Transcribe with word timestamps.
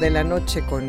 De 0.00 0.08
la 0.08 0.24
noche 0.24 0.62
con 0.62 0.88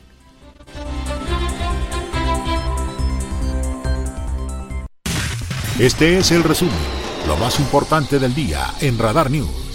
Este 5.79 6.17
es 6.17 6.31
el 6.31 6.43
resumen, 6.43 6.73
lo 7.25 7.37
más 7.37 7.57
importante 7.59 8.19
del 8.19 8.35
día 8.35 8.65
en 8.81 8.97
Radar 8.97 9.31
News. 9.31 9.68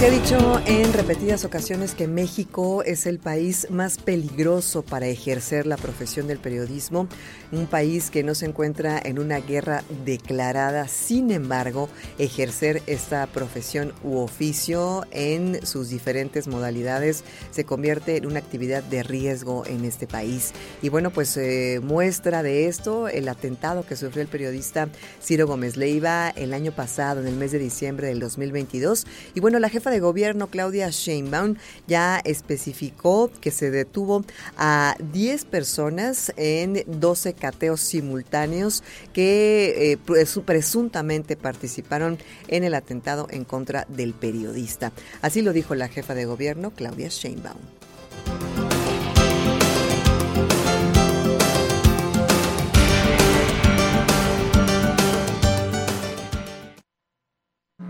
Se 0.00 0.06
ha 0.06 0.10
dicho 0.10 0.62
en 0.64 0.94
repetidas 0.94 1.44
ocasiones 1.44 1.94
que 1.94 2.08
México 2.08 2.82
es 2.82 3.04
el 3.04 3.18
país 3.18 3.66
más 3.68 3.98
peligroso 3.98 4.80
para 4.80 5.06
ejercer 5.06 5.66
la 5.66 5.76
profesión 5.76 6.26
del 6.26 6.38
periodismo, 6.38 7.06
un 7.52 7.66
país 7.66 8.08
que 8.08 8.22
no 8.22 8.34
se 8.34 8.46
encuentra 8.46 8.98
en 8.98 9.18
una 9.18 9.40
guerra 9.40 9.84
declarada, 10.06 10.88
sin 10.88 11.30
embargo, 11.30 11.90
ejercer 12.16 12.82
esta 12.86 13.26
profesión 13.26 13.92
u 14.02 14.20
oficio 14.20 15.04
en 15.10 15.66
sus 15.66 15.90
diferentes 15.90 16.48
modalidades 16.48 17.22
se 17.50 17.64
convierte 17.64 18.16
en 18.16 18.24
una 18.24 18.38
actividad 18.38 18.82
de 18.82 19.02
riesgo 19.02 19.66
en 19.66 19.84
este 19.84 20.06
país. 20.06 20.52
Y 20.80 20.88
bueno, 20.88 21.10
pues 21.10 21.36
eh, 21.36 21.78
muestra 21.82 22.42
de 22.42 22.68
esto 22.68 23.08
el 23.08 23.28
atentado 23.28 23.84
que 23.84 23.96
sufrió 23.96 24.22
el 24.22 24.28
periodista 24.28 24.88
Ciro 25.22 25.46
Gómez 25.46 25.76
Leiva 25.76 26.30
el 26.30 26.54
año 26.54 26.72
pasado, 26.72 27.20
en 27.20 27.26
el 27.26 27.36
mes 27.36 27.52
de 27.52 27.58
diciembre 27.58 28.06
del 28.06 28.18
2022. 28.18 29.06
Y 29.34 29.40
bueno, 29.40 29.58
la 29.58 29.68
jefa 29.68 29.89
de 29.90 30.00
gobierno, 30.00 30.46
Claudia 30.46 30.88
Sheinbaum, 30.90 31.56
ya 31.86 32.18
especificó 32.24 33.30
que 33.40 33.50
se 33.50 33.70
detuvo 33.70 34.24
a 34.56 34.94
10 35.12 35.44
personas 35.44 36.32
en 36.36 36.82
12 36.86 37.34
cateos 37.34 37.80
simultáneos 37.80 38.82
que 39.12 39.92
eh, 39.92 39.98
presuntamente 40.44 41.36
participaron 41.36 42.18
en 42.48 42.64
el 42.64 42.74
atentado 42.74 43.26
en 43.30 43.44
contra 43.44 43.86
del 43.88 44.14
periodista. 44.14 44.92
Así 45.22 45.42
lo 45.42 45.52
dijo 45.52 45.74
la 45.74 45.88
jefa 45.88 46.14
de 46.14 46.24
gobierno, 46.24 46.70
Claudia 46.70 47.08
Sheinbaum. 47.08 47.58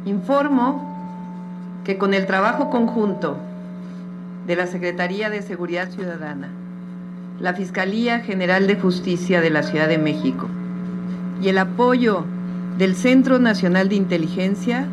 Informo 0.07 0.90
que 1.85 1.99
con 1.99 2.15
el 2.15 2.27
trabajo 2.27 2.71
conjunto 2.71 3.37
de 4.47 4.57
la 4.57 4.67
Secretaría 4.67 5.31
de 5.31 5.43
Seguridad 5.43 5.91
Ciudadana, 5.91 6.49
la 7.41 7.55
Fiscalía 7.55 8.21
General 8.21 8.67
de 8.67 8.77
Justicia 8.77 9.41
de 9.41 9.51
la 9.51 9.63
Ciudad 9.63 9.89
de 9.89 9.99
México 9.99 10.49
y 11.43 11.49
el 11.49 11.59
apoyo 11.59 12.25
del 12.79 12.95
Centro 12.95 13.39
Nacional 13.39 13.89
de 13.89 13.95
Inteligencia, 13.97 14.87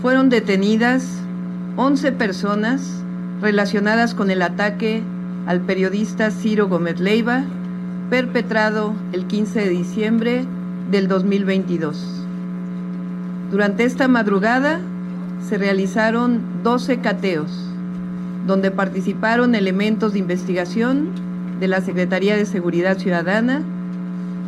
fueron 0.00 0.28
detenidas 0.28 1.20
11 1.76 2.12
personas 2.12 3.02
relacionadas 3.40 4.14
con 4.14 4.30
el 4.30 4.42
ataque 4.42 5.02
al 5.46 5.60
periodista 5.60 6.30
Ciro 6.30 6.68
Gómez 6.68 7.00
Leiva, 7.00 7.44
perpetrado 8.10 8.94
el 9.12 9.26
15 9.26 9.60
de 9.60 9.68
diciembre 9.70 10.44
del 10.90 11.08
2022. 11.08 12.24
Durante 13.50 13.84
esta 13.84 14.08
madrugada, 14.08 14.80
se 15.48 15.58
realizaron 15.58 16.40
12 16.62 16.98
cateos, 16.98 17.50
donde 18.46 18.70
participaron 18.70 19.54
elementos 19.54 20.12
de 20.12 20.18
investigación 20.18 21.08
de 21.60 21.68
la 21.68 21.80
Secretaría 21.80 22.36
de 22.36 22.46
Seguridad 22.46 22.98
Ciudadana, 22.98 23.62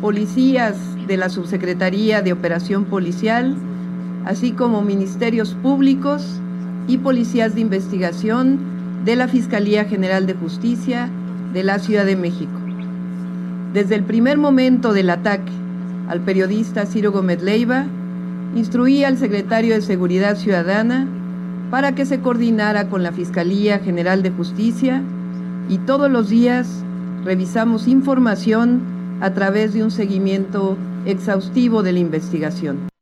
policías 0.01 0.75
de 1.07 1.17
la 1.17 1.29
Subsecretaría 1.29 2.21
de 2.21 2.33
Operación 2.33 2.85
Policial, 2.85 3.55
así 4.25 4.51
como 4.51 4.81
ministerios 4.81 5.53
públicos 5.53 6.41
y 6.87 6.97
policías 6.97 7.55
de 7.55 7.61
investigación 7.61 8.59
de 9.05 9.15
la 9.15 9.27
Fiscalía 9.27 9.85
General 9.85 10.25
de 10.25 10.33
Justicia 10.33 11.09
de 11.53 11.63
la 11.63 11.79
Ciudad 11.79 12.05
de 12.05 12.15
México. 12.15 12.59
Desde 13.73 13.95
el 13.95 14.03
primer 14.03 14.37
momento 14.37 14.93
del 14.93 15.09
ataque 15.09 15.51
al 16.09 16.21
periodista 16.21 16.85
Ciro 16.85 17.11
Gómez 17.11 17.41
Leiva, 17.41 17.85
instruí 18.55 19.03
al 19.03 19.17
secretario 19.17 19.73
de 19.75 19.81
Seguridad 19.81 20.35
Ciudadana 20.35 21.07
para 21.71 21.95
que 21.95 22.05
se 22.05 22.19
coordinara 22.19 22.89
con 22.89 23.03
la 23.03 23.11
Fiscalía 23.11 23.79
General 23.79 24.21
de 24.23 24.31
Justicia 24.31 25.01
y 25.69 25.79
todos 25.79 26.11
los 26.11 26.29
días 26.29 26.83
revisamos 27.23 27.87
información 27.87 28.81
a 29.21 29.31
través 29.33 29.73
de 29.73 29.83
un 29.83 29.91
seguimiento 29.91 30.77
exhaustivo 31.05 31.83
de 31.83 31.93
la 31.93 31.99
investigación. 31.99 32.94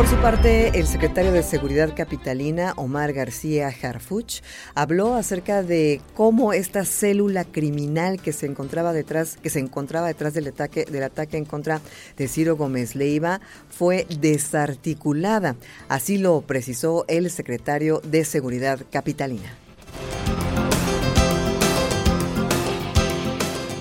Por 0.00 0.08
su 0.08 0.16
parte, 0.16 0.78
el 0.78 0.86
secretario 0.86 1.30
de 1.30 1.42
Seguridad 1.42 1.94
Capitalina, 1.94 2.72
Omar 2.76 3.12
García 3.12 3.68
Harfuch, 3.68 4.40
habló 4.74 5.12
acerca 5.12 5.62
de 5.62 6.00
cómo 6.14 6.54
esta 6.54 6.86
célula 6.86 7.44
criminal 7.44 8.18
que 8.18 8.32
se 8.32 8.46
encontraba 8.46 8.94
detrás, 8.94 9.36
que 9.36 9.50
se 9.50 9.58
encontraba 9.58 10.06
detrás 10.06 10.32
del 10.32 10.46
ataque, 10.46 10.86
del 10.86 11.02
ataque 11.02 11.36
en 11.36 11.44
contra 11.44 11.82
de 12.16 12.28
Ciro 12.28 12.56
Gómez 12.56 12.96
Leiva 12.96 13.42
fue 13.68 14.06
desarticulada. 14.20 15.56
Así 15.90 16.16
lo 16.16 16.40
precisó 16.40 17.04
el 17.06 17.28
secretario 17.28 18.00
de 18.02 18.24
Seguridad 18.24 18.80
Capitalina. 18.90 19.50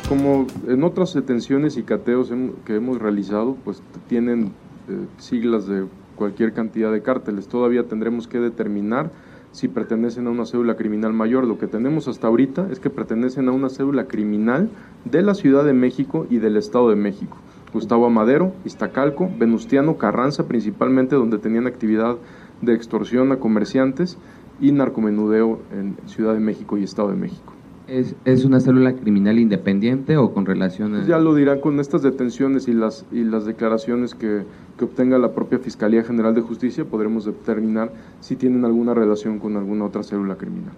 Como 0.09 0.47
en 0.67 0.83
otras 0.83 1.13
detenciones 1.13 1.77
y 1.77 1.83
cateos 1.83 2.29
que 2.65 2.75
hemos 2.75 2.99
realizado, 2.99 3.55
pues 3.63 3.81
tienen 4.09 4.51
eh, 4.89 5.07
siglas 5.17 5.67
de 5.67 5.85
cualquier 6.19 6.53
cantidad 6.53 6.91
de 6.91 7.01
cárteles. 7.01 7.47
Todavía 7.47 7.87
tendremos 7.87 8.27
que 8.27 8.39
determinar 8.39 9.09
si 9.51 9.67
pertenecen 9.67 10.27
a 10.27 10.29
una 10.29 10.45
cédula 10.45 10.75
criminal 10.75 11.13
mayor. 11.13 11.47
Lo 11.47 11.57
que 11.57 11.65
tenemos 11.65 12.07
hasta 12.07 12.27
ahorita 12.27 12.67
es 12.71 12.79
que 12.79 12.91
pertenecen 12.91 13.49
a 13.49 13.51
una 13.51 13.69
cédula 13.69 14.05
criminal 14.05 14.69
de 15.05 15.23
la 15.23 15.33
Ciudad 15.33 15.65
de 15.65 15.73
México 15.73 16.27
y 16.29 16.37
del 16.37 16.57
Estado 16.57 16.89
de 16.89 16.95
México. 16.95 17.37
Gustavo 17.73 18.05
Amadero, 18.05 18.53
Iztacalco, 18.65 19.29
Venustiano, 19.39 19.97
Carranza 19.97 20.47
principalmente, 20.47 21.15
donde 21.15 21.39
tenían 21.39 21.65
actividad 21.65 22.17
de 22.61 22.73
extorsión 22.73 23.31
a 23.31 23.37
comerciantes, 23.37 24.17
y 24.61 24.71
narcomenudeo 24.71 25.59
en 25.71 25.97
Ciudad 26.07 26.33
de 26.33 26.39
México 26.39 26.77
y 26.77 26.83
Estado 26.83 27.09
de 27.09 27.15
México. 27.15 27.58
¿Es, 27.89 28.15
¿Es, 28.25 28.45
una 28.45 28.59
célula 28.59 28.93
criminal 28.93 29.39
independiente 29.39 30.17
o 30.17 30.33
con 30.33 30.45
relación 30.45 30.95
a...? 30.95 31.05
Ya 31.05 31.17
lo 31.17 31.33
dirán 31.33 31.59
con 31.59 31.79
estas 31.79 32.03
detenciones 32.03 32.67
y 32.67 32.73
las, 32.73 33.05
y 33.11 33.23
las 33.23 33.45
declaraciones 33.45 34.13
que, 34.13 34.43
que 34.77 34.85
obtenga 34.85 35.17
la 35.17 35.33
propia 35.33 35.59
Fiscalía 35.59 36.03
General 36.03 36.35
de 36.35 36.41
Justicia, 36.41 36.85
podremos 36.85 37.25
determinar 37.25 37.91
si 38.19 38.35
tienen 38.35 38.63
alguna 38.65 38.93
relación 38.93 39.39
con 39.39 39.57
alguna 39.57 39.85
otra 39.85 40.03
célula 40.03 40.35
criminal. 40.35 40.73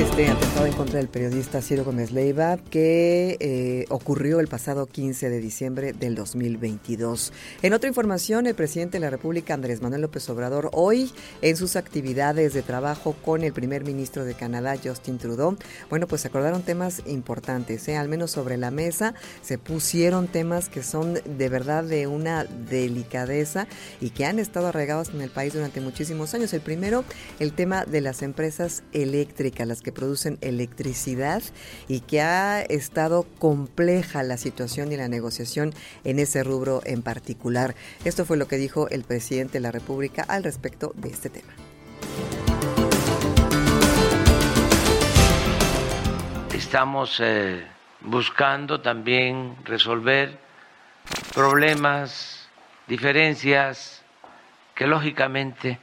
Este 0.00 0.28
atentado 0.28 0.64
en 0.64 0.72
contra 0.72 0.96
del 0.96 1.08
periodista 1.08 1.60
Ciro 1.60 1.84
Gómez 1.84 2.10
Leiva 2.10 2.56
que 2.56 3.36
eh, 3.38 3.84
ocurrió 3.90 4.40
el 4.40 4.48
pasado 4.48 4.86
15 4.86 5.28
de 5.28 5.40
diciembre 5.40 5.92
del 5.92 6.14
2022. 6.14 7.34
En 7.60 7.74
otra 7.74 7.86
información, 7.86 8.46
el 8.46 8.54
presidente 8.54 8.96
de 8.96 9.04
la 9.04 9.10
República, 9.10 9.52
Andrés 9.52 9.82
Manuel 9.82 10.00
López 10.00 10.26
Obrador, 10.30 10.70
hoy 10.72 11.12
en 11.42 11.54
sus 11.58 11.76
actividades 11.76 12.54
de 12.54 12.62
trabajo 12.62 13.14
con 13.22 13.44
el 13.44 13.52
primer 13.52 13.84
ministro 13.84 14.24
de 14.24 14.32
Canadá, 14.32 14.74
Justin 14.82 15.18
Trudeau, 15.18 15.58
bueno, 15.90 16.06
pues 16.06 16.24
acordaron 16.24 16.62
temas 16.62 17.02
importantes, 17.04 17.86
¿eh? 17.88 17.98
al 17.98 18.08
menos 18.08 18.30
sobre 18.30 18.56
la 18.56 18.70
mesa 18.70 19.12
se 19.42 19.58
pusieron 19.58 20.28
temas 20.28 20.70
que 20.70 20.82
son 20.82 21.20
de 21.26 21.48
verdad 21.50 21.84
de 21.84 22.06
una 22.06 22.44
delicadeza 22.44 23.66
y 24.00 24.10
que 24.10 24.24
han 24.24 24.38
estado 24.38 24.68
arraigados 24.68 25.10
en 25.10 25.20
el 25.20 25.28
país 25.28 25.52
durante 25.52 25.82
muchísimos 25.82 26.32
años. 26.32 26.54
El 26.54 26.62
primero, 26.62 27.04
el 27.38 27.52
tema 27.52 27.84
de 27.84 28.00
las 28.00 28.22
empresas 28.22 28.82
eléctricas, 28.94 29.68
las 29.68 29.82
que 29.82 29.89
producen 29.92 30.38
electricidad 30.40 31.42
y 31.88 32.00
que 32.00 32.20
ha 32.20 32.62
estado 32.62 33.26
compleja 33.38 34.22
la 34.22 34.36
situación 34.36 34.92
y 34.92 34.96
la 34.96 35.08
negociación 35.08 35.74
en 36.04 36.18
ese 36.18 36.42
rubro 36.42 36.82
en 36.84 37.02
particular. 37.02 37.74
Esto 38.04 38.24
fue 38.24 38.36
lo 38.36 38.48
que 38.48 38.56
dijo 38.56 38.88
el 38.88 39.04
presidente 39.04 39.54
de 39.54 39.60
la 39.60 39.72
República 39.72 40.24
al 40.28 40.44
respecto 40.44 40.92
de 40.96 41.08
este 41.08 41.30
tema. 41.30 41.52
Estamos 46.54 47.18
eh, 47.20 47.66
buscando 48.00 48.80
también 48.80 49.56
resolver 49.64 50.38
problemas, 51.34 52.48
diferencias 52.86 54.02
que 54.74 54.86
lógicamente 54.86 55.78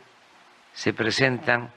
se 0.74 0.94
presentan 0.94 1.71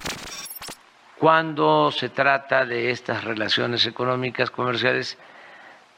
cuando 1.20 1.92
se 1.92 2.08
trata 2.08 2.64
de 2.64 2.90
estas 2.90 3.24
relaciones 3.24 3.84
económicas, 3.84 4.50
comerciales 4.50 5.18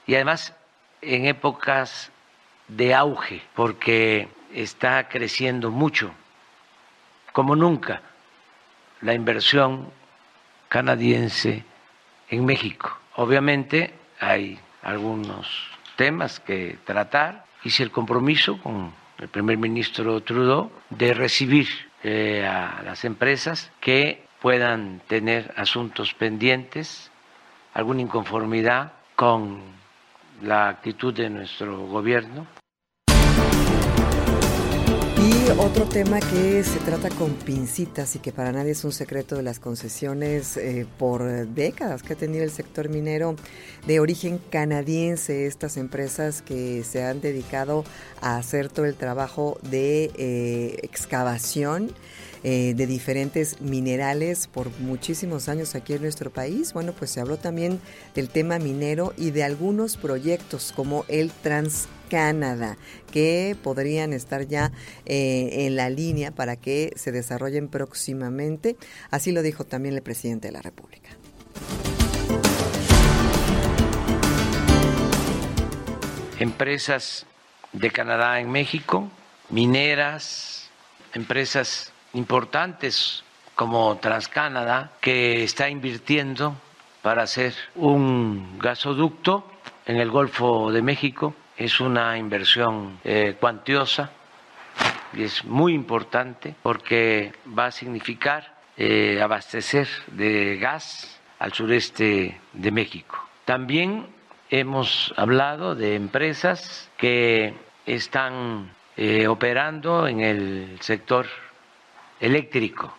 y 0.04 0.16
además 0.16 0.52
en 1.00 1.26
épocas 1.26 2.10
de 2.66 2.92
auge, 2.92 3.40
porque 3.54 4.26
está 4.52 5.08
creciendo 5.08 5.70
mucho, 5.70 6.12
como 7.30 7.54
nunca, 7.54 8.02
la 9.00 9.14
inversión 9.14 9.88
canadiense 10.68 11.64
en 12.28 12.44
México. 12.44 12.90
Obviamente 13.14 13.94
hay 14.18 14.58
algunos 14.82 15.46
temas 15.94 16.40
que 16.40 16.78
tratar. 16.84 17.44
Hice 17.62 17.84
el 17.84 17.92
compromiso 17.92 18.58
con 18.58 18.92
el 19.18 19.28
primer 19.28 19.56
ministro 19.56 20.20
Trudeau 20.20 20.72
de 20.90 21.14
recibir 21.14 21.68
eh, 22.02 22.44
a 22.44 22.82
las 22.82 23.04
empresas 23.04 23.70
que 23.80 24.31
puedan 24.42 25.00
tener 25.06 25.54
asuntos 25.56 26.14
pendientes, 26.14 27.10
alguna 27.74 28.02
inconformidad 28.02 28.92
con 29.14 29.60
la 30.42 30.68
actitud 30.68 31.14
de 31.14 31.30
nuestro 31.30 31.86
gobierno. 31.86 32.48
Y 35.16 35.50
otro 35.60 35.84
tema 35.84 36.18
que 36.18 36.64
se 36.64 36.80
trata 36.80 37.08
con 37.10 37.34
pincitas 37.34 38.16
y 38.16 38.18
que 38.18 38.32
para 38.32 38.50
nadie 38.50 38.72
es 38.72 38.84
un 38.84 38.90
secreto 38.90 39.36
de 39.36 39.44
las 39.44 39.60
concesiones 39.60 40.56
eh, 40.56 40.84
por 40.98 41.22
décadas 41.46 42.02
que 42.02 42.14
ha 42.14 42.16
tenido 42.16 42.42
el 42.42 42.50
sector 42.50 42.88
minero 42.88 43.36
de 43.86 44.00
origen 44.00 44.40
canadiense, 44.50 45.46
estas 45.46 45.76
empresas 45.76 46.42
que 46.42 46.82
se 46.82 47.04
han 47.04 47.20
dedicado 47.20 47.84
a 48.20 48.36
hacer 48.36 48.68
todo 48.68 48.86
el 48.86 48.96
trabajo 48.96 49.58
de 49.62 50.10
eh, 50.16 50.80
excavación 50.82 51.92
eh, 52.44 52.74
de 52.74 52.86
diferentes 52.88 53.60
minerales 53.60 54.48
por 54.48 54.70
muchísimos 54.80 55.48
años 55.48 55.76
aquí 55.76 55.92
en 55.92 56.02
nuestro 56.02 56.30
país. 56.30 56.72
Bueno, 56.72 56.92
pues 56.92 57.12
se 57.12 57.20
habló 57.20 57.36
también 57.36 57.80
del 58.16 58.28
tema 58.28 58.58
minero 58.58 59.14
y 59.16 59.30
de 59.30 59.44
algunos 59.44 59.96
proyectos 59.96 60.72
como 60.74 61.04
el 61.06 61.30
TransCanada, 61.30 62.76
que 63.12 63.56
podrían 63.62 64.12
estar 64.12 64.48
ya 64.48 64.72
eh, 65.06 65.66
en 65.66 65.76
la 65.76 65.88
línea 65.88 66.32
para 66.32 66.56
que 66.56 66.92
se 66.96 67.12
desarrollen 67.12 67.68
próximamente. 67.68 68.76
Así 69.10 69.30
lo 69.30 69.42
dijo 69.42 69.64
también 69.64 69.94
el 69.94 70.02
presidente 70.02 70.48
de 70.48 70.52
la 70.52 70.62
República. 70.62 71.10
Empresas 76.40 77.24
de 77.72 77.90
Canadá 77.92 78.40
en 78.40 78.50
México, 78.50 79.08
mineras, 79.48 80.70
empresas 81.14 81.91
importantes 82.14 83.24
como 83.54 83.96
Transcanada, 83.98 84.92
que 85.00 85.44
está 85.44 85.68
invirtiendo 85.68 86.54
para 87.02 87.22
hacer 87.22 87.54
un 87.74 88.58
gasoducto 88.58 89.46
en 89.86 89.96
el 89.96 90.10
Golfo 90.10 90.70
de 90.72 90.82
México. 90.82 91.34
Es 91.56 91.80
una 91.80 92.16
inversión 92.16 92.98
eh, 93.04 93.36
cuantiosa 93.38 94.10
y 95.12 95.24
es 95.24 95.44
muy 95.44 95.74
importante 95.74 96.54
porque 96.62 97.32
va 97.46 97.66
a 97.66 97.70
significar 97.70 98.54
eh, 98.76 99.20
abastecer 99.22 99.88
de 100.06 100.56
gas 100.56 101.20
al 101.38 101.52
sureste 101.52 102.40
de 102.52 102.70
México. 102.70 103.18
También 103.44 104.06
hemos 104.48 105.12
hablado 105.16 105.74
de 105.74 105.94
empresas 105.94 106.90
que 106.96 107.54
están 107.84 108.70
eh, 108.96 109.26
operando 109.26 110.06
en 110.06 110.20
el 110.20 110.78
sector 110.80 111.26
eléctrico. 112.22 112.94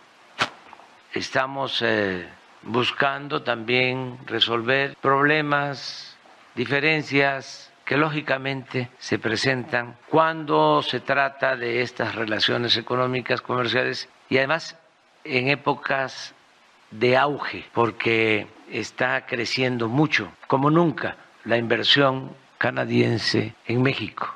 Estamos 1.12 1.82
eh, 1.82 2.28
buscando 2.62 3.42
también 3.42 4.18
resolver 4.26 4.96
problemas, 5.00 6.16
diferencias 6.54 7.72
que 7.84 7.96
lógicamente 7.96 8.90
se 8.98 9.18
presentan 9.18 9.96
cuando 10.08 10.82
se 10.82 11.00
trata 11.00 11.56
de 11.56 11.82
estas 11.82 12.14
relaciones 12.14 12.76
económicas, 12.76 13.40
comerciales 13.40 14.08
y 14.28 14.38
además 14.38 14.78
en 15.24 15.48
épocas 15.48 16.34
de 16.90 17.16
auge, 17.16 17.64
porque 17.72 18.46
está 18.70 19.26
creciendo 19.26 19.88
mucho, 19.88 20.30
como 20.46 20.70
nunca, 20.70 21.16
la 21.44 21.56
inversión 21.56 22.30
canadiense 22.58 23.54
en 23.66 23.82
México. 23.82 24.34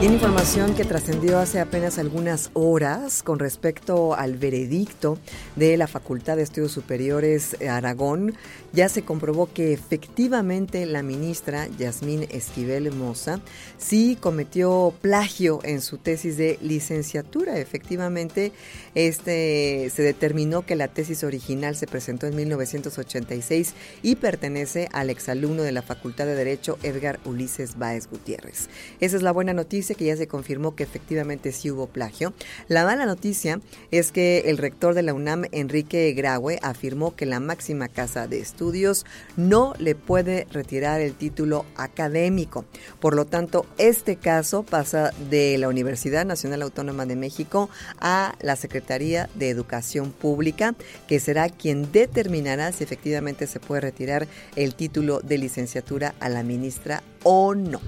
Tiene 0.00 0.14
información 0.14 0.76
que 0.76 0.84
trascendió 0.84 1.40
hace 1.40 1.58
apenas 1.58 1.98
algunas 1.98 2.50
horas 2.52 3.24
con 3.24 3.40
respecto 3.40 4.14
al 4.14 4.36
veredicto 4.36 5.18
de 5.56 5.76
la 5.76 5.88
Facultad 5.88 6.36
de 6.36 6.44
Estudios 6.44 6.70
Superiores 6.70 7.56
Aragón. 7.68 8.36
Ya 8.72 8.88
se 8.88 9.02
comprobó 9.02 9.52
que 9.52 9.72
efectivamente 9.72 10.86
la 10.86 11.02
ministra 11.02 11.66
Yasmín 11.78 12.28
Esquivel 12.30 12.92
Moza 12.92 13.40
sí 13.76 14.16
cometió 14.20 14.94
plagio 15.00 15.58
en 15.64 15.80
su 15.80 15.98
tesis 15.98 16.36
de 16.36 16.60
licenciatura. 16.62 17.58
Efectivamente, 17.58 18.52
este 18.94 19.90
se 19.92 20.02
determinó 20.02 20.64
que 20.64 20.76
la 20.76 20.86
tesis 20.86 21.24
original 21.24 21.74
se 21.74 21.88
presentó 21.88 22.28
en 22.28 22.36
1986 22.36 23.74
y 24.02 24.14
pertenece 24.14 24.88
al 24.92 25.10
exalumno 25.10 25.64
de 25.64 25.72
la 25.72 25.82
Facultad 25.82 26.26
de 26.26 26.36
Derecho 26.36 26.78
Edgar 26.84 27.18
Ulises 27.24 27.78
Báez 27.78 28.08
Gutiérrez. 28.08 28.68
Esa 29.00 29.16
es 29.16 29.22
la 29.22 29.32
buena 29.32 29.54
noticia 29.54 29.87
que 29.94 30.04
ya 30.04 30.16
se 30.16 30.28
confirmó 30.28 30.74
que 30.74 30.82
efectivamente 30.82 31.52
sí 31.52 31.70
hubo 31.70 31.86
plagio. 31.86 32.32
La 32.68 32.84
mala 32.84 33.06
noticia 33.06 33.60
es 33.90 34.12
que 34.12 34.44
el 34.46 34.58
rector 34.58 34.94
de 34.94 35.02
la 35.02 35.14
UNAM, 35.14 35.44
Enrique 35.52 36.12
Graue, 36.12 36.58
afirmó 36.62 37.14
que 37.14 37.26
la 37.26 37.40
máxima 37.40 37.88
casa 37.88 38.26
de 38.26 38.40
estudios 38.40 39.06
no 39.36 39.74
le 39.78 39.94
puede 39.94 40.46
retirar 40.50 41.00
el 41.00 41.14
título 41.14 41.64
académico. 41.76 42.64
Por 43.00 43.14
lo 43.14 43.24
tanto, 43.24 43.66
este 43.78 44.16
caso 44.16 44.62
pasa 44.62 45.12
de 45.30 45.58
la 45.58 45.68
Universidad 45.68 46.24
Nacional 46.24 46.62
Autónoma 46.62 47.06
de 47.06 47.16
México 47.16 47.70
a 48.00 48.34
la 48.40 48.56
Secretaría 48.56 49.28
de 49.34 49.50
Educación 49.50 50.12
Pública, 50.12 50.74
que 51.06 51.20
será 51.20 51.48
quien 51.48 51.90
determinará 51.92 52.72
si 52.72 52.84
efectivamente 52.84 53.46
se 53.46 53.60
puede 53.60 53.80
retirar 53.82 54.26
el 54.56 54.74
título 54.74 55.20
de 55.20 55.38
licenciatura 55.38 56.14
a 56.20 56.28
la 56.28 56.42
ministra 56.42 57.02
o 57.22 57.54
no. 57.54 57.80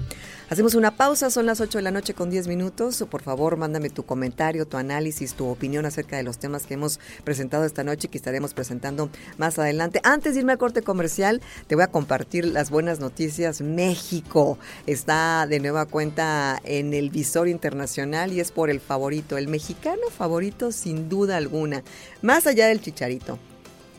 Hacemos 0.51 0.75
una 0.75 0.91
pausa, 0.91 1.29
son 1.29 1.45
las 1.45 1.61
8 1.61 1.77
de 1.77 1.81
la 1.81 1.91
noche 1.91 2.13
con 2.13 2.29
10 2.29 2.49
minutos. 2.49 3.05
Por 3.09 3.21
favor, 3.21 3.55
mándame 3.55 3.89
tu 3.89 4.03
comentario, 4.03 4.67
tu 4.67 4.75
análisis, 4.75 5.33
tu 5.33 5.47
opinión 5.47 5.85
acerca 5.85 6.17
de 6.17 6.23
los 6.23 6.39
temas 6.39 6.65
que 6.65 6.73
hemos 6.73 6.99
presentado 7.23 7.63
esta 7.63 7.85
noche 7.85 8.07
y 8.07 8.09
que 8.09 8.17
estaremos 8.17 8.53
presentando 8.53 9.09
más 9.37 9.57
adelante. 9.59 10.01
Antes 10.03 10.33
de 10.33 10.41
irme 10.41 10.51
al 10.51 10.57
corte 10.57 10.81
comercial, 10.81 11.41
te 11.67 11.75
voy 11.75 11.85
a 11.85 11.87
compartir 11.87 12.43
las 12.43 12.69
buenas 12.69 12.99
noticias. 12.99 13.61
México 13.61 14.59
está 14.87 15.47
de 15.47 15.61
nueva 15.61 15.85
cuenta 15.85 16.59
en 16.65 16.93
el 16.93 17.11
visor 17.11 17.47
internacional 17.47 18.33
y 18.33 18.41
es 18.41 18.51
por 18.51 18.69
el 18.69 18.81
favorito, 18.81 19.37
el 19.37 19.47
mexicano 19.47 20.09
favorito 20.13 20.73
sin 20.73 21.07
duda 21.07 21.37
alguna, 21.37 21.81
más 22.21 22.45
allá 22.45 22.67
del 22.67 22.81
chicharito, 22.81 23.39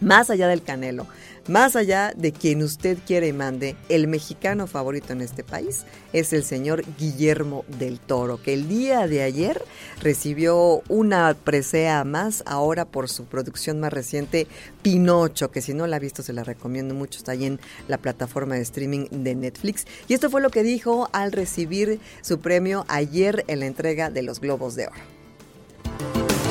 más 0.02 0.28
allá 0.28 0.48
del 0.48 0.62
canelo 0.62 1.06
más 1.48 1.76
allá 1.76 2.12
de 2.16 2.32
quien 2.32 2.62
usted 2.62 2.98
quiere 3.06 3.28
y 3.28 3.32
mande, 3.32 3.76
el 3.88 4.06
mexicano 4.06 4.66
favorito 4.66 5.12
en 5.12 5.20
este 5.20 5.42
país 5.42 5.84
es 6.12 6.32
el 6.32 6.44
señor 6.44 6.84
Guillermo 6.98 7.64
del 7.78 7.98
Toro, 7.98 8.40
que 8.40 8.54
el 8.54 8.68
día 8.68 9.06
de 9.06 9.22
ayer 9.22 9.62
recibió 10.00 10.82
una 10.88 11.34
presea 11.34 12.04
más 12.04 12.42
ahora 12.46 12.84
por 12.84 13.08
su 13.08 13.24
producción 13.24 13.80
más 13.80 13.92
reciente, 13.92 14.46
Pinocho, 14.82 15.50
que 15.50 15.62
si 15.62 15.74
no 15.74 15.86
la 15.86 15.96
ha 15.96 16.00
visto 16.00 16.22
se 16.22 16.32
la 16.32 16.44
recomiendo 16.44 16.94
mucho, 16.94 17.18
está 17.18 17.32
ahí 17.32 17.46
en 17.46 17.60
la 17.88 17.98
plataforma 17.98 18.54
de 18.54 18.62
streaming 18.62 19.06
de 19.10 19.34
Netflix. 19.34 19.86
Y 20.08 20.14
esto 20.14 20.30
fue 20.30 20.40
lo 20.40 20.50
que 20.50 20.62
dijo 20.62 21.08
al 21.12 21.32
recibir 21.32 22.00
su 22.20 22.40
premio 22.40 22.84
ayer 22.88 23.44
en 23.48 23.60
la 23.60 23.66
entrega 23.66 24.10
de 24.10 24.22
los 24.22 24.40
Globos 24.40 24.74
de 24.74 24.86
Oro. 24.86 26.41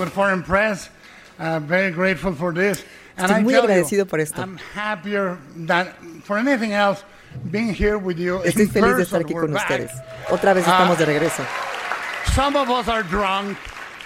Hollywood 0.00 0.12
Foreign 0.12 0.42
Press. 0.42 0.88
Uh, 1.38 1.60
very 1.60 1.90
grateful 1.90 2.34
for 2.34 2.52
this. 2.52 2.84
And 3.16 3.30
Estoy 3.30 3.42
muy 3.42 3.54
agradecido 3.54 4.08
por 4.08 4.20
esto. 4.20 4.40
I'm 4.40 4.58
happier 4.74 5.38
than 5.56 5.88
for 6.24 6.38
anything 6.38 6.72
else 6.72 7.04
being 7.50 7.72
here 7.74 7.98
with 7.98 8.18
you. 8.18 8.40
Estoy 8.44 8.66
feliz 8.66 8.96
de 8.96 9.02
estar 9.04 9.20
aquí 9.20 9.34
con 9.34 9.54
ustedes. 9.54 9.90
Otra 10.30 10.54
vez 10.54 10.64
estamos 10.66 10.96
de 10.98 11.04
regreso. 11.06 11.42
Uh, 11.42 12.30
some 12.32 12.56
of 12.56 12.70
us 12.70 12.88
are 12.88 13.02
drunk. 13.02 13.58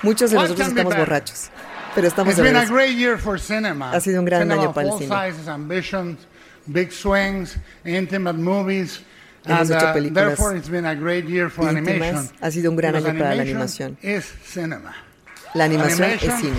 Muchos 0.03 0.31
de 0.31 0.37
nosotros 0.37 0.69
estamos 0.69 0.97
borrachos, 0.97 1.51
pero 1.95 2.09
estamos 2.09 2.31
It's 2.31 2.37
de 2.39 2.43
been 2.43 2.57
a 2.57 2.61
regreso. 2.61 2.73
great 2.75 2.97
year 2.97 3.19
for 3.19 3.39
cinema. 3.39 3.93
Ha 3.93 4.01
sido 4.01 4.19
un 4.19 4.25
gran 4.27 4.43
cinema 4.43 4.63
año 4.63 4.75
para 4.75 4.89
el 4.89 4.99
cine. 4.99 5.09
sizes, 5.09 5.49
ambitions, 5.49 6.19
big 6.73 6.93
swings, 6.93 7.57
intimate 7.85 8.37
movies. 8.37 9.01
Hemos 9.47 9.71
and 9.71 9.79
hecho 9.79 9.87
uh, 9.91 9.93
películas 9.93 10.15
therefore 10.15 10.57
it's 10.57 10.69
been 10.71 10.87
a 10.87 10.95
great 10.95 11.27
year 11.27 11.51
for 11.51 11.65
íntimas. 11.65 11.89
animation. 11.89 12.31
Ha 12.41 12.51
sido 12.51 12.71
un 12.71 12.77
gran 12.77 12.97
año 12.97 13.05
para 13.19 13.35
la 13.35 13.43
animación. 13.43 13.97
is 14.03 14.25
cinema. 14.45 14.95
La 15.55 15.65
animación 15.65 16.11
es 16.11 16.21
cine. 16.21 16.59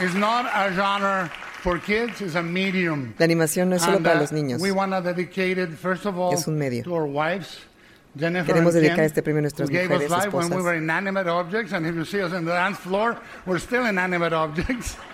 It's 0.00 0.14
not 0.14 0.46
a 0.46 0.72
genre 0.72 1.28
for 1.62 1.78
kids, 1.78 2.20
it's 2.20 2.36
a 2.36 2.42
medium. 2.42 3.12
La 3.18 3.24
animación 3.24 3.68
no 3.68 3.76
es 3.76 3.82
solo 3.82 3.98
para 3.98 4.16
uh, 4.16 4.20
los 4.20 4.32
niños. 4.32 4.60
We 4.60 4.72
want 4.72 4.92
to 4.92 5.00
dedicate 5.02 5.58
it, 5.58 5.70
first 5.70 6.06
of 6.06 6.16
all, 6.16 6.32
Es 6.32 6.46
un 6.46 6.56
medio. 6.58 6.84
to 6.84 6.94
our 6.94 7.06
wives. 7.06 7.58
Jennifer 8.16 8.46
Queremos 8.46 8.74
dedicar 8.74 9.00
este 9.00 9.22
premio 9.22 9.38
a 9.38 9.42
nuestras 9.42 9.70
mujeres, 9.70 10.02
us 10.02 10.10
life 10.10 10.32
when 10.32 10.50
we 10.50 10.62
were 10.62 10.76
inanimate 10.76 11.28
objects, 11.28 11.72
and 11.72 11.86
if 11.86 11.94
you 11.94 12.04
see 12.04 12.22
us 12.22 12.32
in 12.32 12.44
the 12.44 12.52
dance 12.52 12.78
floor, 12.78 13.16
we're 13.46 13.58
still 13.58 13.86
inanimate 13.86 14.32
objects. 14.32 14.96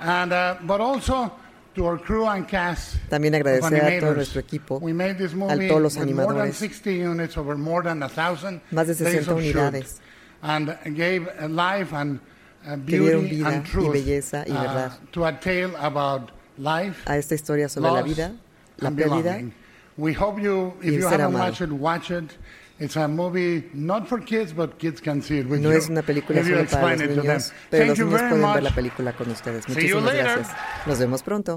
And 0.00 0.32
uh, 0.32 0.56
but 0.66 0.80
also 0.80 1.32
to 1.74 1.86
our 1.86 1.98
crew 1.98 2.26
and 2.26 2.46
cast. 2.46 2.96
También 3.08 3.34
agradecer 3.34 3.82
a 3.82 4.00
todo 4.00 4.14
nuestro 4.14 4.40
equipo, 4.40 4.80
We 4.80 4.92
made 4.92 5.16
this 5.16 5.32
a 5.32 5.68
todos 5.68 5.80
los 5.82 5.96
with 5.96 6.12
more 6.12 6.26
than 6.34 6.48
animadores. 6.48 6.54
60 6.54 6.94
units 6.94 7.36
over 7.36 7.56
more 7.56 7.82
than 7.82 8.02
a 8.02 8.08
thousand 8.08 8.60
Más 8.70 8.86
de 8.86 8.94
days 8.94 9.24
60 9.24 9.32
of 9.32 9.42
shoot, 9.42 9.56
unidades. 9.56 10.00
And 10.44 10.76
gave 10.94 11.26
life 11.48 11.92
and 11.92 12.20
uh, 12.66 12.76
beauty 12.76 13.42
and 13.42 13.64
y 13.64 13.70
truth 13.70 13.92
belleza 13.94 14.44
y 14.46 14.52
uh, 14.52 14.90
to 15.10 15.24
a 15.24 15.32
tale 15.32 15.74
about 15.76 16.30
life 16.58 17.02
a 17.06 17.16
esta 17.16 17.34
historia 17.34 17.68
sobre 17.68 17.90
la 17.90 18.02
vida, 18.02 18.32
la 18.78 18.88
and 18.88 18.96
pérdida. 18.98 19.22
belonging. 19.22 19.52
We 19.96 20.12
hope 20.12 20.40
you, 20.40 20.74
if 20.82 20.92
you 20.92 21.02
haven't 21.06 21.20
amado. 21.20 21.38
watched 21.44 21.60
it, 21.60 21.72
watch 21.72 22.10
it. 22.10 22.36
It's 22.80 22.96
a 22.96 23.06
movie 23.06 23.70
not 23.72 24.08
for 24.08 24.20
kids, 24.20 24.52
but 24.52 24.76
kids 24.78 25.00
can 25.00 25.22
see 25.22 25.38
it 25.38 25.46
with 25.48 25.60
No 25.60 25.70
you. 25.70 25.78
es 25.78 25.88
una 25.88 26.02
película 26.02 26.40
if 26.40 26.48
solo 26.48 26.66
para 26.68 26.96
los 26.96 27.16
niños, 27.16 27.52
pero 27.70 27.86
Thank 27.86 27.98
los 27.98 28.06
niños 28.08 28.20
pueden 28.22 28.40
much. 28.40 28.54
ver 28.54 28.62
la 28.64 28.74
película 28.74 29.12
con 29.12 29.30
ustedes. 29.30 29.68
Muchísimas 29.68 30.12
gracias. 30.14 30.48
Nos 30.84 30.98
vemos 30.98 31.22
pronto. 31.22 31.54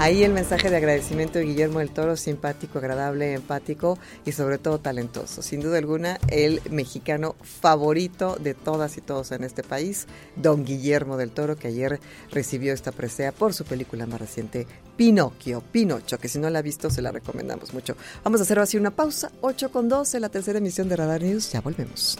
Ahí 0.00 0.24
el 0.24 0.32
mensaje 0.32 0.70
de 0.70 0.76
agradecimiento 0.78 1.38
de 1.38 1.44
Guillermo 1.44 1.78
del 1.78 1.90
Toro, 1.90 2.16
simpático, 2.16 2.78
agradable, 2.78 3.34
empático 3.34 3.98
y 4.24 4.32
sobre 4.32 4.56
todo 4.58 4.78
talentoso. 4.80 5.42
Sin 5.42 5.60
duda 5.60 5.76
alguna, 5.78 6.18
el 6.28 6.62
mexicano 6.70 7.36
favorito 7.42 8.36
de 8.40 8.54
todas 8.54 8.96
y 8.96 9.02
todos 9.02 9.30
en 9.32 9.44
este 9.44 9.62
país, 9.62 10.06
don 10.36 10.64
Guillermo 10.64 11.18
del 11.18 11.30
Toro, 11.32 11.56
que 11.56 11.68
ayer 11.68 12.00
recibió 12.32 12.72
esta 12.72 12.92
presea 12.92 13.30
por 13.30 13.52
su 13.52 13.64
película 13.66 14.06
más 14.06 14.20
reciente, 14.20 14.66
Pinocchio, 15.00 15.62
Pinocho, 15.62 16.18
que 16.18 16.28
si 16.28 16.38
no 16.38 16.50
la 16.50 16.58
ha 16.58 16.62
visto 16.62 16.90
se 16.90 17.00
la 17.00 17.10
recomendamos 17.10 17.72
mucho. 17.72 17.96
Vamos 18.22 18.38
a 18.38 18.42
hacer 18.42 18.58
así 18.58 18.76
una 18.76 18.90
pausa, 18.90 19.32
8 19.40 19.72
con 19.72 19.88
12, 19.88 20.20
la 20.20 20.28
tercera 20.28 20.58
emisión 20.58 20.90
de 20.90 20.96
Radar 20.96 21.22
News, 21.22 21.50
ya 21.52 21.62
volvemos. 21.62 22.18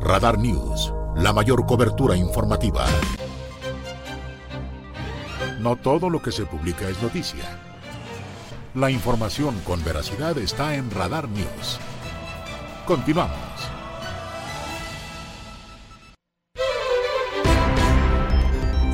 Radar 0.00 0.38
News, 0.38 0.90
la 1.16 1.34
mayor 1.34 1.66
cobertura 1.66 2.16
informativa. 2.16 2.86
No 5.60 5.76
todo 5.76 6.08
lo 6.08 6.22
que 6.22 6.32
se 6.32 6.46
publica 6.46 6.88
es 6.88 7.02
noticia. 7.02 7.44
La 8.74 8.90
información 8.90 9.54
con 9.66 9.84
veracidad 9.84 10.38
está 10.38 10.76
en 10.76 10.90
Radar 10.90 11.28
News. 11.28 11.78
Continuamos. 12.86 13.75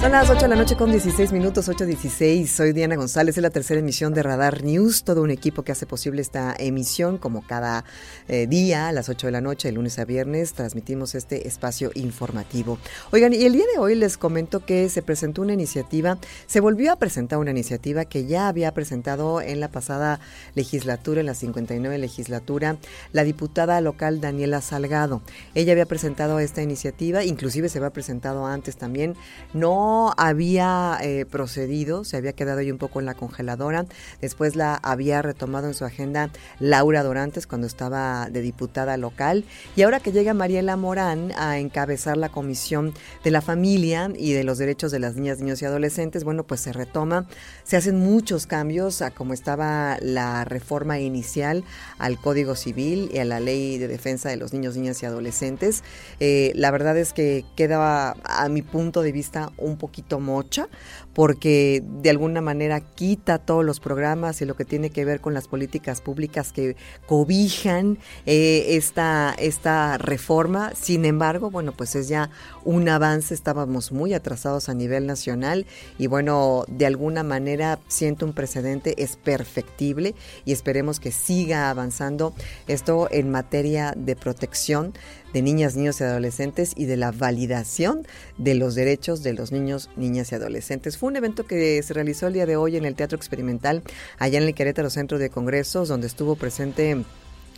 Son 0.02 0.10
las 0.10 0.28
8 0.28 0.40
de 0.40 0.48
la 0.48 0.56
noche 0.56 0.74
con 0.74 0.90
16 0.90 1.30
minutos, 1.30 1.68
8.16. 1.68 2.46
Soy 2.48 2.72
Diana 2.72 2.96
González, 2.96 3.36
es 3.36 3.42
la 3.42 3.50
tercera 3.50 3.78
emisión 3.78 4.12
de 4.12 4.24
Radar 4.24 4.64
News, 4.64 5.04
todo 5.04 5.22
un 5.22 5.30
equipo 5.30 5.62
que 5.62 5.70
hace 5.70 5.86
posible 5.86 6.20
esta 6.20 6.56
emisión, 6.58 7.18
como 7.18 7.46
cada 7.46 7.84
eh, 8.26 8.48
día 8.48 8.88
a 8.88 8.92
las 8.92 9.08
8 9.08 9.28
de 9.28 9.30
la 9.30 9.40
noche, 9.40 9.68
de 9.68 9.72
lunes 9.74 10.00
a 10.00 10.04
viernes, 10.04 10.54
transmitimos 10.54 11.14
este 11.14 11.46
espacio 11.46 11.92
informativo. 11.94 12.78
Oigan, 13.12 13.32
y 13.32 13.44
el 13.44 13.52
día 13.52 13.64
de 13.72 13.78
hoy 13.78 13.94
les 13.94 14.18
comento 14.18 14.66
que 14.66 14.88
se 14.88 15.02
presentó 15.02 15.40
una 15.40 15.52
iniciativa, 15.52 16.18
se 16.46 16.58
volvió 16.58 16.90
a 16.90 16.96
presentar 16.96 17.38
una 17.38 17.52
iniciativa 17.52 18.04
que 18.04 18.26
ya 18.26 18.48
había 18.48 18.74
presentado 18.74 19.40
en 19.40 19.60
la 19.60 19.68
pasada 19.68 20.18
legislatura, 20.56 21.20
en 21.20 21.26
la 21.26 21.34
59 21.34 21.96
legislatura, 21.98 22.76
la 23.12 23.22
diputada 23.22 23.80
local 23.80 24.20
Daniela 24.20 24.62
Salgado. 24.62 25.22
Ella 25.54 25.70
había 25.70 25.86
presentado 25.86 26.40
esta 26.40 26.60
iniciativa, 26.60 27.22
inclusive 27.22 27.68
se 27.68 27.78
había 27.78 27.90
presentado 27.90 28.46
antes 28.46 28.76
también, 28.76 29.14
no 29.54 29.91
había 30.16 30.98
eh, 31.02 31.26
procedido, 31.30 32.04
se 32.04 32.16
había 32.16 32.32
quedado 32.32 32.60
ahí 32.60 32.70
un 32.70 32.78
poco 32.78 33.00
en 33.00 33.06
la 33.06 33.14
congeladora. 33.14 33.86
Después 34.20 34.56
la 34.56 34.74
había 34.82 35.22
retomado 35.22 35.68
en 35.68 35.74
su 35.74 35.84
agenda 35.84 36.30
Laura 36.58 37.02
Dorantes 37.02 37.46
cuando 37.46 37.66
estaba 37.66 38.28
de 38.30 38.40
diputada 38.40 38.96
local. 38.96 39.44
Y 39.76 39.82
ahora 39.82 40.00
que 40.00 40.12
llega 40.12 40.34
Mariela 40.34 40.76
Morán 40.76 41.32
a 41.36 41.58
encabezar 41.58 42.16
la 42.16 42.28
Comisión 42.28 42.94
de 43.24 43.30
la 43.30 43.40
Familia 43.40 44.10
y 44.16 44.32
de 44.32 44.44
los 44.44 44.58
Derechos 44.58 44.92
de 44.92 44.98
las 44.98 45.16
Niñas, 45.16 45.38
Niños 45.38 45.62
y 45.62 45.64
Adolescentes, 45.64 46.24
bueno, 46.24 46.44
pues 46.44 46.60
se 46.60 46.72
retoma. 46.72 47.26
Se 47.64 47.76
hacen 47.76 47.98
muchos 47.98 48.46
cambios 48.46 49.02
a 49.02 49.10
como 49.10 49.34
estaba 49.34 49.98
la 50.00 50.44
reforma 50.44 50.98
inicial 50.98 51.64
al 51.98 52.18
Código 52.18 52.54
Civil 52.54 53.10
y 53.12 53.18
a 53.18 53.24
la 53.24 53.40
Ley 53.40 53.78
de 53.78 53.88
Defensa 53.88 54.28
de 54.28 54.36
los 54.36 54.52
Niños, 54.52 54.76
Niñas 54.76 55.02
y 55.02 55.06
Adolescentes. 55.06 55.82
Eh, 56.20 56.52
la 56.54 56.70
verdad 56.70 56.96
es 56.96 57.12
que 57.12 57.44
queda, 57.56 58.16
a 58.24 58.48
mi 58.48 58.62
punto 58.62 59.02
de 59.02 59.12
vista, 59.12 59.52
un 59.56 59.76
poquito 59.82 60.20
mocha, 60.20 60.68
porque 61.14 61.82
de 62.00 62.10
alguna 62.10 62.40
manera 62.40 62.80
quita 62.80 63.38
todos 63.38 63.64
los 63.64 63.80
programas 63.80 64.40
y 64.40 64.46
lo 64.46 64.56
que 64.56 64.64
tiene 64.64 64.90
que 64.90 65.04
ver 65.04 65.20
con 65.20 65.34
las 65.34 65.48
políticas 65.48 66.00
públicas 66.00 66.52
que 66.52 66.76
cobijan 67.06 67.98
eh, 68.26 68.76
esta, 68.76 69.34
esta 69.38 69.98
reforma. 69.98 70.72
Sin 70.74 71.04
embargo, 71.04 71.50
bueno, 71.50 71.72
pues 71.72 71.94
es 71.94 72.08
ya 72.08 72.30
un 72.64 72.88
avance, 72.88 73.34
estábamos 73.34 73.92
muy 73.92 74.14
atrasados 74.14 74.68
a 74.68 74.74
nivel 74.74 75.06
nacional 75.06 75.66
y 75.98 76.06
bueno, 76.06 76.64
de 76.68 76.86
alguna 76.86 77.22
manera 77.22 77.78
siento 77.88 78.24
un 78.24 78.32
precedente, 78.32 79.02
es 79.02 79.16
perfectible 79.16 80.14
y 80.44 80.52
esperemos 80.52 81.00
que 81.00 81.12
siga 81.12 81.70
avanzando 81.70 82.34
esto 82.68 83.08
en 83.10 83.30
materia 83.30 83.94
de 83.96 84.16
protección 84.16 84.94
de 85.32 85.42
niñas, 85.42 85.76
niños 85.76 86.00
y 86.00 86.04
adolescentes 86.04 86.72
y 86.76 86.84
de 86.84 86.96
la 86.96 87.10
validación 87.10 88.06
de 88.38 88.54
los 88.54 88.74
derechos 88.74 89.22
de 89.22 89.32
los 89.32 89.52
niños, 89.52 89.90
niñas 89.96 90.32
y 90.32 90.34
adolescentes. 90.34 90.96
Fue 91.02 91.08
un 91.08 91.16
evento 91.16 91.42
que 91.48 91.82
se 91.82 91.94
realizó 91.94 92.28
el 92.28 92.34
día 92.34 92.46
de 92.46 92.54
hoy 92.54 92.76
en 92.76 92.84
el 92.84 92.94
Teatro 92.94 93.16
Experimental, 93.16 93.82
allá 94.20 94.38
en 94.38 94.44
el 94.44 94.54
Querétaro 94.54 94.88
Centro 94.88 95.18
de 95.18 95.30
Congresos, 95.30 95.88
donde 95.88 96.06
estuvo 96.06 96.36
presente 96.36 97.02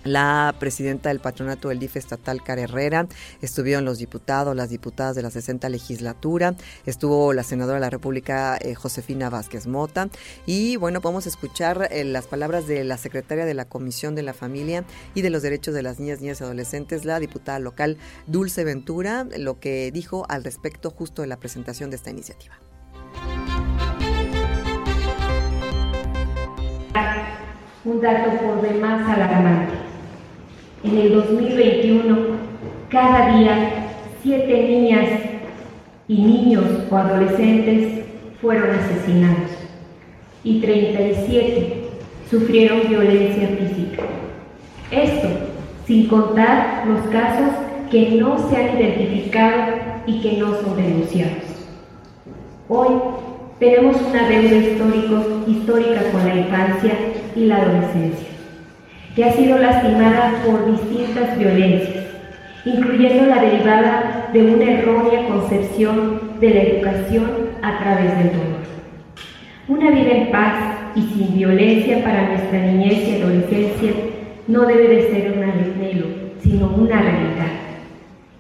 la 0.03 0.55
presidenta 0.59 1.11
del 1.11 1.21
patronato 1.21 1.69
del 1.69 1.79
DIF 1.79 1.97
estatal, 1.97 2.43
Cara 2.43 2.63
Herrera, 2.63 3.07
estuvieron 3.43 3.85
los 3.85 3.99
diputados, 3.99 4.57
las 4.57 4.71
diputadas 4.71 5.15
de 5.15 5.21
la 5.21 5.31
60 5.31 5.69
legislatura, 5.69 6.55
estuvo 6.87 7.35
la 7.35 7.43
senadora 7.43 7.75
de 7.75 7.81
la 7.83 7.91
República, 7.91 8.57
eh, 8.57 8.75
Josefina 8.75 9.29
Vázquez 9.29 9.67
Mota, 9.67 10.09
y 10.47 10.77
bueno, 10.77 11.03
podemos 11.03 11.27
escuchar 11.27 11.89
eh, 11.91 12.03
las 12.03 12.27
palabras 12.27 12.67
de 12.67 12.83
la 12.83 12.97
secretaria 12.97 13.45
de 13.45 13.53
la 13.53 13.67
Comisión 13.67 14.15
de 14.15 14.23
la 14.23 14.33
Familia 14.33 14.85
y 15.15 15.21
de 15.21 15.29
los 15.29 15.43
Derechos 15.43 15.75
de 15.75 15.83
las 15.83 16.01
Niñas, 16.01 16.23
Niñas 16.23 16.41
y 16.41 16.45
Adolescentes, 16.45 17.05
la 17.05 17.21
diputada 17.21 17.59
local 17.59 17.99
Dulce 18.27 18.65
Ventura, 18.65 19.27
lo 19.37 19.61
que 19.61 19.93
dijo 19.93 20.25
al 20.31 20.45
respecto 20.45 20.89
justo 20.89 21.21
de 21.21 21.29
la 21.29 21.37
presentación 21.37 21.91
de 21.91 21.97
esta 21.97 22.09
iniciativa. 22.09 22.59
Un 27.85 28.01
dato 28.01 28.31
por 28.39 28.63
demás 28.63 29.09
alarmante 29.09 29.75
en 30.85 30.99
el 30.99 31.15
2021, 31.15 32.17
cada 32.91 33.37
día, 33.39 33.89
siete 34.23 34.69
niñas 34.69 35.09
y 36.07 36.23
niños 36.23 36.65
o 36.91 36.97
adolescentes 36.97 38.05
fueron 38.41 38.71
asesinados 38.71 39.51
y 40.45 40.61
37 40.61 41.89
sufrieron 42.31 42.87
violencia 42.87 43.49
física. 43.49 44.03
Esto 44.91 45.29
sin 45.87 46.07
contar 46.07 46.87
los 46.87 47.01
casos 47.07 47.55
que 47.91 48.11
no 48.11 48.49
se 48.49 48.57
han 48.57 48.79
identificado 48.79 49.75
y 50.07 50.21
que 50.21 50.37
no 50.37 50.55
son 50.61 50.77
denunciados. 50.77 51.45
Hoy 52.69 52.89
tenemos 53.59 53.97
una 54.03 54.29
deuda 54.29 54.57
histórica 55.47 56.11
con 56.13 56.27
la 56.27 56.35
infancia 56.35 56.93
y 57.37 57.47
la 57.47 57.57
adolescencia 57.57 58.35
que 59.15 59.25
ha 59.25 59.33
sido 59.33 59.59
lastimada 59.59 60.43
por 60.45 60.73
distintas 60.73 61.39
violencias, 61.39 62.05
incluyendo 62.65 63.27
la 63.27 63.43
derivada 63.43 64.31
de 64.33 64.43
una 64.43 64.73
errónea 64.73 65.29
concepción 65.29 66.21
de 66.41 66.51
la 66.51 66.63
educación 66.63 67.31
a 67.63 67.79
través 67.79 68.19
del 68.19 68.33
dolor. 68.33 68.65
Una 69.69 69.91
vida 69.91 70.11
en 70.11 70.31
paz 70.33 70.55
y 70.97 71.03
sin 71.03 71.37
violencia 71.37 72.03
para 72.03 72.29
nuestra 72.29 72.59
niñez 72.59 73.09
y 73.09 73.23
adolescencia 73.23 73.93
no 74.49 74.67
debe 74.67 74.89
de 74.89 75.11
ser 75.11 75.33
un 75.33 75.45
anhelo, 75.45 76.07
sino 76.43 76.69
una 76.77 77.01
realidad. 77.01 77.53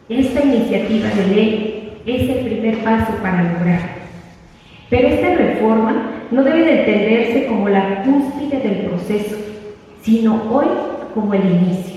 Esta 0.08 0.44
iniciativa 0.44 1.08
de 1.08 1.34
ley 1.34 1.92
es 2.04 2.28
el 2.28 2.44
primer 2.46 2.78
paso 2.78 3.14
para 3.22 3.44
lograrlo. 3.44 4.03
Pero 4.90 5.08
esta 5.08 5.34
reforma 5.34 6.10
no 6.30 6.42
debe 6.42 6.64
de 6.64 6.80
entenderse 6.80 7.46
como 7.46 7.68
la 7.68 8.02
cúspide 8.02 8.60
del 8.60 8.86
proceso, 8.86 9.36
sino 10.02 10.42
hoy 10.50 10.66
como 11.14 11.34
el 11.34 11.44
inicio. 11.44 11.93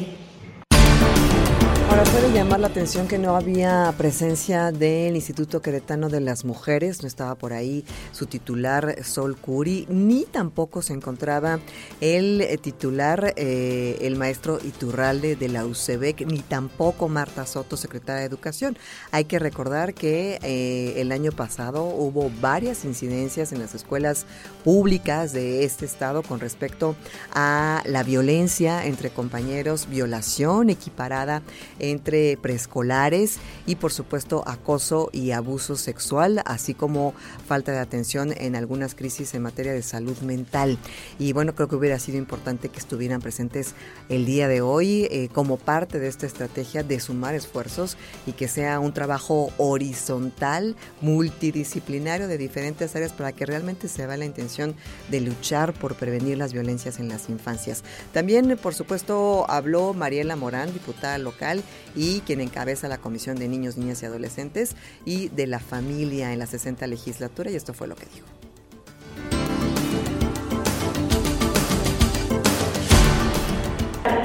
Puede 1.97 2.31
llamar 2.31 2.59
la 2.59 2.67
atención 2.67 3.07
que 3.07 3.17
no 3.17 3.35
había 3.35 3.91
presencia 3.97 4.71
del 4.71 5.15
Instituto 5.15 5.63
Queretano 5.63 6.09
de 6.09 6.19
las 6.19 6.45
Mujeres, 6.45 7.01
no 7.01 7.07
estaba 7.07 7.33
por 7.33 7.53
ahí 7.53 7.85
su 8.11 8.27
titular 8.27 9.03
Sol 9.03 9.35
Curi, 9.35 9.87
ni 9.89 10.25
tampoco 10.25 10.83
se 10.83 10.93
encontraba 10.93 11.59
el 11.99 12.41
eh, 12.41 12.57
titular, 12.59 13.33
eh, 13.35 13.97
el 14.01 14.15
maestro 14.15 14.59
Iturralde 14.63 15.35
de 15.35 15.49
la 15.49 15.65
UCEBEC, 15.65 16.27
ni 16.27 16.41
tampoco 16.41 17.07
Marta 17.07 17.47
Soto, 17.47 17.77
secretaria 17.77 18.19
de 18.19 18.27
Educación. 18.27 18.77
Hay 19.09 19.25
que 19.25 19.39
recordar 19.39 19.95
que 19.95 20.37
eh, 20.43 21.01
el 21.01 21.11
año 21.11 21.31
pasado 21.31 21.83
hubo 21.83 22.31
varias 22.39 22.85
incidencias 22.85 23.51
en 23.51 23.59
las 23.59 23.73
escuelas 23.73 24.27
públicas 24.63 25.33
de 25.33 25.63
este 25.63 25.85
estado 25.85 26.21
con 26.21 26.39
respecto 26.39 26.95
a 27.33 27.81
la 27.85 28.03
violencia 28.03 28.85
entre 28.85 29.09
compañeros, 29.09 29.89
violación 29.89 30.69
equiparada 30.69 31.41
entre 31.91 32.37
preescolares 32.37 33.37
y 33.65 33.75
por 33.75 33.91
supuesto 33.91 34.43
acoso 34.47 35.09
y 35.11 35.31
abuso 35.31 35.75
sexual, 35.75 36.41
así 36.45 36.73
como 36.73 37.13
falta 37.47 37.71
de 37.71 37.79
atención 37.79 38.33
en 38.37 38.55
algunas 38.55 38.95
crisis 38.95 39.33
en 39.33 39.41
materia 39.41 39.73
de 39.73 39.81
salud 39.81 40.17
mental. 40.19 40.77
Y 41.19 41.33
bueno, 41.33 41.55
creo 41.55 41.67
que 41.67 41.75
hubiera 41.75 41.99
sido 41.99 42.17
importante 42.17 42.69
que 42.69 42.79
estuvieran 42.79 43.21
presentes 43.21 43.73
el 44.09 44.25
día 44.25 44.47
de 44.47 44.61
hoy 44.61 45.07
eh, 45.11 45.29
como 45.33 45.57
parte 45.57 45.99
de 45.99 46.07
esta 46.07 46.25
estrategia 46.25 46.83
de 46.83 46.99
sumar 46.99 47.35
esfuerzos 47.35 47.97
y 48.25 48.33
que 48.33 48.47
sea 48.47 48.79
un 48.79 48.93
trabajo 48.93 49.51
horizontal, 49.57 50.75
multidisciplinario 51.01 52.27
de 52.27 52.37
diferentes 52.37 52.95
áreas 52.95 53.13
para 53.13 53.31
que 53.31 53.45
realmente 53.45 53.87
se 53.87 54.05
vea 54.05 54.17
la 54.17 54.25
intención 54.25 54.75
de 55.09 55.21
luchar 55.21 55.73
por 55.73 55.95
prevenir 55.95 56.37
las 56.37 56.53
violencias 56.53 56.99
en 56.99 57.09
las 57.09 57.29
infancias. 57.29 57.83
También, 58.13 58.57
por 58.61 58.73
supuesto, 58.73 59.49
habló 59.49 59.93
Mariela 59.93 60.35
Morán, 60.35 60.73
diputada 60.73 61.17
local, 61.17 61.63
y 61.95 62.21
quien 62.21 62.41
encabeza 62.41 62.87
la 62.87 62.97
Comisión 62.97 63.37
de 63.37 63.47
Niños, 63.47 63.77
Niñas 63.77 64.01
y 64.03 64.05
Adolescentes 64.05 64.75
y 65.05 65.29
de 65.29 65.47
la 65.47 65.59
Familia 65.59 66.33
en 66.33 66.39
la 66.39 66.45
60 66.45 66.85
legislatura 66.87 67.51
y 67.51 67.55
esto 67.55 67.73
fue 67.73 67.87
lo 67.87 67.95
que 67.95 68.05
dijo. 68.13 68.27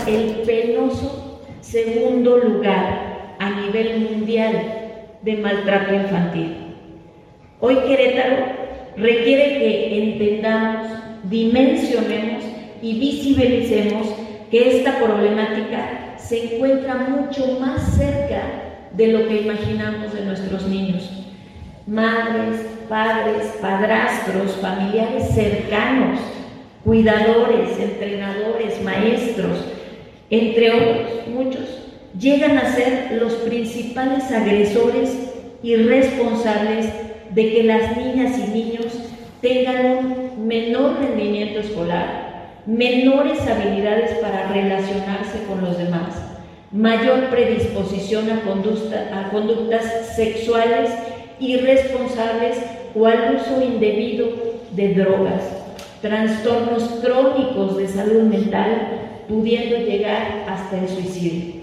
El 0.07 0.43
penoso 0.43 1.41
segundo 1.61 2.39
lugar 2.39 3.37
a 3.39 3.61
nivel 3.61 4.01
mundial 4.01 4.83
de 5.23 5.37
maltrato 5.37 5.95
infantil. 5.95 6.57
Hoy 7.61 7.77
Querétaro 7.87 8.45
requiere 8.97 9.59
que 9.59 10.03
entendamos, 10.03 10.89
dimensionemos 11.25 12.45
y 12.83 12.99
visibilicemos 12.99 14.09
que 14.51 14.79
esta 14.79 14.99
problemática 14.99 16.12
se 16.27 16.57
encuentra 16.57 16.95
mucho 16.95 17.59
más 17.61 17.97
cerca 17.97 18.43
de 18.93 19.09
lo 19.09 19.29
que 19.29 19.43
imaginamos 19.43 20.13
de 20.15 20.25
nuestros 20.25 20.67
niños. 20.67 21.11
Madres, 21.87 22.67
padres, 22.89 23.55
padrastros, 23.61 24.57
familiares 24.61 25.29
cercanos, 25.35 26.21
cuidadores, 26.85 27.79
entrenadores, 27.79 28.83
maestros, 28.83 29.59
entre 30.31 30.71
otros, 30.71 31.29
muchos, 31.29 31.83
llegan 32.19 32.59
a 32.59 32.75
ser 32.75 33.19
los 33.21 33.35
principales 33.35 34.31
agresores 34.31 35.17
y 35.63 35.77
responsables 35.77 36.87
de 37.31 37.53
que 37.53 37.63
las 37.65 37.97
niñas 37.97 38.39
y 38.39 38.51
niños 38.51 38.87
tengan 39.41 39.97
un 39.97 40.47
menor 40.47 40.99
rendimiento 41.01 41.61
escolar, 41.61 42.22
menores 42.67 43.41
habilidades 43.47 44.19
para 44.19 44.49
relacionarse 44.49 45.45
con 45.49 45.63
los 45.63 45.79
demás, 45.79 46.15
mayor 46.71 47.29
predisposición 47.29 48.31
a, 48.31 49.31
conductas 49.31 50.15
sexuales 50.15 50.91
irresponsables 51.41 52.59
o 52.95 53.07
al 53.07 53.37
uso 53.37 53.63
indebido 53.63 54.29
de 54.73 54.95
drogas, 54.95 55.43
trastornos 56.01 56.83
crónicos 57.03 57.77
de 57.77 57.89
salud 57.89 58.23
mental, 58.23 58.99
pudiendo 59.29 59.79
llegar 59.79 60.45
hasta 60.49 60.79
el 60.79 60.89
suicidio. 60.89 61.62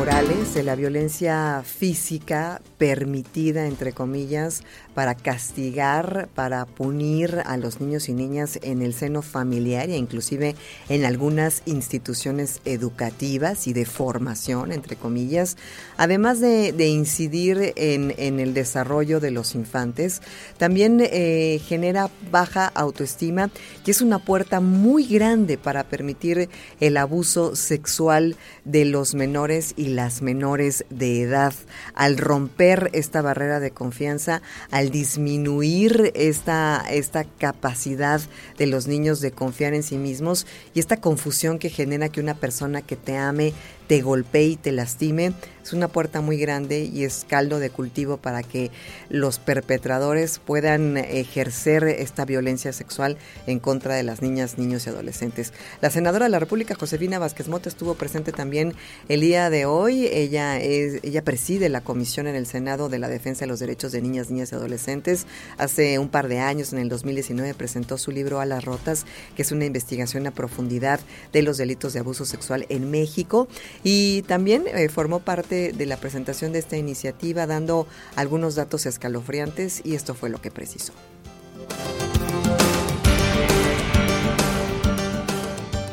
Corporales 0.00 0.54
de 0.54 0.62
la 0.62 0.76
violencia 0.76 1.62
física 1.62 2.62
permitida, 2.78 3.66
entre 3.66 3.92
comillas, 3.92 4.62
para 4.94 5.14
castigar, 5.14 6.28
para 6.34 6.64
punir 6.64 7.42
a 7.44 7.58
los 7.58 7.80
niños 7.80 8.08
y 8.08 8.14
niñas 8.14 8.58
en 8.62 8.80
el 8.80 8.94
seno 8.94 9.20
familiar 9.20 9.90
e 9.90 9.96
inclusive 9.96 10.56
en 10.88 11.04
algunas 11.04 11.62
instituciones 11.66 12.62
educativas 12.64 13.66
y 13.66 13.74
de 13.74 13.84
formación, 13.84 14.72
entre 14.72 14.96
comillas, 14.96 15.58
además 15.98 16.40
de, 16.40 16.88
incidir 16.88 17.74
en, 17.76 18.40
el 18.40 18.54
desarrollo 18.54 19.20
de 19.20 19.30
los 19.30 19.54
infantes, 19.54 20.22
también 20.56 21.00
eh, 21.02 21.60
genera 21.66 22.10
baja 22.30 22.66
autoestima 22.74 23.50
y 23.84 23.90
es 23.90 24.00
una 24.00 24.18
puerta 24.18 24.60
muy 24.60 25.04
grande 25.04 25.58
para 25.58 25.84
permitir 25.84 26.48
el 26.80 26.96
abuso 26.96 27.54
sexual 27.54 28.36
de 28.64 28.86
los 28.86 29.14
menores 29.14 29.74
y 29.76 29.89
las 29.90 30.22
menores 30.22 30.84
de 30.90 31.22
edad. 31.22 31.52
Al 31.94 32.18
romper 32.18 32.90
esta 32.92 33.22
barrera 33.22 33.60
de 33.60 33.70
confianza, 33.70 34.42
al 34.70 34.90
disminuir 34.90 36.12
esta, 36.14 36.84
esta 36.90 37.24
capacidad 37.24 38.20
de 38.58 38.66
los 38.66 38.86
niños 38.86 39.20
de 39.20 39.32
confiar 39.32 39.74
en 39.74 39.82
sí 39.82 39.98
mismos 39.98 40.46
y 40.74 40.80
esta 40.80 40.96
confusión 40.98 41.58
que 41.58 41.70
genera 41.70 42.08
que 42.08 42.20
una 42.20 42.34
persona 42.34 42.82
que 42.82 42.96
te 42.96 43.16
ame 43.16 43.52
te 43.86 44.02
golpee 44.02 44.46
y 44.46 44.56
te 44.56 44.70
lastime, 44.70 45.32
es 45.62 45.72
una 45.72 45.88
puerta 45.88 46.20
muy 46.20 46.36
grande 46.38 46.84
y 46.84 47.04
es 47.04 47.24
caldo 47.28 47.58
de 47.58 47.70
cultivo 47.70 48.16
para 48.16 48.42
que 48.42 48.70
los 49.08 49.38
perpetradores 49.38 50.38
puedan 50.38 50.96
ejercer 50.96 51.84
esta 51.84 52.24
violencia 52.24 52.72
sexual 52.72 53.16
en 53.46 53.58
contra 53.58 53.94
de 53.94 54.02
las 54.02 54.22
niñas, 54.22 54.58
niños 54.58 54.86
y 54.86 54.90
adolescentes. 54.90 55.52
La 55.80 55.90
senadora 55.90 56.26
de 56.26 56.30
la 56.30 56.38
República, 56.38 56.74
Josefina 56.74 57.18
Vázquez 57.18 57.48
Mota, 57.48 57.68
estuvo 57.68 57.94
presente 57.94 58.32
también 58.32 58.74
el 59.08 59.20
día 59.20 59.50
de 59.50 59.66
hoy. 59.66 60.06
Ella, 60.06 60.58
es, 60.60 61.00
ella 61.02 61.22
preside 61.22 61.68
la 61.68 61.80
comisión 61.80 62.26
en 62.26 62.36
el 62.36 62.46
Senado 62.46 62.88
de 62.88 62.98
la 62.98 63.08
Defensa 63.08 63.40
de 63.40 63.46
los 63.48 63.60
Derechos 63.60 63.92
de 63.92 64.02
Niñas, 64.02 64.30
Niñas 64.30 64.52
y 64.52 64.54
Adolescentes. 64.54 65.26
Hace 65.58 65.98
un 65.98 66.08
par 66.08 66.28
de 66.28 66.40
años, 66.40 66.72
en 66.72 66.78
el 66.78 66.88
2019, 66.88 67.54
presentó 67.54 67.98
su 67.98 68.10
libro 68.10 68.40
A 68.40 68.46
las 68.46 68.64
Rotas, 68.64 69.06
que 69.36 69.42
es 69.42 69.52
una 69.52 69.64
investigación 69.64 70.26
a 70.26 70.30
profundidad 70.30 71.00
de 71.32 71.42
los 71.42 71.58
delitos 71.58 71.92
de 71.92 72.00
abuso 72.00 72.24
sexual 72.24 72.66
en 72.68 72.90
México. 72.90 73.48
Y 73.84 74.22
también 74.22 74.64
eh, 74.66 74.88
formó 74.88 75.20
parte 75.20 75.49
de 75.50 75.86
la 75.86 75.96
presentación 75.96 76.52
de 76.52 76.60
esta 76.60 76.76
iniciativa 76.76 77.46
dando 77.46 77.86
algunos 78.14 78.54
datos 78.54 78.86
escalofriantes 78.86 79.82
y 79.84 79.94
esto 79.94 80.14
fue 80.14 80.30
lo 80.30 80.40
que 80.40 80.50
precisó. 80.50 80.92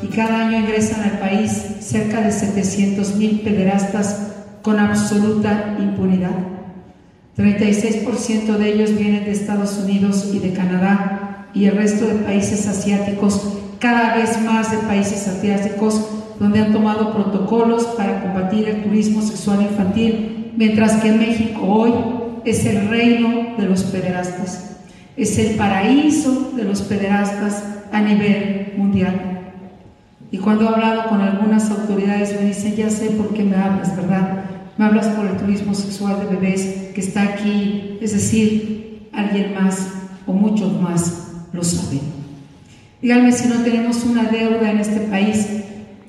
Y 0.02 0.06
cada 0.08 0.46
año 0.46 0.58
ingresan 0.58 1.02
al 1.02 1.18
país 1.18 1.50
cerca 1.80 2.20
de 2.20 2.30
700 2.30 3.16
mil 3.16 3.40
pederastas 3.40 4.28
con 4.62 4.78
absoluta 4.78 5.76
impunidad. 5.80 6.36
36% 7.36 8.56
de 8.56 8.72
ellos 8.72 8.96
vienen 8.96 9.24
de 9.24 9.32
Estados 9.32 9.76
Unidos 9.78 10.30
y 10.32 10.38
de 10.38 10.52
Canadá 10.52 11.48
y 11.52 11.66
el 11.66 11.76
resto 11.76 12.06
de 12.06 12.14
países 12.14 12.66
asiáticos, 12.66 13.58
cada 13.80 14.16
vez 14.16 14.40
más 14.42 14.70
de 14.70 14.78
países 14.78 15.26
asiáticos 15.26 16.17
donde 16.38 16.60
han 16.60 16.72
tomado 16.72 17.12
protocolos 17.12 17.84
para 17.96 18.22
combatir 18.22 18.68
el 18.68 18.82
turismo 18.84 19.22
sexual 19.22 19.62
infantil, 19.62 20.52
mientras 20.56 20.96
que 20.96 21.12
México 21.12 21.60
hoy 21.62 21.92
es 22.44 22.64
el 22.64 22.88
reino 22.88 23.56
de 23.58 23.66
los 23.66 23.82
pederastas, 23.84 24.76
es 25.16 25.38
el 25.38 25.56
paraíso 25.56 26.52
de 26.54 26.64
los 26.64 26.82
pederastas 26.82 27.64
a 27.92 28.00
nivel 28.00 28.74
mundial. 28.76 29.38
Y 30.30 30.38
cuando 30.38 30.64
he 30.64 30.68
hablado 30.68 31.08
con 31.08 31.20
algunas 31.20 31.70
autoridades 31.70 32.38
me 32.38 32.48
dicen, 32.48 32.76
ya 32.76 32.90
sé 32.90 33.10
por 33.10 33.32
qué 33.32 33.42
me 33.42 33.56
hablas, 33.56 33.96
¿verdad? 33.96 34.44
Me 34.76 34.84
hablas 34.84 35.08
por 35.08 35.26
el 35.26 35.36
turismo 35.36 35.74
sexual 35.74 36.20
de 36.20 36.36
bebés 36.36 36.90
que 36.94 37.00
está 37.00 37.22
aquí, 37.22 37.98
es 38.00 38.12
decir, 38.12 39.08
alguien 39.12 39.54
más 39.54 39.88
o 40.26 40.32
muchos 40.32 40.80
más 40.80 41.28
lo 41.52 41.64
saben. 41.64 42.00
Díganme 43.00 43.32
si 43.32 43.48
no 43.48 43.56
tenemos 43.62 44.04
una 44.04 44.24
deuda 44.24 44.70
en 44.70 44.78
este 44.78 45.00
país 45.00 45.46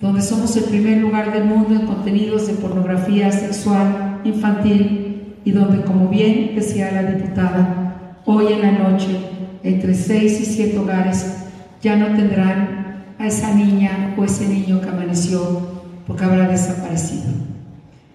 donde 0.01 0.21
somos 0.21 0.55
el 0.55 0.65
primer 0.65 0.97
lugar 0.97 1.33
del 1.33 1.45
mundo 1.45 1.75
en 1.75 1.85
contenidos 1.85 2.47
de 2.47 2.53
pornografía 2.53 3.31
sexual 3.31 4.21
infantil 4.23 5.35
y 5.43 5.51
donde, 5.51 5.83
como 5.83 6.07
bien 6.07 6.53
decía 6.55 6.91
la 6.91 7.03
diputada, 7.03 8.19
hoy 8.25 8.53
en 8.53 8.61
la 8.61 8.71
noche, 8.71 9.17
entre 9.63 9.93
seis 9.93 10.39
y 10.39 10.45
siete 10.45 10.77
hogares 10.77 11.45
ya 11.81 11.95
no 11.95 12.15
tendrán 12.15 13.05
a 13.17 13.27
esa 13.27 13.53
niña 13.53 14.15
o 14.17 14.23
ese 14.23 14.47
niño 14.47 14.81
que 14.81 14.89
amaneció 14.89 15.61
porque 16.07 16.25
habrá 16.25 16.47
desaparecido. 16.47 17.31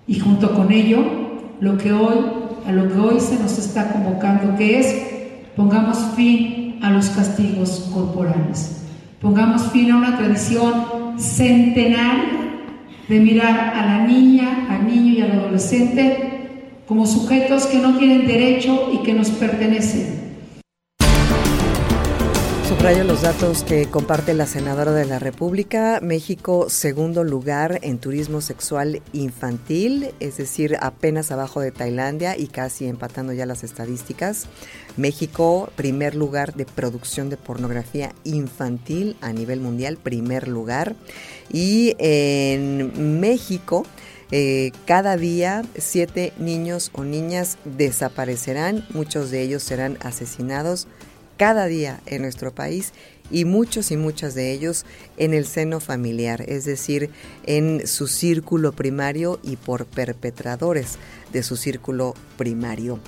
Y 0.07 0.19
junto 0.19 0.55
con 0.55 0.73
ello, 0.73 1.03
lo 1.61 1.79
que 1.79 1.93
hoy, 1.93 2.17
a 2.67 2.73
lo 2.73 2.89
que 2.89 2.99
hoy 2.99 3.21
se 3.21 3.39
nos 3.39 3.59
está 3.59 3.93
convocando, 3.93 4.57
que 4.57 4.79
es 4.79 4.97
pongamos 5.57 5.99
fin 6.17 6.79
a 6.83 6.91
los 6.91 7.09
castigos 7.11 7.91
corporales, 7.93 8.84
pongamos 9.25 9.73
fin 9.73 9.91
a 9.91 9.97
una 9.97 10.19
tradición 10.19 11.19
centenario 11.19 12.45
de 13.09 13.21
mirar 13.21 13.73
a 13.75 13.87
la 13.87 14.07
niña, 14.07 14.67
al 14.69 14.87
niño 14.87 15.15
y 15.15 15.23
al 15.23 15.33
adolescente 15.33 16.51
como 16.87 17.07
sujetos 17.07 17.65
que 17.65 17.79
no 17.79 17.97
tienen 17.97 18.27
derecho 18.27 18.91
y 18.93 18.99
que 18.99 19.15
nos 19.15 19.31
pertenecen 19.31 20.24
Subrayo 22.85 23.05
los 23.05 23.23
datos 23.23 23.65
que 23.65 23.87
comparte 23.87 24.35
la 24.35 24.47
senadora 24.47 24.93
de 24.93 25.07
la 25.07 25.19
República. 25.19 26.01
México, 26.03 26.69
segundo 26.69 27.25
lugar 27.25 27.79
en 27.81 27.97
turismo 27.97 28.43
sexual 28.43 29.01
infantil, 29.15 30.11
es 30.21 30.37
decir, 30.37 30.77
apenas 30.83 31.31
abajo 31.31 31.63
de 31.63 31.73
Tailandia 31.73 32.37
y 32.37 32.47
casi 32.47 32.87
empatando 32.87 33.33
ya 33.33 33.47
las 33.47 33.65
estadísticas. 33.65 34.49
México, 34.99 35.71
primer 35.77 36.15
lugar 36.15 36.53
de 36.53 36.67
producción 36.67 37.31
de 37.31 37.39
pornografía 37.39 38.13
infantil 38.23 39.17
a 39.23 39.33
nivel 39.33 39.61
mundial, 39.61 39.97
primer 39.97 40.47
lugar. 40.47 40.95
Y 41.51 41.97
en 41.99 43.19
México, 43.19 43.87
eh, 44.31 44.73
cada 44.85 45.17
día 45.17 45.63
siete 45.79 46.35
niños 46.37 46.91
o 46.93 47.03
niñas 47.03 47.57
desaparecerán, 47.65 48.85
muchos 48.91 49.31
de 49.31 49.41
ellos 49.41 49.63
serán 49.63 49.97
asesinados 50.03 50.87
cada 51.37 51.67
día 51.67 52.01
en 52.07 52.23
nuestro 52.23 52.55
país 52.55 52.93
y 53.31 53.45
muchos 53.45 53.91
y 53.91 53.97
muchas 53.97 54.35
de 54.35 54.53
ellos 54.53 54.85
en 55.17 55.35
el 55.35 55.47
seno 55.47 55.81
familiar, 55.81 56.45
es 56.47 56.65
decir, 56.65 57.11
en 57.45 57.87
su 57.87 58.07
círculo 58.07 58.73
primario 58.73 59.41
y 59.43 59.57
por 59.57 59.87
perpetradores 59.87 60.99
de 61.33 61.43
su 61.43 61.57
círculo 61.57 62.15
primario. 62.37 63.01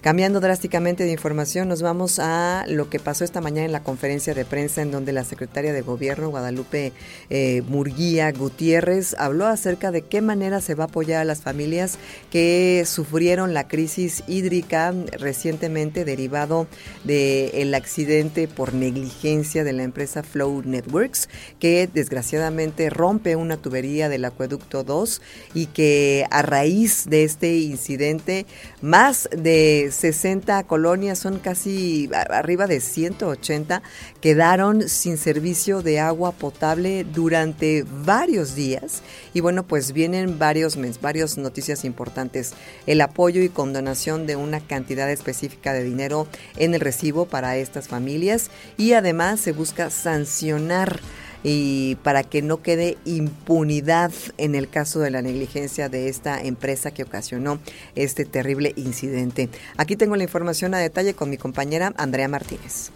Cambiando 0.00 0.38
drásticamente 0.38 1.02
de 1.02 1.10
información, 1.10 1.66
nos 1.66 1.82
vamos 1.82 2.20
a 2.20 2.64
lo 2.68 2.88
que 2.88 3.00
pasó 3.00 3.24
esta 3.24 3.40
mañana 3.40 3.66
en 3.66 3.72
la 3.72 3.82
conferencia 3.82 4.32
de 4.32 4.44
prensa 4.44 4.80
en 4.80 4.92
donde 4.92 5.12
la 5.12 5.24
secretaria 5.24 5.72
de 5.72 5.80
Gobierno, 5.80 6.30
Guadalupe 6.30 6.92
eh, 7.30 7.62
Murguía 7.66 8.30
Gutiérrez, 8.30 9.16
habló 9.18 9.48
acerca 9.48 9.90
de 9.90 10.02
qué 10.02 10.22
manera 10.22 10.60
se 10.60 10.76
va 10.76 10.84
a 10.84 10.86
apoyar 10.86 11.22
a 11.22 11.24
las 11.24 11.42
familias 11.42 11.98
que 12.30 12.84
sufrieron 12.86 13.54
la 13.54 13.66
crisis 13.66 14.22
hídrica 14.28 14.94
recientemente 15.18 16.04
derivado 16.04 16.68
del 17.02 17.74
accidente 17.74 18.46
por 18.46 18.74
negligencia 18.74 19.64
de 19.64 19.72
la 19.72 19.82
empresa 19.82 20.22
Flow 20.22 20.62
Networks, 20.64 21.28
que 21.58 21.88
desgraciadamente 21.92 22.88
rompe 22.88 23.34
una 23.34 23.56
tubería 23.56 24.08
del 24.08 24.26
acueducto 24.26 24.84
2 24.84 25.20
y 25.54 25.66
que 25.66 26.24
a 26.30 26.42
raíz 26.42 27.06
de 27.10 27.24
este 27.24 27.56
incidente 27.56 28.46
más 28.80 29.28
de 29.36 29.87
60 29.90 30.62
colonias, 30.64 31.18
son 31.18 31.38
casi 31.38 32.08
arriba 32.12 32.66
de 32.66 32.80
180, 32.80 33.82
quedaron 34.20 34.88
sin 34.88 35.18
servicio 35.18 35.82
de 35.82 36.00
agua 36.00 36.32
potable 36.32 37.04
durante 37.04 37.84
varios 38.04 38.54
días. 38.54 39.02
Y 39.34 39.40
bueno, 39.40 39.62
pues 39.64 39.92
vienen 39.92 40.38
varios 40.38 40.76
meses, 40.76 41.00
varias 41.00 41.38
noticias 41.38 41.84
importantes. 41.84 42.54
El 42.86 43.00
apoyo 43.00 43.42
y 43.42 43.48
condonación 43.48 44.26
de 44.26 44.36
una 44.36 44.60
cantidad 44.60 45.10
específica 45.10 45.72
de 45.72 45.84
dinero 45.84 46.26
en 46.56 46.74
el 46.74 46.80
recibo 46.80 47.26
para 47.26 47.56
estas 47.56 47.88
familias 47.88 48.50
y 48.76 48.92
además 48.92 49.40
se 49.40 49.52
busca 49.52 49.90
sancionar 49.90 51.00
y 51.42 51.96
para 51.96 52.22
que 52.22 52.42
no 52.42 52.62
quede 52.62 52.98
impunidad 53.04 54.12
en 54.38 54.54
el 54.54 54.68
caso 54.68 55.00
de 55.00 55.10
la 55.10 55.22
negligencia 55.22 55.88
de 55.88 56.08
esta 56.08 56.40
empresa 56.40 56.90
que 56.90 57.04
ocasionó 57.04 57.58
este 57.94 58.24
terrible 58.24 58.72
incidente. 58.76 59.48
Aquí 59.76 59.96
tengo 59.96 60.16
la 60.16 60.24
información 60.24 60.74
a 60.74 60.78
detalle 60.78 61.14
con 61.14 61.30
mi 61.30 61.36
compañera 61.36 61.92
Andrea 61.96 62.28
Martínez. 62.28 62.90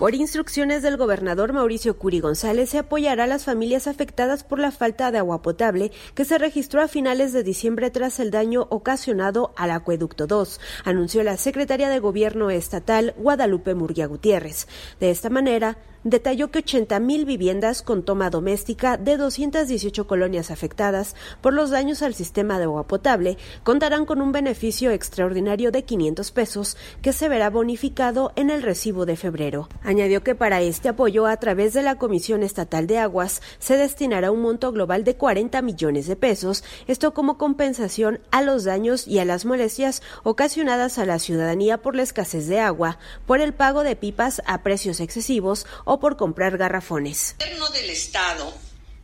Por 0.00 0.14
instrucciones 0.14 0.80
del 0.80 0.96
gobernador 0.96 1.52
Mauricio 1.52 1.98
Curi 1.98 2.20
González, 2.20 2.70
se 2.70 2.78
apoyará 2.78 3.24
a 3.24 3.26
las 3.26 3.44
familias 3.44 3.86
afectadas 3.86 4.44
por 4.44 4.58
la 4.58 4.70
falta 4.70 5.10
de 5.10 5.18
agua 5.18 5.42
potable 5.42 5.92
que 6.14 6.24
se 6.24 6.38
registró 6.38 6.80
a 6.80 6.88
finales 6.88 7.34
de 7.34 7.42
diciembre 7.42 7.90
tras 7.90 8.18
el 8.18 8.30
daño 8.30 8.66
ocasionado 8.70 9.52
al 9.58 9.72
acueducto 9.72 10.26
2, 10.26 10.58
anunció 10.86 11.22
la 11.22 11.36
secretaria 11.36 11.90
de 11.90 11.98
Gobierno 11.98 12.48
estatal 12.48 13.12
Guadalupe 13.18 13.74
Murguía 13.74 14.06
Gutiérrez. 14.06 14.68
De 15.00 15.10
esta 15.10 15.28
manera, 15.28 15.76
detalló 16.04 16.50
que 16.50 16.60
80 16.60 16.98
mil 17.00 17.24
viviendas 17.24 17.82
con 17.82 18.02
toma 18.02 18.30
doméstica 18.30 18.96
de 18.96 19.16
218 19.16 20.06
colonias 20.06 20.50
afectadas 20.50 21.14
por 21.40 21.52
los 21.52 21.70
daños 21.70 22.02
al 22.02 22.14
sistema 22.14 22.58
de 22.58 22.64
agua 22.64 22.86
potable 22.86 23.36
contarán 23.62 24.06
con 24.06 24.20
un 24.22 24.32
beneficio 24.32 24.90
extraordinario 24.90 25.70
de 25.72 25.84
500 25.84 26.30
pesos 26.30 26.76
que 27.02 27.12
se 27.12 27.28
verá 27.28 27.50
bonificado 27.50 28.32
en 28.36 28.50
el 28.50 28.62
recibo 28.62 29.06
de 29.06 29.16
febrero. 29.16 29.68
Añadió 29.82 30.22
que 30.22 30.34
para 30.34 30.60
este 30.62 30.88
apoyo 30.88 31.26
a 31.26 31.36
través 31.36 31.74
de 31.74 31.82
la 31.82 31.96
Comisión 31.96 32.42
Estatal 32.42 32.86
de 32.86 32.98
Aguas 32.98 33.42
se 33.58 33.76
destinará 33.76 34.30
un 34.30 34.40
monto 34.40 34.72
global 34.72 35.04
de 35.04 35.16
40 35.16 35.60
millones 35.62 36.06
de 36.06 36.16
pesos, 36.16 36.64
esto 36.86 37.12
como 37.12 37.36
compensación 37.36 38.20
a 38.30 38.42
los 38.42 38.64
daños 38.64 39.06
y 39.06 39.18
a 39.18 39.24
las 39.24 39.44
molestias 39.44 40.02
ocasionadas 40.22 40.98
a 40.98 41.04
la 41.04 41.18
ciudadanía 41.18 41.78
por 41.78 41.94
la 41.94 42.02
escasez 42.02 42.46
de 42.46 42.60
agua, 42.60 42.98
por 43.26 43.40
el 43.40 43.52
pago 43.52 43.82
de 43.82 43.96
pipas 43.96 44.42
a 44.46 44.62
precios 44.62 45.00
excesivos 45.00 45.66
o 45.92 45.98
por 45.98 46.16
comprar 46.16 46.56
garrafones. 46.56 47.34
El 47.40 47.58
gobierno 47.58 47.70
del 47.70 47.90
Estado 47.90 48.54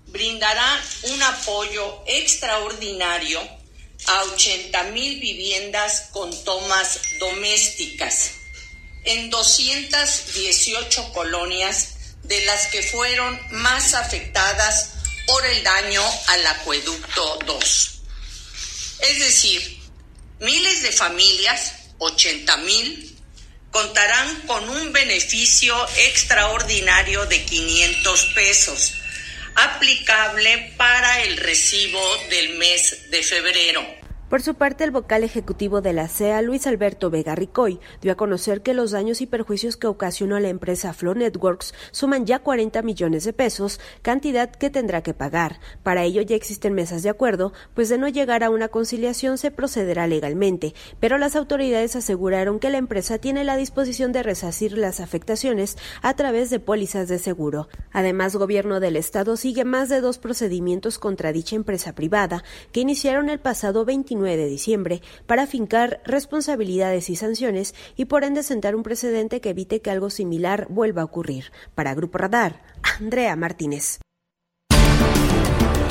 brindará 0.06 0.80
un 1.02 1.20
apoyo 1.20 2.04
extraordinario 2.06 3.40
a 4.06 4.22
80 4.22 4.84
mil 4.92 5.18
viviendas 5.18 6.10
con 6.12 6.30
tomas 6.44 7.00
domésticas 7.18 8.34
en 9.02 9.30
218 9.30 11.12
colonias 11.12 11.94
de 12.22 12.44
las 12.44 12.68
que 12.68 12.84
fueron 12.84 13.36
más 13.50 13.94
afectadas 13.94 14.92
por 15.26 15.44
el 15.44 15.64
daño 15.64 16.02
al 16.28 16.46
acueducto 16.46 17.38
2. 17.46 18.00
Es 19.00 19.18
decir, 19.18 19.80
miles 20.38 20.82
de 20.84 20.92
familias, 20.92 21.72
80 21.98 22.56
mil, 22.58 23.15
contarán 23.76 24.40
con 24.46 24.66
un 24.70 24.90
beneficio 24.90 25.76
extraordinario 25.98 27.26
de 27.26 27.44
500 27.44 28.24
pesos, 28.34 28.94
aplicable 29.54 30.72
para 30.78 31.24
el 31.24 31.36
recibo 31.36 32.00
del 32.30 32.56
mes 32.56 33.10
de 33.10 33.22
febrero. 33.22 34.05
Por 34.28 34.42
su 34.42 34.54
parte, 34.54 34.82
el 34.82 34.90
vocal 34.90 35.22
ejecutivo 35.22 35.80
de 35.82 35.92
la 35.92 36.08
CEA, 36.08 36.42
Luis 36.42 36.66
Alberto 36.66 37.10
Vega 37.10 37.36
Ricoy, 37.36 37.78
dio 38.02 38.10
a 38.10 38.16
conocer 38.16 38.60
que 38.60 38.74
los 38.74 38.90
daños 38.90 39.20
y 39.20 39.26
perjuicios 39.26 39.76
que 39.76 39.86
ocasionó 39.86 40.40
la 40.40 40.48
empresa 40.48 40.92
Flow 40.92 41.14
Networks 41.14 41.74
suman 41.92 42.26
ya 42.26 42.40
40 42.40 42.82
millones 42.82 43.22
de 43.22 43.32
pesos, 43.32 43.78
cantidad 44.02 44.50
que 44.50 44.68
tendrá 44.68 45.00
que 45.04 45.14
pagar. 45.14 45.60
Para 45.84 46.02
ello 46.02 46.22
ya 46.22 46.34
existen 46.34 46.74
mesas 46.74 47.04
de 47.04 47.08
acuerdo, 47.08 47.52
pues 47.72 47.88
de 47.88 47.98
no 47.98 48.08
llegar 48.08 48.42
a 48.42 48.50
una 48.50 48.66
conciliación 48.66 49.38
se 49.38 49.52
procederá 49.52 50.08
legalmente, 50.08 50.74
pero 50.98 51.18
las 51.18 51.36
autoridades 51.36 51.94
aseguraron 51.94 52.58
que 52.58 52.70
la 52.70 52.78
empresa 52.78 53.18
tiene 53.18 53.44
la 53.44 53.56
disposición 53.56 54.10
de 54.10 54.24
resarcir 54.24 54.76
las 54.76 54.98
afectaciones 54.98 55.78
a 56.02 56.14
través 56.14 56.50
de 56.50 56.58
pólizas 56.58 57.06
de 57.06 57.20
seguro. 57.20 57.68
Además, 57.92 58.34
gobierno 58.34 58.80
del 58.80 58.96
estado 58.96 59.36
sigue 59.36 59.64
más 59.64 59.88
de 59.88 60.00
dos 60.00 60.18
procedimientos 60.18 60.98
contra 60.98 61.30
dicha 61.30 61.54
empresa 61.54 61.94
privada 61.94 62.42
que 62.72 62.80
iniciaron 62.80 63.30
el 63.30 63.38
pasado 63.38 63.84
29 64.16 64.36
de 64.36 64.48
diciembre 64.48 65.02
para 65.26 65.46
fincar 65.46 66.00
responsabilidades 66.04 67.10
y 67.10 67.16
sanciones 67.16 67.74
y 67.96 68.06
por 68.06 68.24
ende 68.24 68.42
sentar 68.42 68.74
un 68.74 68.82
precedente 68.82 69.40
que 69.40 69.50
evite 69.50 69.80
que 69.80 69.90
algo 69.90 70.10
similar 70.10 70.66
vuelva 70.70 71.02
a 71.02 71.04
ocurrir. 71.04 71.52
Para 71.74 71.94
Grupo 71.94 72.18
Radar, 72.18 72.62
Andrea 73.00 73.36
Martínez. 73.36 74.00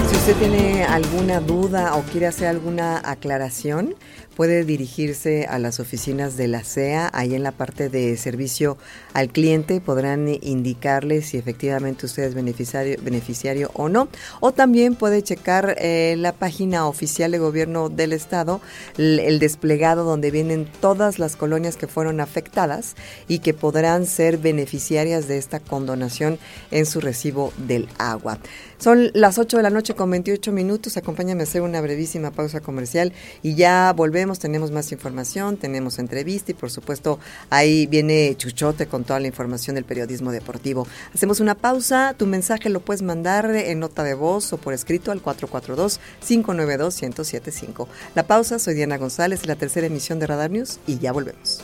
Si 0.08 0.16
usted 0.16 0.36
tiene 0.38 0.84
alguna 0.84 1.40
duda 1.40 1.96
o 1.96 2.04
quiere 2.04 2.28
hacer 2.28 2.48
alguna 2.48 3.02
aclaración, 3.04 3.96
puede 4.36 4.65
dirigirse 4.65 5.45
a 5.45 5.60
las 5.60 5.80
oficinas 5.80 6.38
de 6.38 6.48
la 6.48 6.63
CEA, 6.63 7.10
ahí 7.13 7.36
en 7.36 7.43
la 7.43 7.52
parte 7.52 7.89
de 7.89 8.17
servicio 8.17 8.78
al 9.13 9.30
cliente 9.30 9.80
podrán 9.80 10.28
indicarle 10.41 11.21
si 11.21 11.38
efectivamente 11.38 12.06
usted 12.06 12.24
es 12.24 12.36
beneficiario, 12.36 12.98
beneficiario 13.02 13.71
o 13.74 13.88
no, 13.88 14.10
o 14.41 14.52
también 14.52 14.95
puede 14.95 15.24
checar 15.24 15.76
eh, 15.80 16.15
la 16.17 16.34
página 16.34 16.88
oficial 16.88 17.32
de 17.32 17.39
gobierno 17.39 17.89
del 17.89 18.13
estado, 18.13 18.62
el, 18.98 19.39
desplegado 19.39 20.04
donde 20.04 20.32
vienen 20.32 20.67
todas 20.82 21.17
las 21.19 21.36
colonias 21.36 21.78
que 21.78 21.88
fueron 21.88 22.19
afectadas 22.19 22.95
y 23.28 23.39
que 23.39 23.54
podrán 23.54 24.06
ser 24.06 24.38
beneficiarias 24.38 25.28
de 25.28 25.38
esta 25.38 25.60
condonación 25.60 26.39
en 26.71 26.86
su 26.86 27.00
recibo 27.00 27.54
del 27.58 27.88
agua. 27.98 28.39
Son 28.78 29.10
las 29.13 29.38
8 29.38 29.58
de 29.58 29.63
la 29.63 29.69
noche 29.69 29.93
con 29.93 30.12
28 30.12 30.52
minutos. 30.52 30.98
Acompáñame 30.98 31.41
a 31.41 31.43
hacer 31.43 31.62
una 31.62 31.80
brevísima 31.80 32.32
pausa 32.32 32.60
comercial 32.60 33.13
y 33.41 33.56
ya 33.56 33.93
volvemos. 33.95 34.25
Tenemos 34.34 34.72
más 34.72 34.92
información, 34.92 35.58
tenemos 35.58 36.00
entrevista 36.00 36.50
y 36.52 36.56
por 36.56 36.72
supuesto 36.72 37.20
ahí 37.52 37.86
viene 37.86 38.34
Chuchote 38.36 38.88
con 38.88 39.04
toda 39.04 39.20
la 39.20 39.28
información 39.28 39.76
del 39.76 39.86
periodismo 39.86 40.32
deportivo. 40.32 40.88
Hacemos 41.14 41.40
una 41.40 41.54
pausa. 41.54 42.16
Tu 42.18 42.26
mensaje 42.26 42.70
lo 42.70 42.80
puedes 42.80 43.04
mandar 43.04 43.56
en 43.56 43.80
nota 43.80 44.04
de 44.04 44.16
voz 44.16 44.52
o 44.52 44.58
por 44.58 44.74
escrito 44.74 45.12
al 45.12 45.22
442-592-1075. 45.22 47.86
La 48.16 48.26
pausa. 48.26 48.58
Soy 48.58 48.74
Diana 48.74 48.98
González, 48.98 49.46
la 49.46 49.56
tercera 49.56 49.86
emisión 49.88 50.18
de 50.20 50.28
Radar 50.28 50.50
News 50.50 50.80
y 50.88 50.98
ya 50.98 51.12
volvemos. 51.12 51.62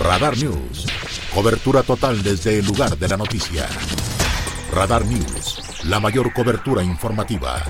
Radar 0.00 0.38
News. 0.38 0.86
Cobertura 1.34 1.82
total 1.82 2.22
desde 2.22 2.60
el 2.60 2.66
lugar 2.66 2.96
de 2.96 3.08
la 3.08 3.16
noticia. 3.16 3.66
Radar 4.70 5.04
News, 5.06 5.84
la 5.84 5.98
mayor 5.98 6.32
cobertura 6.34 6.82
informativa. 6.82 7.62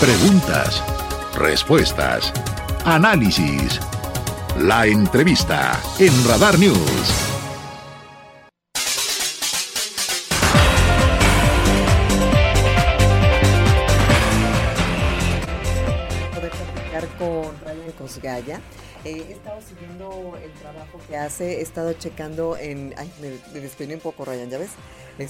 Preguntas, 0.00 0.82
respuestas, 1.34 2.32
análisis. 2.84 3.80
La 4.60 4.86
entrevista 4.86 5.78
en 5.98 6.12
Radar 6.28 6.58
News. 6.58 6.78
Poder 16.32 16.50
platicar 16.50 17.08
con 17.18 17.54
Ryan 17.64 17.92
Cosgaya. 17.98 18.60
He 19.06 19.32
estado 19.32 19.60
siguiendo 19.60 20.36
el 20.42 20.50
trabajo 20.52 20.98
que 21.08 21.16
hace, 21.16 21.58
he 21.58 21.60
estado 21.60 21.92
checando 21.92 22.56
en... 22.56 22.94
Ay, 22.96 23.10
me, 23.20 23.86
me 23.86 23.94
un 23.94 24.00
poco, 24.00 24.24
Ryan, 24.24 24.50
¿ya 24.50 24.58
ves? 24.58 24.70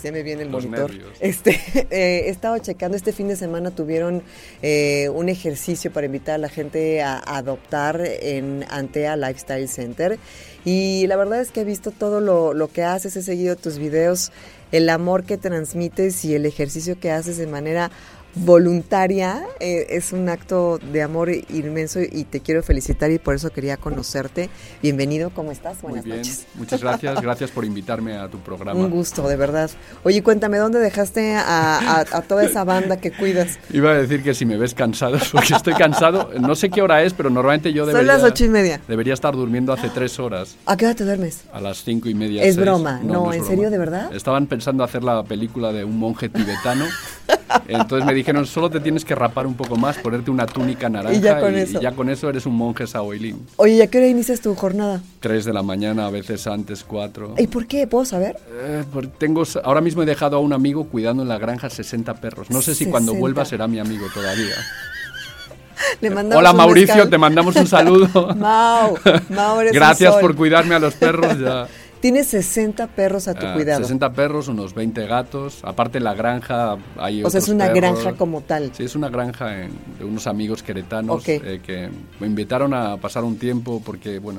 Se 0.01 0.11
me 0.11 0.23
viene 0.23 0.43
el 0.43 0.51
Los 0.51 0.65
monitor. 0.65 0.91
nervios. 0.91 1.17
Este, 1.21 1.51
eh, 1.91 2.25
he 2.27 2.29
estado 2.31 2.59
checando, 2.59 2.97
este 2.97 3.13
fin 3.13 3.29
de 3.29 3.37
semana 3.37 3.71
tuvieron 3.71 4.23
eh, 4.63 5.09
un 5.15 5.29
ejercicio 5.29 5.93
para 5.93 6.07
invitar 6.07 6.37
a 6.37 6.39
la 6.39 6.49
gente 6.49 7.03
a, 7.03 7.17
a 7.19 7.37
adoptar 7.37 8.01
en 8.05 8.65
Antea 8.69 9.17
Lifestyle 9.17 9.69
Center. 9.69 10.19
Y 10.65 11.07
la 11.07 11.17
verdad 11.17 11.41
es 11.41 11.53
que 11.53 11.61
he 11.61 11.65
visto 11.65 11.93
todo 11.93 12.21
lo, 12.21 12.53
lo 12.53 12.67
que 12.69 12.83
haces, 12.83 13.15
he 13.17 13.23
seguido 13.23 13.55
tus 13.55 13.79
videos, 13.79 14.33
el 14.73 14.89
amor 14.89 15.23
que 15.23 15.37
transmites 15.39 16.25
y 16.25 16.35
el 16.35 16.45
ejercicio 16.45 16.99
que 16.99 17.13
haces 17.13 17.37
de 17.37 17.47
manera 17.47 17.93
voluntaria 18.37 19.43
eh, 19.61 19.87
es 19.91 20.13
un 20.13 20.29
acto 20.29 20.79
de 20.93 21.03
amor 21.03 21.31
inmenso 21.31 22.01
y 22.01 22.25
te 22.25 22.41
quiero 22.41 22.63
felicitar 22.63 23.11
y 23.11 23.19
por 23.19 23.35
eso 23.35 23.51
quería 23.51 23.77
conocerte. 23.79 24.51
Bienvenido, 24.83 25.31
¿cómo 25.31 25.53
estás? 25.53 25.83
Muy 25.83 25.91
Buenas 25.93 26.05
bien, 26.05 26.17
noches. 26.19 26.47
muchas 26.55 26.81
gracias, 26.83 27.21
gracias 27.23 27.51
por 27.51 27.65
invitarme 27.65 28.17
a 28.17 28.29
tu 28.29 28.39
programa. 28.41 28.79
Un 28.79 28.91
gusto, 28.91 29.27
de 29.27 29.37
verdad. 29.37 29.71
Oye, 30.05 30.23
cuéntame, 30.23 30.59
¿dónde 30.59 30.79
dejaste 30.81 31.35
a, 31.35 31.79
a- 31.79 32.01
a 32.13 32.23
toda 32.23 32.45
esa 32.45 32.63
banda 32.65 32.99
que 32.99 33.11
cuidas? 33.11 33.59
Iba 33.73 33.91
a 33.93 33.95
decir 33.95 34.23
que 34.23 34.35
si 34.35 34.45
me 34.45 34.57
ves 34.59 34.75
cansado, 34.75 35.19
porque 35.33 35.55
estoy 35.55 35.75
cansado. 35.75 36.31
No 36.39 36.55
sé 36.55 36.69
qué 36.71 36.83
hora 36.83 37.03
es, 37.03 37.15
pero 37.15 37.31
normalmente 37.31 37.73
yo 37.73 37.85
Son 37.85 37.95
debería, 37.95 38.13
las 38.15 38.23
ocho 38.23 38.45
y 38.45 38.49
media. 38.49 38.81
debería 38.87 39.15
estar 39.15 39.35
durmiendo 39.35 39.73
hace 39.73 39.89
tres 39.89 40.19
horas, 40.19 40.57
¿A 40.67 40.77
qué 40.77 40.85
hora 40.87 40.95
te 40.95 41.05
duermes? 41.05 41.41
a 41.53 41.61
las 41.61 41.83
cinco 41.83 42.09
y 42.09 42.15
media. 42.15 42.43
Es 42.43 42.55
seis. 42.55 42.65
broma. 42.65 43.01
No, 43.03 43.31
es 43.33 43.39
¿en 43.39 43.43
broma. 43.43 43.47
serio, 43.49 43.71
de 43.71 43.79
verdad? 43.79 44.15
Estaban 44.15 44.47
pensando 44.47 44.85
hacer 44.85 45.03
la 45.03 45.23
película 45.25 45.73
de 45.73 45.85
un 45.85 45.99
monje 45.99 46.29
tibetano. 46.29 46.85
Entonces 47.69 48.05
me 48.07 48.15
dijeron, 48.27 48.47
solo 48.47 48.69
te 48.71 48.81
tienes 48.81 49.05
que 49.05 49.15
rapar 49.15 49.47
un 49.47 49.55
poco 49.55 49.77
más, 49.77 49.99
ponerte 49.99 50.31
una 50.33 50.47
túnica 50.47 50.89
naranja 50.89 51.17
Y 51.17 51.21
ya 51.21 51.39
con 51.39 51.55
eso. 51.55 51.79
y 51.79 51.83
ya 51.83 51.93
con 51.93 52.11
eso 52.11 52.29
eres 52.29 52.45
un 52.45 52.57
monje 52.57 52.87
saoilín. 52.87 53.47
Oye, 53.57 53.75
¿y 53.75 53.83
a 53.83 53.87
qué 53.87 53.99
hora 53.99 54.09
inicias 54.09 54.41
tu 54.41 54.55
jornada? 54.57 55.01
Tres 55.21 55.45
de 55.45 55.53
la 55.53 55.63
mañana, 55.63 56.07
a 56.07 56.11
veces 56.11 56.47
antes 56.49 56.83
cuatro. 56.83 57.35
¿Y 57.39 57.47
por 57.47 57.67
qué? 57.67 57.87
¿Puedo 57.87 58.05
saber? 58.05 58.37
Eh, 58.51 58.83
tengo, 59.19 59.45
ahora 59.63 59.81
mismo 59.81 60.03
he 60.03 60.07
dejado 60.07 60.37
a 60.37 60.41
un 60.41 60.53
amigo 60.53 60.89
cuidando 60.89 61.23
en 61.23 61.29
la 61.29 61.39
granja 61.39 61.71
60 61.71 62.15
perros. 62.15 62.51
No 62.51 62.63
sé 62.63 62.75
si 62.75 62.87
cuando 62.87 63.13
60. 63.13 63.21
vuelva 63.21 63.45
será 63.45 63.69
mi 63.69 63.79
amigo 63.79 64.07
todavía. 64.13 64.55
Le 66.01 66.11
mandamos 66.11 66.41
Hola 66.41 66.51
un 66.51 66.57
Mauricio, 66.57 66.95
mezcal. 66.95 67.11
te 67.11 67.19
mandamos 67.19 67.55
un 67.57 67.67
saludo. 67.67 68.35
Mau, 68.37 68.97
Mau, 69.29 69.61
eres 69.61 69.73
un 69.73 69.77
Gracias 69.79 70.13
sol. 70.15 70.21
por 70.21 70.35
cuidarme 70.35 70.75
a 70.75 70.79
los 70.79 70.95
perros. 70.95 71.39
Ya. 71.39 71.67
Tienes 72.07 72.29
60 72.29 72.87
perros 72.87 73.27
a 73.27 73.35
tu 73.35 73.45
Ah, 73.47 73.53
cuidado. 73.55 73.83
60 73.83 74.13
perros, 74.13 74.47
unos 74.47 74.75
20 74.75 75.09
gatos. 75.09 75.59
Aparte 75.65 75.99
la 75.99 76.15
granja 76.15 76.77
hay 76.97 77.25
O 77.25 77.31
sea, 77.31 77.41
es 77.41 77.49
una 77.49 77.65
perros. 77.73 77.81
granja 78.01 78.13
como 78.17 78.43
tal. 78.43 78.71
Sí, 78.77 78.85
es 78.85 78.95
una 78.95 79.09
granja 79.09 79.65
en- 79.65 79.73
de 79.99 80.05
unos 80.05 80.29
amigos 80.29 80.63
queretanos 80.63 81.23
Ok. 81.23 81.29
eh, 81.31 81.61
que 81.67 81.89
me 82.21 82.29
invitaron 82.29 82.73
a 82.75 82.97
pasar 82.97 83.25
un 83.25 83.37
tiempo 83.39 83.83
porque, 83.85 84.21
bueno, 84.21 84.39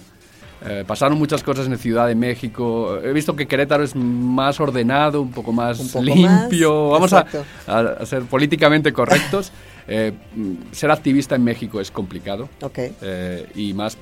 eh, 0.66 0.86
pasaron 0.88 1.18
muchas 1.18 1.44
cosas 1.44 1.68
en 1.68 1.78
Ciudad 1.78 2.08
de 2.08 2.16
México. 2.16 3.00
He 3.04 3.12
visto 3.12 3.36
que 3.36 3.48
Querétaro 3.50 3.84
es 3.84 3.98
más 3.98 4.62
ordenado, 4.62 5.22
un 5.22 5.32
poco 5.32 5.52
más 5.52 5.78
Un 5.82 5.90
poco 5.90 6.06
limpio. 6.06 6.92
más, 6.92 7.12
Vamos 7.12 7.12
a, 7.12 7.26
a- 7.68 8.06
ser 8.06 8.24
políticamente 8.24 8.94
correctos. 8.94 9.52
Eh, 9.90 10.12
mm, 10.36 10.54
ser 10.74 10.92
activista 10.92 11.36
en 11.36 11.46
México 11.46 11.80
es 11.80 11.92
complicado. 11.92 12.50
Ok. 12.62 12.78
Eh, 13.02 13.46
y 13.56 13.74
más 13.74 13.98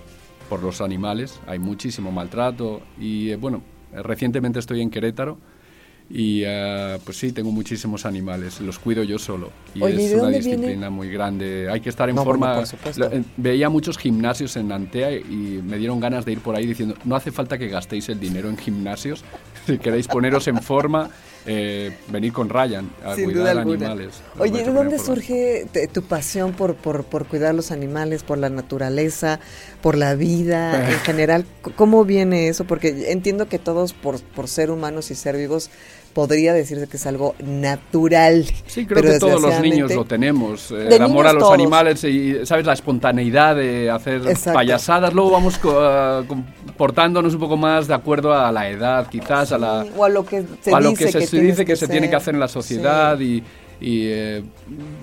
por 0.50 0.64
los 0.64 0.82
animales. 0.82 1.40
Hay 1.48 1.60
muchísimo 1.60 2.12
maltrato. 2.12 2.82
Y 3.00 3.32
eh, 3.32 3.36
bueno, 3.36 3.62
recientemente 3.94 4.60
estoy 4.60 4.82
en 4.82 4.90
Querétaro. 4.90 5.38
Y 6.08 6.44
eh, 6.46 7.00
pues 7.04 7.18
sí, 7.18 7.32
tengo 7.32 7.52
muchísimos 7.52 8.06
animales, 8.06 8.62
los 8.62 8.78
cuido 8.78 9.02
yo 9.02 9.18
solo. 9.18 9.50
Y 9.74 9.82
Oye, 9.82 10.00
¿y 10.00 10.06
es 10.06 10.14
una 10.14 10.24
dónde 10.26 10.38
viene? 10.40 10.56
disciplina 10.58 10.90
muy 10.92 11.10
grande. 11.10 11.68
Hay 11.72 11.82
que 11.82 11.90
estar 11.90 12.08
en 12.10 12.16
No, 12.16 12.24
bueno, 12.24 12.46
forma. 12.46 12.64
Lo- 12.98 13.12
eh, 13.12 13.24
veía 13.38 13.70
muchos 13.70 13.98
gimnasios 13.98 14.56
en 14.56 14.72
Antea 14.72 15.12
y 15.14 15.62
me 15.66 15.78
dieron 15.78 16.00
ganas 16.00 16.24
de 16.24 16.34
ir 16.34 16.42
por 16.42 16.56
ahí 16.56 16.68
diciendo: 16.68 16.94
no 17.06 17.16
hace 17.16 17.32
falta 17.32 17.58
que 17.58 17.70
gastéis 17.70 18.08
el 18.10 18.20
dinero 18.20 18.50
en 18.50 18.58
gimnasios. 18.58 19.24
Si 19.66 19.80
queréis 19.80 20.08
poneros 20.08 20.48
en 20.48 20.62
forma, 20.62 21.10
eh, 21.46 21.96
venir 22.08 22.34
con 22.34 22.50
Ryan 22.50 22.90
a 23.04 23.16
Sin 23.16 23.26
cuidar 23.26 23.58
animales. 23.60 24.16
Oye, 24.40 24.64
¿de 24.64 24.72
dónde 24.72 24.98
surge 25.06 25.68
te- 25.72 25.88
tu 25.88 26.02
pasión 26.04 26.54
por, 26.54 26.76
por, 26.76 27.04
por 27.04 27.28
cuidar 27.28 27.54
los 27.54 27.72
animales, 27.72 28.24
por 28.24 28.38
la 28.38 28.50
naturaleza, 28.50 29.40
por 29.82 29.96
la 29.96 30.16
vida 30.16 30.90
en 30.92 31.00
general? 31.02 31.46
¿Cómo 31.76 32.04
viene 32.06 32.48
eso? 32.48 32.66
Porque 32.66 33.12
entiendo 33.12 33.48
que 33.48 33.60
todos, 33.60 33.94
por, 33.94 34.20
por 34.22 34.48
ser 34.48 34.72
humanos 34.72 35.12
y 35.12 35.16
ser 35.16 35.38
vivos, 35.38 35.70
podría 36.16 36.54
decirse 36.54 36.88
que 36.88 36.96
es 36.98 37.06
algo 37.06 37.36
natural. 37.46 38.46
Sí, 38.66 38.86
creo 38.86 39.02
pero 39.02 39.14
que 39.14 39.20
todos 39.20 39.42
los 39.42 39.60
niños 39.60 39.94
lo 39.94 40.06
tenemos. 40.06 40.72
eh, 40.72 40.88
el 40.96 41.02
amor 41.02 41.28
a 41.28 41.34
los 41.34 41.42
todos. 41.42 41.54
animales 41.54 42.04
y, 42.06 42.46
¿sabes? 42.46 42.66
La 42.66 42.72
espontaneidad 42.74 43.58
de 43.58 43.92
hacer 43.92 44.26
Exacto. 44.26 44.54
payasadas. 44.58 45.14
Luego 45.14 45.30
vamos 45.32 45.58
co- 45.58 45.78
ah, 45.80 46.24
comportándonos 46.26 47.34
un 47.34 47.40
poco 47.42 47.58
más 47.58 47.88
de 47.90 47.94
acuerdo 47.94 48.34
a 48.34 48.50
la 48.52 48.70
edad, 48.70 49.08
quizás, 49.10 49.52
a 49.52 49.58
la... 49.58 49.86
O 49.98 50.06
a 50.06 50.10
lo 50.10 50.26
que 50.26 50.44
se 50.62 50.72
lo 50.72 50.90
dice 50.90 51.06
que 51.06 51.12
se, 51.12 51.20
que 51.20 51.26
se 51.26 51.32
tienes 51.32 51.48
dice 51.52 51.66
que, 51.66 51.72
que 51.74 51.76
se 51.76 51.88
tiene 51.90 52.10
que 52.10 52.16
hacer 52.16 52.34
en 52.34 52.40
la 52.40 52.48
sociedad 52.48 53.20
y, 53.20 53.44
y, 53.82 54.06
eh, 54.08 54.42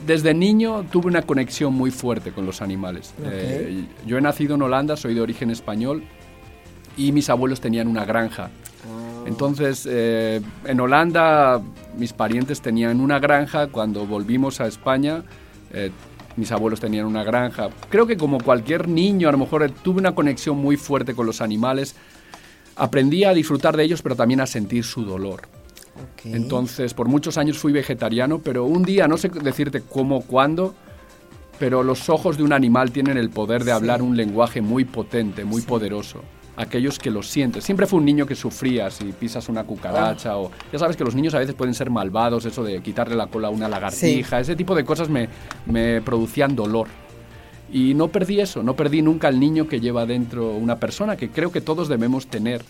desde 0.07 0.33
niño 0.33 0.87
tuve 0.90 1.09
una 1.09 1.20
conexión 1.22 1.75
muy 1.75 1.90
fuerte 1.90 2.33
con 2.33 2.46
los 2.46 2.62
animales. 2.62 3.12
Eh, 3.22 3.85
yo 4.07 4.16
he 4.16 4.20
nacido 4.22 4.55
en 4.55 4.62
Holanda, 4.62 4.96
soy 4.96 5.12
de 5.14 5.20
origen 5.20 5.51
español 5.51 6.03
y 6.96 7.12
mis 7.12 7.29
abuelos 7.29 7.61
tenían 7.61 7.87
una 7.87 8.07
granja. 8.07 8.48
Entonces, 9.27 9.87
eh, 9.91 10.41
en 10.65 10.81
Holanda 10.81 11.61
mis 11.97 12.13
parientes 12.13 12.61
tenían 12.61 13.01
una 13.01 13.19
granja, 13.19 13.69
cuando 13.69 14.07
volvimos 14.07 14.61
a 14.61 14.67
España 14.67 15.23
eh, 15.73 15.91
mis 16.37 16.51
abuelos 16.51 16.81
tenían 16.81 17.07
una 17.07 17.23
granja. 17.25 17.69
Creo 17.91 18.07
que 18.07 18.17
como 18.17 18.39
cualquier 18.41 18.89
niño, 18.89 19.29
a 19.29 19.33
lo 19.33 19.39
mejor 19.39 19.63
eh, 19.63 19.69
tuve 19.83 20.01
una 20.01 20.15
conexión 20.15 20.57
muy 20.57 20.77
fuerte 20.77 21.15
con 21.15 21.27
los 21.27 21.41
animales. 21.43 21.95
Aprendí 22.77 23.25
a 23.25 23.35
disfrutar 23.35 23.77
de 23.77 23.85
ellos, 23.85 24.01
pero 24.03 24.17
también 24.17 24.41
a 24.41 24.47
sentir 24.47 24.85
su 24.85 25.05
dolor. 25.05 25.43
Entonces, 26.25 26.95
por 26.95 27.07
muchos 27.09 27.37
años 27.37 27.59
fui 27.59 27.71
vegetariano, 27.73 28.39
pero 28.39 28.65
un 28.65 28.83
día, 28.83 29.07
no 29.09 29.19
sé 29.19 29.29
decirte 29.29 29.83
cómo, 29.83 30.23
cuándo, 30.23 30.75
pero 31.59 31.83
los 31.83 32.09
ojos 32.09 32.39
de 32.39 32.45
un 32.45 32.53
animal 32.55 32.93
tienen 32.93 33.19
el 33.19 33.29
poder 33.29 33.61
de 33.63 33.73
Sí. 33.73 33.77
hablar 33.77 34.01
un 34.01 34.17
lenguaje 34.17 34.63
muy 34.63 34.85
potente, 34.87 35.45
muy 35.45 35.61
poderoso. 35.61 36.23
Aquellos 36.57 36.99
que 36.99 37.11
lo 37.11 37.23
sienten. 37.23 37.62
Siempre 37.62 37.87
fue 37.87 37.99
un 37.99 38.05
niño 38.05 38.27
que 38.27 38.35
sufría 38.35 38.91
si 38.91 39.05
pisas 39.12 39.49
una 39.49 39.65
cucaracha 39.65 40.37
o... 40.37 40.51
Ya 40.73 40.79
sabes 40.79 40.97
que 40.97 41.05
los 41.05 41.15
niños 41.15 41.35
a 41.35 41.38
veces 41.38 41.55
pueden 41.55 41.73
ser 41.75 41.88
malvados, 41.88 42.45
eso 42.45 42.62
de 42.62 42.83
quitarle 42.83 43.17
la 43.17 43.27
cola 43.29 43.49
a 43.49 43.51
una 43.51 43.69
lagartija, 43.69 44.38
ese 44.41 44.55
tipo 44.55 44.75
de 44.75 44.85
cosas 44.85 45.09
me, 45.09 45.29
me 45.67 46.03
producían 46.03 46.55
dolor. 46.55 46.88
Y 47.73 47.95
no 47.95 48.09
perdí 48.09 48.38
eso, 48.41 48.62
no 48.62 48.77
perdí 48.77 49.01
nunca 49.01 49.29
al 49.29 49.41
niño 49.41 49.67
que 49.67 49.81
lleva 49.81 50.05
dentro 50.05 50.51
una 50.51 50.77
persona, 50.79 51.17
que 51.17 51.31
creo 51.31 51.51
que 51.51 51.62
todos 51.62 51.88
debemos 51.88 52.27
tener. 52.27 52.62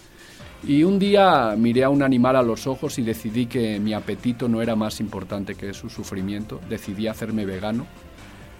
Y 0.64 0.84
un 0.84 1.00
día 1.00 1.56
miré 1.58 1.82
a 1.82 1.88
un 1.88 2.04
animal 2.04 2.36
a 2.36 2.42
los 2.42 2.68
ojos 2.68 3.00
y 3.00 3.02
decidí 3.02 3.46
que 3.46 3.80
mi 3.80 3.94
apetito 3.94 4.48
no 4.48 4.62
era 4.62 4.76
más 4.76 5.00
importante 5.00 5.56
que 5.56 5.74
su 5.74 5.90
sufrimiento. 5.90 6.60
Decidí 6.70 7.08
hacerme 7.08 7.44
vegano 7.44 7.84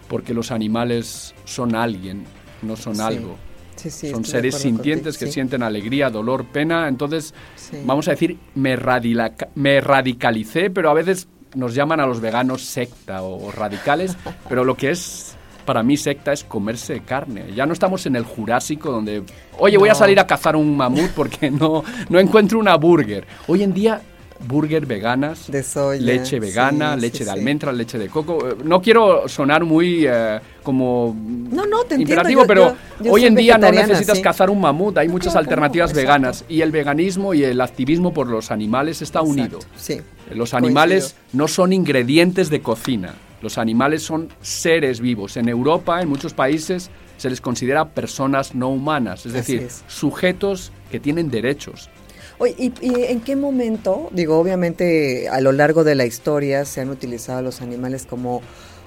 porque 0.09 0.35
los 0.35 0.51
animales 0.51 1.33
son 1.45 1.77
alguien, 1.77 2.25
no 2.63 2.75
son 2.75 2.97
Sí. 2.97 3.03
algo. 3.03 3.37
Sí, 3.83 3.91
sí, 3.91 4.11
son 4.11 4.25
seres 4.25 4.57
sintientes 4.57 5.17
contigo, 5.17 5.29
que 5.29 5.33
sienten 5.33 5.63
alegría, 5.63 6.09
dolor, 6.09 6.47
pena. 6.47 6.87
Entonces, 6.87 7.35
vamos 7.85 8.07
a 8.07 8.13
decir, 8.13 8.39
me, 8.55 8.77
me 9.57 9.81
radicalicé, 9.81 10.71
pero 10.71 10.91
a 10.91 10.95
veces 10.95 11.27
nos 11.57 11.75
llaman 11.75 11.99
a 11.99 12.07
los 12.07 12.21
veganos 12.21 12.63
secta 12.63 13.23
o, 13.23 13.49
o 13.49 13.51
radicales, 13.51 14.17
pero 14.49 14.65
lo 14.65 14.77
que 14.77 14.91
es 14.91 15.37
para 15.65 15.83
mí 15.83 15.97
secta 15.97 16.33
es 16.33 16.45
comerse 16.45 17.01
carne. 17.01 17.53
Ya 17.55 17.67
no 17.67 17.73
estamos 17.73 18.07
en 18.07 18.17
el 18.17 18.25
Jurásico 18.25 18.91
donde, 18.91 19.23
oye, 19.59 19.79
voy 19.79 19.89
a 19.89 19.95
salir 19.95 20.19
a 20.21 20.27
cazar 20.27 20.57
un 20.57 20.77
mamut 20.77 21.11
porque 21.11 21.51
no, 21.51 21.83
no 22.09 22.19
encuentro 22.19 22.59
una 22.59 22.77
burger. 22.77 23.27
Hoy 23.47 23.63
en 23.63 23.73
día, 23.73 24.03
burger 24.47 24.87
veganas, 24.87 25.51
De 25.51 25.63
soya, 25.63 26.01
leche 26.01 26.39
vegana, 26.41 26.95
sí, 26.95 27.01
leche 27.01 27.19
sí, 27.19 27.25
de 27.25 27.31
sí. 27.33 27.39
almendra, 27.39 27.73
leche 27.73 27.99
de 27.99 28.09
coco. 28.09 28.49
Eh, 28.49 28.57
No 28.65 28.81
quiero 28.83 29.29
sonar 29.29 29.65
muy 29.65 30.05
eh, 30.07 30.41
como 30.63 31.15
No, 31.17 31.67
no, 31.67 31.79
te 31.85 31.95
entiendo. 31.95 32.03
imperativo, 32.03 32.41
yo- 32.43 32.47
pero 32.47 32.69
yo- 32.99 33.05
yo 33.05 33.13
hoy 33.13 33.25
en 33.27 33.35
día 33.35 33.59
no 33.59 33.71
necesitas 33.71 34.21
cazar 34.21 34.51
un 34.51 34.61
mamut, 34.61 34.99
hay 34.99 35.09
muchas 35.09 35.37
alternativas 35.37 35.91
exacto. 35.91 36.07
veganas 36.07 36.45
y 36.49 36.61
el 36.61 36.71
veganismo 36.73 37.35
y 37.35 37.45
el 37.45 37.61
activismo 37.61 38.13
por 38.13 38.27
los 38.29 38.51
animales 38.51 39.03
está 39.03 39.23
unido. 39.23 39.59
Sí. 39.77 40.01
Los 40.35 40.55
animales 40.55 41.15
no 41.33 41.47
son 41.49 41.73
ingredientes 41.73 42.49
de 42.51 42.61
cocina, 42.63 43.15
los 43.43 43.59
animales 43.59 44.03
son 44.03 44.29
seres 44.41 45.01
vivos. 45.01 45.37
En 45.37 45.49
Europa, 45.49 46.01
en 46.01 46.09
muchos 46.09 46.33
países, 46.33 46.91
se 47.19 47.29
les 47.31 47.41
considera 47.41 47.89
personas 47.91 48.55
no 48.55 48.69
humanas, 48.71 49.21
es 49.27 49.35
Así 49.35 49.35
decir, 49.57 49.63
es. 49.69 49.85
sujetos 49.89 50.73
que 50.91 50.99
tienen 51.01 51.31
derechos. 51.31 51.89
Oye, 52.43 52.57
¿y, 52.59 52.73
y 52.81 53.05
en 53.05 53.21
qué 53.21 53.37
momento, 53.37 54.09
digo, 54.11 54.37
obviamente 54.37 55.29
a 55.29 55.41
lo 55.41 55.53
largo 55.53 55.85
de 55.85 55.95
la 55.95 56.07
historia 56.07 56.65
se 56.65 56.81
han 56.81 56.91
utilizado 56.91 57.41
los 57.41 57.63
animales 57.63 58.05
como, 58.05 58.43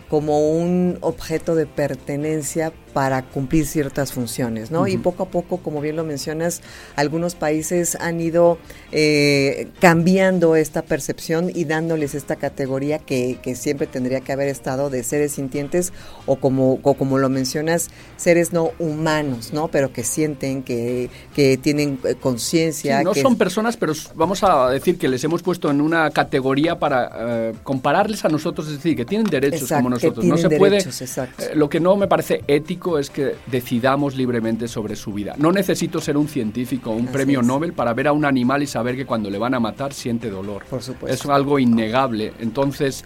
como 0.09 0.51
un 0.51 0.97
objeto 0.99 1.55
de 1.55 1.65
pertenencia 1.65 2.73
para 2.95 3.23
cumplir 3.23 3.65
ciertas 3.65 4.13
funciones, 4.13 4.71
¿no? 4.71 4.87
Y 4.87 4.95
poco 4.95 5.23
a 5.23 5.25
poco, 5.25 5.57
como 5.57 5.81
bien 5.81 5.97
lo 5.97 6.05
mencionas, 6.05 6.61
algunos 6.95 7.35
países 7.35 7.97
han 7.99 8.21
ido 8.21 8.57
eh, 8.93 9.67
cambiando 9.81 10.55
esta 10.55 10.81
percepción 10.81 11.51
y 11.53 11.65
dándoles 11.65 12.15
esta 12.15 12.37
categoría 12.37 12.99
que, 12.99 13.37
que 13.43 13.55
siempre 13.55 13.85
tendría 13.85 14.21
que 14.21 14.31
haber 14.31 14.47
estado 14.47 14.89
de 14.89 15.03
seres 15.03 15.33
sintientes 15.33 15.91
o 16.25 16.37
como, 16.37 16.79
o 16.83 16.93
como 16.93 17.17
lo 17.17 17.27
mencionas, 17.27 17.89
seres 18.15 18.53
no 18.53 18.71
humanos, 18.79 19.51
¿no? 19.51 19.67
Pero 19.67 19.91
que 19.91 20.05
sienten, 20.05 20.63
que, 20.63 21.09
que 21.35 21.57
tienen 21.57 21.99
eh, 22.05 22.15
conciencia. 22.15 22.99
Sí, 22.99 23.03
no 23.03 23.11
que 23.11 23.21
son 23.21 23.35
personas, 23.35 23.75
pero 23.75 23.91
vamos 24.15 24.41
a 24.41 24.69
decir 24.69 24.97
que 24.97 25.09
les 25.09 25.21
hemos 25.25 25.43
puesto 25.43 25.69
en 25.69 25.81
una 25.81 26.11
categoría 26.11 26.79
para 26.79 27.11
eh, 27.13 27.53
compararles 27.61 28.23
a 28.23 28.29
nosotros, 28.29 28.67
es 28.67 28.75
decir, 28.75 28.95
que 28.95 29.03
tienen 29.03 29.27
derechos 29.27 29.63
Exacto, 29.63 29.79
como 29.83 29.89
nosotros. 29.89 30.23
No 30.23 30.37
se 30.37 30.49
puede. 30.49 30.77
derechos, 30.77 31.01
exacto. 31.01 31.43
eh, 31.43 31.51
lo 31.55 31.67
que 31.67 31.81
no 31.81 31.97
me 31.97 32.07
parece 32.07 32.41
ético 32.47 32.84
es 32.99 33.09
que 33.09 33.35
decidamos 33.47 34.15
libremente 34.15 34.67
sobre 34.67 34.95
su 34.95 35.11
vida. 35.11 35.35
No 35.37 35.51
necesito 35.51 35.99
ser 35.99 36.17
un 36.17 36.27
científico 36.27 36.91
o 36.91 36.93
un 36.93 37.05
Así 37.05 37.13
premio 37.13 37.41
es. 37.41 37.47
Nobel 37.47 37.73
para 37.73 37.93
ver 37.93 38.07
a 38.07 38.13
un 38.13 38.25
animal 38.25 38.63
y 38.63 38.67
saber 38.67 38.95
que 38.95 39.05
cuando 39.05 39.29
le 39.29 39.37
van 39.37 39.53
a 39.55 39.59
matar 39.59 39.93
siente 39.93 40.29
dolor. 40.29 40.63
Por 40.69 40.81
supuesto. 40.81 41.13
Es 41.13 41.25
algo 41.25 41.59
innegable. 41.59 42.33
Entonces. 42.39 43.03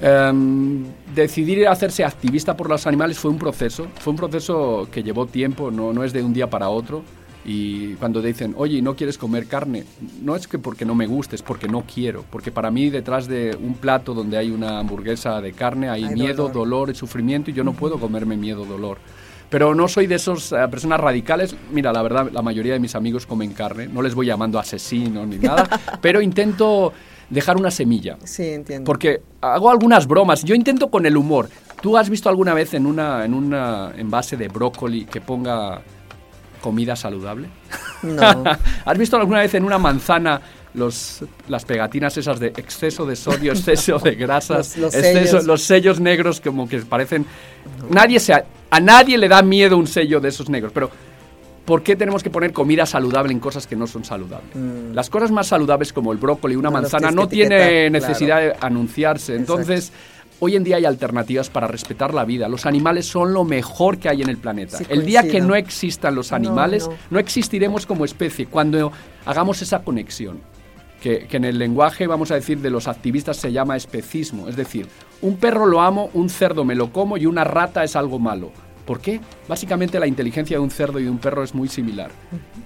Em, 0.00 0.84
decidir 1.14 1.68
hacerse 1.68 2.04
activista 2.04 2.56
por 2.56 2.68
los 2.68 2.84
animales 2.88 3.16
fue 3.16 3.30
un 3.30 3.38
proceso, 3.38 3.86
fue 4.00 4.10
un 4.10 4.16
proceso 4.16 4.88
que 4.90 5.04
llevó 5.04 5.26
tiempo, 5.26 5.70
no, 5.70 5.92
no 5.92 6.02
es 6.02 6.12
de 6.12 6.20
un 6.20 6.34
día 6.34 6.50
para 6.50 6.68
otro. 6.68 7.04
Y 7.44 7.94
cuando 7.94 8.22
dicen, 8.22 8.54
oye, 8.56 8.80
¿no 8.80 8.96
quieres 8.96 9.18
comer 9.18 9.46
carne? 9.46 9.84
No 10.22 10.34
es 10.34 10.48
que 10.48 10.58
porque 10.58 10.84
no 10.86 10.94
me 10.94 11.06
guste, 11.06 11.36
es 11.36 11.42
porque 11.42 11.68
no 11.68 11.82
quiero. 11.82 12.24
Porque 12.30 12.50
para 12.50 12.70
mí 12.70 12.88
detrás 12.88 13.26
de 13.28 13.56
un 13.60 13.74
plato 13.74 14.14
donde 14.14 14.38
hay 14.38 14.50
una 14.50 14.78
hamburguesa 14.78 15.40
de 15.42 15.52
carne 15.52 15.88
hay, 15.90 16.04
Hay 16.04 16.14
miedo, 16.14 16.48
dolor. 16.48 16.54
dolor. 16.54 16.90
y 16.90 16.94
sufrimiento 16.94 17.50
y 17.50 17.54
yo 17.54 17.62
no 17.62 17.74
puedo 17.74 17.98
comerme 17.98 18.36
miedo, 18.36 18.64
dolor. 18.64 18.96
Pero 19.50 19.74
no 19.74 19.88
soy 19.88 20.06
de 20.06 20.14
esas 20.14 20.52
eh, 20.52 20.56
personas 20.70 20.98
radicales. 20.98 21.54
Mira, 21.70 21.92
la 21.92 22.02
verdad, 22.02 22.30
la 22.32 22.40
mayoría 22.40 22.72
de 22.72 22.80
mis 22.80 22.94
amigos 22.94 23.26
comen 23.26 23.52
carne. 23.52 23.88
No 23.88 24.00
les 24.00 24.14
voy 24.14 24.26
llamando 24.26 24.58
asesino 24.58 25.26
ni 25.26 25.36
nada, 25.36 25.68
pero 26.00 26.22
intento 26.22 26.94
dejar 27.28 27.58
una 27.58 27.70
semilla. 27.70 28.16
Sí, 28.24 28.48
entiendo. 28.48 28.86
Porque 28.86 29.20
hago 29.42 29.70
algunas 29.70 30.06
bromas. 30.06 30.44
Yo 30.44 30.54
intento 30.54 30.90
con 30.90 31.04
el 31.04 31.16
humor. 31.16 31.50
¿Tú 31.82 31.98
has 31.98 32.08
visto 32.08 32.30
alguna 32.30 32.54
vez 32.54 32.72
en 32.72 32.86
una 32.86 33.24
en 33.26 33.34
una 33.34 33.92
envase 33.96 34.38
de 34.38 34.48
brócoli 34.48 35.04
que 35.04 35.20
ponga 35.20 35.82
comida 36.64 36.96
saludable? 36.96 37.48
No. 38.02 38.42
¿Has 38.86 38.96
visto 38.98 39.18
alguna 39.18 39.40
vez 39.40 39.52
en 39.54 39.64
una 39.64 39.76
manzana 39.76 40.40
los, 40.72 41.22
las 41.48 41.64
pegatinas 41.66 42.16
esas 42.16 42.40
de 42.40 42.46
exceso 42.48 43.04
de 43.04 43.16
sodio, 43.16 43.52
exceso 43.52 43.98
de 43.98 44.14
grasas, 44.14 44.78
Los- 44.78 44.94
los 44.94 44.94
exceso- 44.94 45.26
sellos. 45.30 45.44
los 45.44 45.62
sellos 45.62 46.00
negros 46.00 46.40
como 46.40 46.66
que 46.66 46.78
parecen... 46.80 47.26
Nadie 47.90 48.18
se, 48.18 48.32
a, 48.32 48.44
a 48.70 48.80
nadie 48.80 49.18
le 49.18 49.28
da 49.28 49.42
miedo 49.42 49.76
un 49.76 49.86
sello 49.86 50.20
de 50.20 50.30
esos 50.30 50.48
negros, 50.48 50.72
pero 50.72 50.90
¿por 51.66 51.82
qué 51.82 51.96
tenemos 51.96 52.22
que 52.22 52.30
poner 52.30 52.52
comida 52.54 52.86
saludable 52.86 53.32
en 53.32 53.40
cosas 53.40 53.66
que 53.66 53.76
no 53.76 53.86
son 53.86 54.04
saludables? 54.06 54.54
Mm. 54.56 54.94
Las 54.94 55.10
cosas 55.10 55.30
más 55.30 55.46
saludables 55.46 55.92
como 55.92 56.12
el 56.12 56.18
brócoli, 56.18 56.56
una 56.56 56.70
No 56.70 56.78
manzana, 56.80 57.10
no 57.10 57.28
tiene 57.28 57.90
necesidad 57.90 58.38
claro. 58.40 58.52
de 58.60 58.66
anunciarse. 58.66 59.36
Entonces, 59.36 59.92
hoy 60.44 60.56
en 60.56 60.64
día 60.64 60.76
hay 60.76 60.84
alternativas 60.84 61.50
para 61.50 61.66
respetar 61.66 62.14
la 62.14 62.24
vida. 62.24 62.48
Los 62.48 62.66
animales 62.66 63.06
son 63.06 63.32
lo 63.32 63.44
mejor 63.44 63.98
que 63.98 64.08
hay 64.08 64.22
en 64.22 64.28
el 64.28 64.36
planeta. 64.38 64.78
Sí, 64.78 64.84
el 64.88 65.04
día 65.04 65.22
que 65.26 65.40
no 65.40 65.54
existan 65.54 66.14
los 66.14 66.30
No, 66.30 66.36
animales, 66.36 66.88
no. 66.88 66.94
no 67.10 67.18
existiremos 67.18 67.86
como 67.86 68.04
especie. 68.04 68.46
Cuando 68.46 68.92
hagamos 69.24 69.62
esa 69.62 69.82
conexión, 69.82 70.40
que, 71.00 71.26
que 71.26 71.36
en 71.36 71.44
el 71.44 71.58
lenguaje, 71.58 72.06
vamos 72.06 72.30
a 72.30 72.34
decir, 72.34 72.58
de 72.60 72.70
los 72.70 72.88
activistas 72.88 73.36
se 73.36 73.52
llama 73.52 73.76
especismo. 73.76 74.48
Es 74.48 74.56
decir, 74.56 74.86
un 75.20 75.36
perro 75.36 75.66
lo 75.66 75.80
amo, 75.80 76.10
un 76.14 76.30
cerdo 76.30 76.64
me 76.64 76.74
lo 76.74 76.92
como 76.92 77.16
y 77.16 77.26
una 77.26 77.44
rata 77.44 77.84
es 77.84 77.96
algo 77.96 78.18
malo. 78.18 78.52
¿Por 78.84 79.00
qué? 79.00 79.20
Básicamente 79.48 79.98
la 79.98 80.06
inteligencia 80.06 80.58
de 80.58 80.62
un 80.62 80.70
cerdo 80.70 81.00
y 81.00 81.04
de 81.04 81.10
un 81.10 81.18
perro 81.18 81.42
es 81.42 81.54
muy 81.54 81.68
similar. 81.68 82.10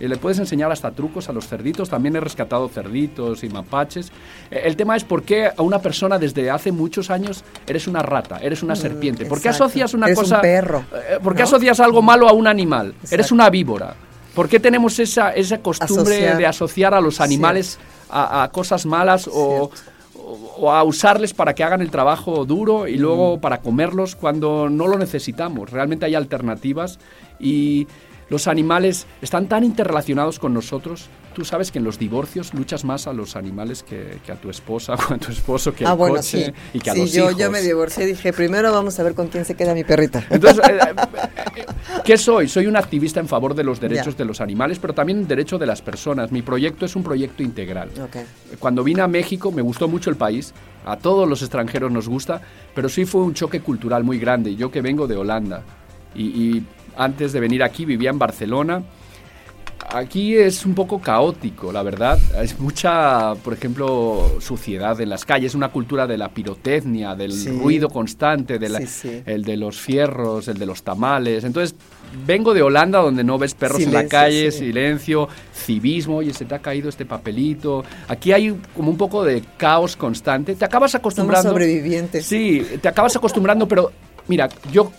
Y 0.00 0.08
le 0.08 0.16
puedes 0.16 0.38
enseñar 0.40 0.72
hasta 0.72 0.90
trucos 0.90 1.28
a 1.28 1.32
los 1.32 1.46
cerditos. 1.46 1.88
También 1.88 2.16
he 2.16 2.20
rescatado 2.20 2.68
cerditos 2.68 3.44
y 3.44 3.48
mapaches. 3.48 4.10
Eh, 4.50 4.62
El 4.64 4.74
tema 4.76 4.96
es 4.96 5.04
por 5.04 5.22
qué 5.22 5.46
a 5.46 5.62
una 5.62 5.78
persona 5.80 6.18
desde 6.18 6.50
hace 6.50 6.72
muchos 6.72 7.10
años 7.10 7.44
eres 7.66 7.86
una 7.86 8.02
rata, 8.02 8.38
eres 8.42 8.62
una 8.64 8.74
Mm, 8.74 8.78
serpiente. 8.78 9.26
¿Por 9.26 9.40
qué 9.40 9.48
asocias 9.50 9.94
una 9.94 10.06
Eres 10.06 10.18
un 10.18 10.24
cosa... 10.24 10.40
perro, 10.40 10.84
eh, 10.92 11.18
¿Por 11.22 11.34
qué 11.34 11.42
¿no? 11.42 11.48
asocias 11.48 11.78
algo 11.80 12.02
malo 12.02 12.28
a 12.28 12.32
un 12.32 12.46
animal? 12.48 12.94
Eres 13.10 13.30
una 13.30 13.48
víbora. 13.48 13.94
¿Por 14.34 14.48
qué 14.48 14.58
tenemos 14.60 14.98
esa, 14.98 15.30
esa 15.30 15.58
costumbre 15.58 16.14
Asociar. 16.16 16.36
de 16.36 16.46
asociar 16.46 16.94
a 16.94 17.00
los 17.00 17.20
animales 17.20 17.78
a, 18.10 18.42
a 18.44 18.48
cosas 18.50 18.86
malas 18.86 19.28
o- 19.32 19.70
o 20.28 20.70
a 20.72 20.82
usarles 20.82 21.32
para 21.32 21.54
que 21.54 21.64
hagan 21.64 21.80
el 21.80 21.90
trabajo 21.90 22.44
duro 22.44 22.86
y 22.86 22.96
luego 22.98 23.40
para 23.40 23.60
comerlos 23.60 24.16
cuando 24.16 24.68
no 24.68 24.86
lo 24.86 24.98
necesitamos? 24.98 25.70
Realmente 25.70 26.04
hay 26.06 26.14
alternativas 26.14 26.98
y 27.40 27.86
Los 28.28 28.46
animales 28.46 29.06
están 29.22 29.46
tan 29.46 29.64
interrelacionados 29.64 30.38
con 30.38 30.52
nosotros. 30.52 31.08
Tú 31.38 31.44
sabes 31.44 31.70
que 31.70 31.78
en 31.78 31.84
los 31.84 32.00
divorcios 32.00 32.52
luchas 32.52 32.84
más 32.84 33.06
a 33.06 33.12
los 33.12 33.36
animales 33.36 33.84
que, 33.84 34.18
que 34.26 34.32
a 34.32 34.34
tu 34.34 34.50
esposa 34.50 34.94
o 35.08 35.14
a 35.14 35.18
tu 35.18 35.30
esposo, 35.30 35.72
que 35.72 35.86
ah, 35.86 35.92
al 35.92 35.96
bueno, 35.96 36.16
coche 36.16 36.46
sí. 36.46 36.52
y 36.72 36.80
que 36.80 36.90
a 36.90 36.94
sí, 36.94 36.98
los 37.02 37.12
yo, 37.12 37.26
hijos. 37.30 37.36
yo 37.40 37.48
me 37.52 37.62
divorcié 37.62 38.02
y 38.02 38.06
dije, 38.08 38.32
primero 38.32 38.72
vamos 38.72 38.98
a 38.98 39.04
ver 39.04 39.14
con 39.14 39.28
quién 39.28 39.44
se 39.44 39.54
queda 39.54 39.72
mi 39.72 39.84
perrita. 39.84 40.26
Entonces, 40.30 40.68
eh, 40.68 40.78
eh, 41.56 41.66
¿qué 42.04 42.18
soy? 42.18 42.48
Soy 42.48 42.66
un 42.66 42.74
activista 42.74 43.20
en 43.20 43.28
favor 43.28 43.54
de 43.54 43.62
los 43.62 43.78
derechos 43.78 44.14
Ya. 44.14 44.18
de 44.18 44.24
los 44.24 44.40
animales, 44.40 44.80
pero 44.80 44.94
también 44.94 45.20
el 45.20 45.28
derecho 45.28 45.58
de 45.58 45.66
las 45.66 45.80
personas. 45.80 46.32
Mi 46.32 46.42
proyecto 46.42 46.86
es 46.86 46.96
un 46.96 47.04
proyecto 47.04 47.44
integral. 47.44 47.90
Ok. 48.02 48.16
Cuando 48.58 48.82
vine 48.82 49.02
a 49.02 49.06
México 49.06 49.52
me 49.52 49.62
gustó 49.62 49.86
mucho 49.86 50.10
el 50.10 50.16
país, 50.16 50.52
a 50.84 50.96
todos 50.96 51.28
los 51.28 51.40
extranjeros 51.42 51.92
nos 51.92 52.08
gusta, 52.08 52.42
pero 52.74 52.88
sí 52.88 53.04
fue 53.04 53.20
un 53.20 53.34
choque 53.34 53.60
cultural 53.60 54.02
muy 54.02 54.18
grande. 54.18 54.56
Yo 54.56 54.72
que 54.72 54.82
vengo 54.82 55.06
de 55.06 55.16
Holanda 55.16 55.62
y, 56.16 56.24
y 56.24 56.66
antes 56.96 57.32
de 57.32 57.38
venir 57.38 57.62
aquí 57.62 57.84
vivía 57.84 58.10
en 58.10 58.18
Barcelona. 58.18 58.82
Aquí 59.90 60.36
es 60.36 60.66
un 60.66 60.74
poco 60.74 61.00
caótico, 61.00 61.72
la 61.72 61.82
verdad. 61.82 62.18
Es 62.42 62.60
mucha, 62.60 63.34
por 63.36 63.54
ejemplo, 63.54 64.36
suciedad 64.38 65.00
en 65.00 65.08
las 65.08 65.24
calles, 65.24 65.54
una 65.54 65.70
cultura 65.70 66.06
de 66.06 66.18
la 66.18 66.28
pirotecnia, 66.28 67.14
del 67.14 67.32
Sí. 67.32 67.48
ruido 67.48 67.88
constante, 67.88 68.58
de 68.58 68.68
la- 68.68 68.80
Sí, 68.80 68.86
sí. 68.86 69.22
el 69.24 69.44
de 69.44 69.56
los 69.56 69.78
fierros, 69.78 70.46
el 70.48 70.58
de 70.58 70.66
los 70.66 70.82
tamales. 70.82 71.42
Entonces, 71.44 71.74
vengo 72.26 72.52
de 72.52 72.60
Holanda 72.60 72.98
donde 73.00 73.24
no 73.24 73.38
ves 73.38 73.54
perros 73.54 73.80
en 73.80 73.94
la 73.94 74.06
calle, 74.06 74.50
silencio, 74.52 75.26
civismo, 75.54 76.16
oye, 76.16 76.34
se 76.34 76.44
te 76.44 76.54
ha 76.54 76.58
caído 76.58 76.90
este 76.90 77.06
papelito. 77.06 77.82
Aquí 78.08 78.32
hay 78.32 78.54
como 78.76 78.90
un 78.90 78.98
poco 78.98 79.24
de 79.24 79.42
caos 79.56 79.96
constante. 79.96 80.54
Te 80.54 80.66
acabas 80.66 80.90
Somos 80.92 81.00
acostumbrando. 81.00 81.48
sobrevivientes. 81.48 82.26
Sí, 82.26 82.62
te 82.82 82.88
acabas 82.88 83.16
acostumbrando, 83.16 83.66
pero 83.66 83.90
mira, 84.26 84.50
yo 84.70 84.92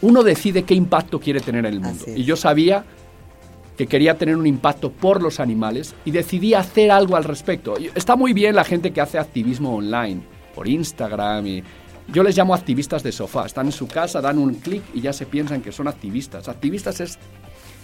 uno 0.00 0.22
decide 0.22 0.62
qué 0.62 0.72
impacto 0.74 1.20
quiere 1.20 1.40
tener 1.40 1.66
en 1.66 1.74
el 1.74 1.80
mundo. 1.80 2.02
Y 2.16 2.24
yo 2.24 2.34
sabía 2.36 2.82
que 3.76 3.86
quería 3.86 4.16
tener 4.16 4.36
un 4.36 4.46
impacto 4.46 4.90
por 4.90 5.22
los 5.22 5.40
animales 5.40 5.94
y 6.04 6.10
decidí 6.10 6.54
hacer 6.54 6.90
algo 6.90 7.16
al 7.16 7.24
respecto. 7.24 7.76
Está 7.94 8.16
muy 8.16 8.32
bien 8.32 8.54
la 8.54 8.64
gente 8.64 8.92
que 8.92 9.00
hace 9.00 9.18
activismo 9.18 9.74
online, 9.74 10.22
por 10.54 10.66
Instagram 10.66 11.46
y 11.46 11.62
yo 12.08 12.22
les 12.22 12.36
llamo 12.36 12.54
activistas 12.54 13.02
de 13.02 13.12
sofá. 13.12 13.46
Están 13.46 13.66
en 13.66 13.72
su 13.72 13.88
casa, 13.88 14.20
dan 14.20 14.38
un 14.38 14.54
clic 14.54 14.82
y 14.94 15.00
ya 15.00 15.12
se 15.12 15.26
piensan 15.26 15.60
que 15.60 15.72
son 15.72 15.88
activistas. 15.88 16.48
Activistas 16.48 17.00
es 17.00 17.18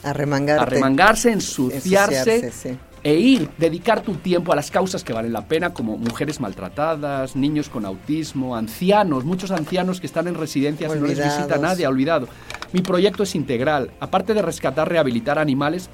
Arremangarte. 0.05 0.63
arremangarse, 0.63 1.33
ensuciarse, 1.33 2.37
Ensuciarse, 2.37 2.71
sí. 2.71 2.79
E 3.05 3.15
ir, 3.15 3.49
dedicar 3.59 4.03
tu 4.03 4.15
tiempo 4.15 4.53
a 4.53 4.57
las 4.57 4.71
causas 4.71 5.03
que 5.03 5.13
valen 5.13 5.33
la 5.33 5.47
pena, 5.47 5.75
como 5.75 5.97
mujeres 5.97 6.41
maltratadas, 6.41 7.35
niños 7.35 7.69
con 7.69 7.85
autismo, 7.85 8.55
ancianos, 8.57 9.25
muchos 9.25 9.51
ancianos 9.51 10.01
que 10.01 10.07
están 10.07 10.29
en 10.29 10.35
residencias 10.35 10.95
y 10.95 10.99
no 10.99 11.07
les 11.07 11.19
visita 11.19 11.43
Olvidados. 11.43 11.63
nadie, 11.63 11.87
olvidado. 11.87 12.29
Mi 12.73 12.81
proyecto 12.81 13.25
es 13.25 13.35
integral. 13.35 13.91
Aparte 14.01 14.35
de 14.35 14.43
rescatar, 14.43 14.89
rehabilitar 14.89 15.39
animales, 15.39 15.91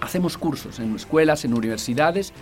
hacemos 0.00 0.38
cursos 0.38 0.78
en 0.78 0.94
escuelas, 0.94 1.44
en 1.44 1.54
universidades 1.54 2.32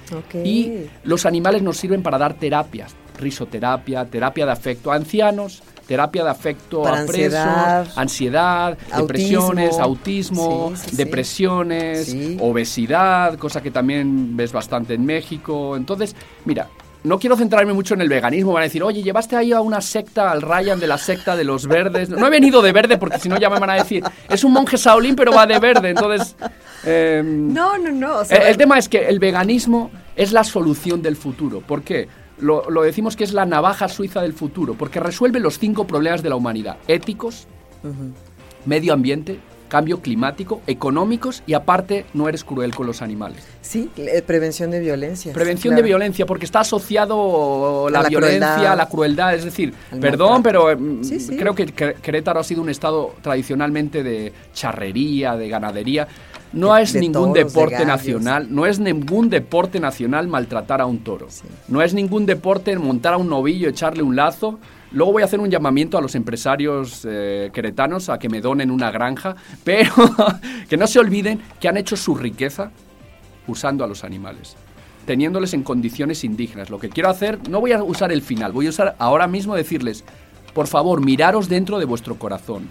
y 0.44 0.86
los 1.04 1.24
animales 1.24 1.62
nos 1.62 1.76
sirven 1.78 2.02
para 2.02 2.18
dar 2.18 2.34
terapias, 2.34 2.94
risoterapia, 3.18 4.04
terapia 4.04 4.44
de 4.46 4.52
afecto 4.52 4.92
a 4.92 4.96
ancianos, 4.96 5.62
terapia 5.86 6.24
de 6.24 6.30
afecto 6.30 6.82
Para 6.82 7.02
a 7.02 7.06
presos, 7.06 7.34
ansiedad. 7.38 7.86
ansiedad, 7.96 8.78
depresiones, 8.96 9.78
autismo, 9.78 10.72
Sí, 10.74 10.82
sí, 10.84 10.90
sí. 10.90 10.96
depresiones, 10.96 12.06
Sí. 12.06 12.36
obesidad, 12.40 13.36
cosa 13.38 13.62
que 13.62 13.70
también 13.70 14.36
ves 14.36 14.52
bastante 14.52 14.94
en 14.94 15.04
México. 15.04 15.76
Entonces, 15.76 16.14
mira, 16.44 16.68
no 17.02 17.18
quiero 17.18 17.36
centrarme 17.36 17.74
mucho 17.74 17.92
en 17.92 18.00
el 18.00 18.08
veganismo. 18.08 18.52
Van 18.54 18.62
a 18.62 18.64
decir, 18.64 18.82
oye, 18.82 19.02
llevaste 19.02 19.36
ahí 19.36 19.52
a 19.52 19.60
una 19.60 19.82
secta, 19.82 20.30
al 20.30 20.40
Ryan 20.40 20.80
de 20.80 20.86
la 20.86 20.96
secta 20.96 21.36
de 21.36 21.44
los 21.44 21.66
verdes. 21.66 22.08
No 22.08 22.26
he 22.26 22.30
venido 22.30 22.62
de 22.62 22.72
verde 22.72 22.96
porque 22.96 23.18
si 23.18 23.28
no 23.28 23.36
ya 23.38 23.50
me 23.50 23.58
van 23.58 23.68
a 23.70 23.74
decir, 23.74 24.02
es 24.30 24.42
un 24.42 24.52
monje 24.52 24.78
Shaolin 24.78 25.14
pero 25.14 25.32
va 25.32 25.46
de 25.46 25.58
verde. 25.58 25.90
Entonces, 25.90 26.34
em, 26.84 27.52
No, 27.52 27.76
no, 27.76 27.90
no. 27.92 28.18
o 28.20 28.24
sea, 28.24 28.38
el, 28.38 28.46
el 28.48 28.56
tema 28.56 28.78
es 28.78 28.88
que 28.88 29.06
el 29.06 29.18
veganismo 29.18 29.90
es 30.16 30.32
la 30.32 30.44
solución 30.44 31.02
del 31.02 31.16
futuro. 31.16 31.60
¿Por 31.60 31.82
qué? 31.82 32.08
Lo, 32.38 32.68
lo 32.70 32.82
decimos 32.82 33.16
que 33.16 33.24
es 33.24 33.32
la 33.32 33.46
navaja 33.46 33.88
suiza 33.88 34.20
del 34.22 34.32
futuro, 34.32 34.74
porque 34.74 35.00
resuelve 35.00 35.40
los 35.40 35.58
cinco 35.58 35.86
problemas 35.86 36.22
de 36.22 36.28
la 36.30 36.36
humanidad. 36.36 36.78
Éticos, 36.88 37.46
medio 38.66 38.92
ambiente, 38.92 39.38
cambio 39.74 39.98
climático, 40.00 40.60
económicos 40.68 41.42
y 41.48 41.54
aparte 41.54 42.06
no 42.14 42.28
eres 42.28 42.44
cruel 42.44 42.72
con 42.72 42.86
los 42.86 43.02
animales. 43.02 43.42
Sí, 43.60 43.90
eh, 43.96 44.22
prevención 44.24 44.70
de 44.70 44.78
violencia. 44.78 45.32
Prevención 45.32 45.74
de 45.74 45.82
violencia, 45.82 46.26
porque 46.26 46.44
está 46.44 46.60
asociado 46.60 47.88
la, 47.90 48.02
la 48.02 48.08
violencia 48.08 48.38
crueldad. 48.54 48.72
a 48.72 48.76
la 48.76 48.88
crueldad. 48.88 49.34
Es 49.34 49.44
decir, 49.44 49.74
Al 49.90 49.98
perdón, 49.98 50.42
maltrato. 50.42 50.66
pero 50.66 50.78
mm, 50.80 51.02
Sí, 51.02 51.18
sí. 51.18 51.36
creo 51.36 51.56
que 51.56 51.66
Quer- 51.74 51.94
Querétaro 51.96 52.38
ha 52.38 52.44
sido 52.44 52.62
un 52.62 52.68
estado 52.70 53.14
tradicionalmente 53.20 54.04
de 54.04 54.32
charrería, 54.52 55.34
de 55.36 55.48
ganadería. 55.48 56.06
No 56.52 56.74
De- 56.74 56.82
es 56.82 56.92
de 56.92 57.00
ningún 57.00 57.32
toros, 57.32 57.52
deporte 57.52 57.84
nacional, 57.84 58.46
no 58.50 58.64
es 58.66 58.78
ningún 58.78 59.28
deporte 59.28 59.80
nacional 59.80 60.28
maltratar 60.28 60.80
a 60.80 60.86
un 60.86 61.00
toro. 61.02 61.26
No 61.66 61.82
es 61.82 61.94
ningún 61.94 62.26
deporte 62.26 62.78
montar 62.78 63.14
a 63.14 63.16
un 63.16 63.28
novillo, 63.28 63.68
echarle 63.68 64.04
un 64.04 64.14
lazo. 64.14 64.60
Luego 64.94 65.10
voy 65.10 65.22
a 65.22 65.24
hacer 65.24 65.40
un 65.40 65.50
llamamiento 65.50 65.98
a 65.98 66.00
los 66.00 66.14
empresarios 66.14 67.04
eh, 67.04 67.50
queretanos 67.52 68.08
a 68.08 68.18
que 68.20 68.28
me 68.28 68.40
donen 68.40 68.70
una 68.70 68.92
granja, 68.92 69.34
pero 69.64 69.92
que 70.68 70.76
no 70.76 70.86
se 70.86 71.00
olviden 71.00 71.40
que 71.60 71.68
han 71.68 71.76
hecho 71.76 71.96
su 71.96 72.14
riqueza 72.14 72.70
usando 73.48 73.82
a 73.82 73.88
los 73.88 74.04
animales, 74.04 74.56
teniéndoles 75.04 75.52
en 75.52 75.64
condiciones 75.64 76.22
indignas. 76.22 76.70
Lo 76.70 76.78
que 76.78 76.90
quiero 76.90 77.10
hacer, 77.10 77.40
no 77.48 77.60
voy 77.60 77.72
a 77.72 77.82
usar 77.82 78.12
el 78.12 78.22
final, 78.22 78.52
voy 78.52 78.68
a 78.68 78.70
usar 78.70 78.94
ahora 79.00 79.26
mismo 79.26 79.56
decirles, 79.56 80.04
por 80.54 80.68
favor, 80.68 81.04
miraros 81.04 81.48
dentro 81.48 81.80
de 81.80 81.86
vuestro 81.86 82.16
corazón, 82.16 82.68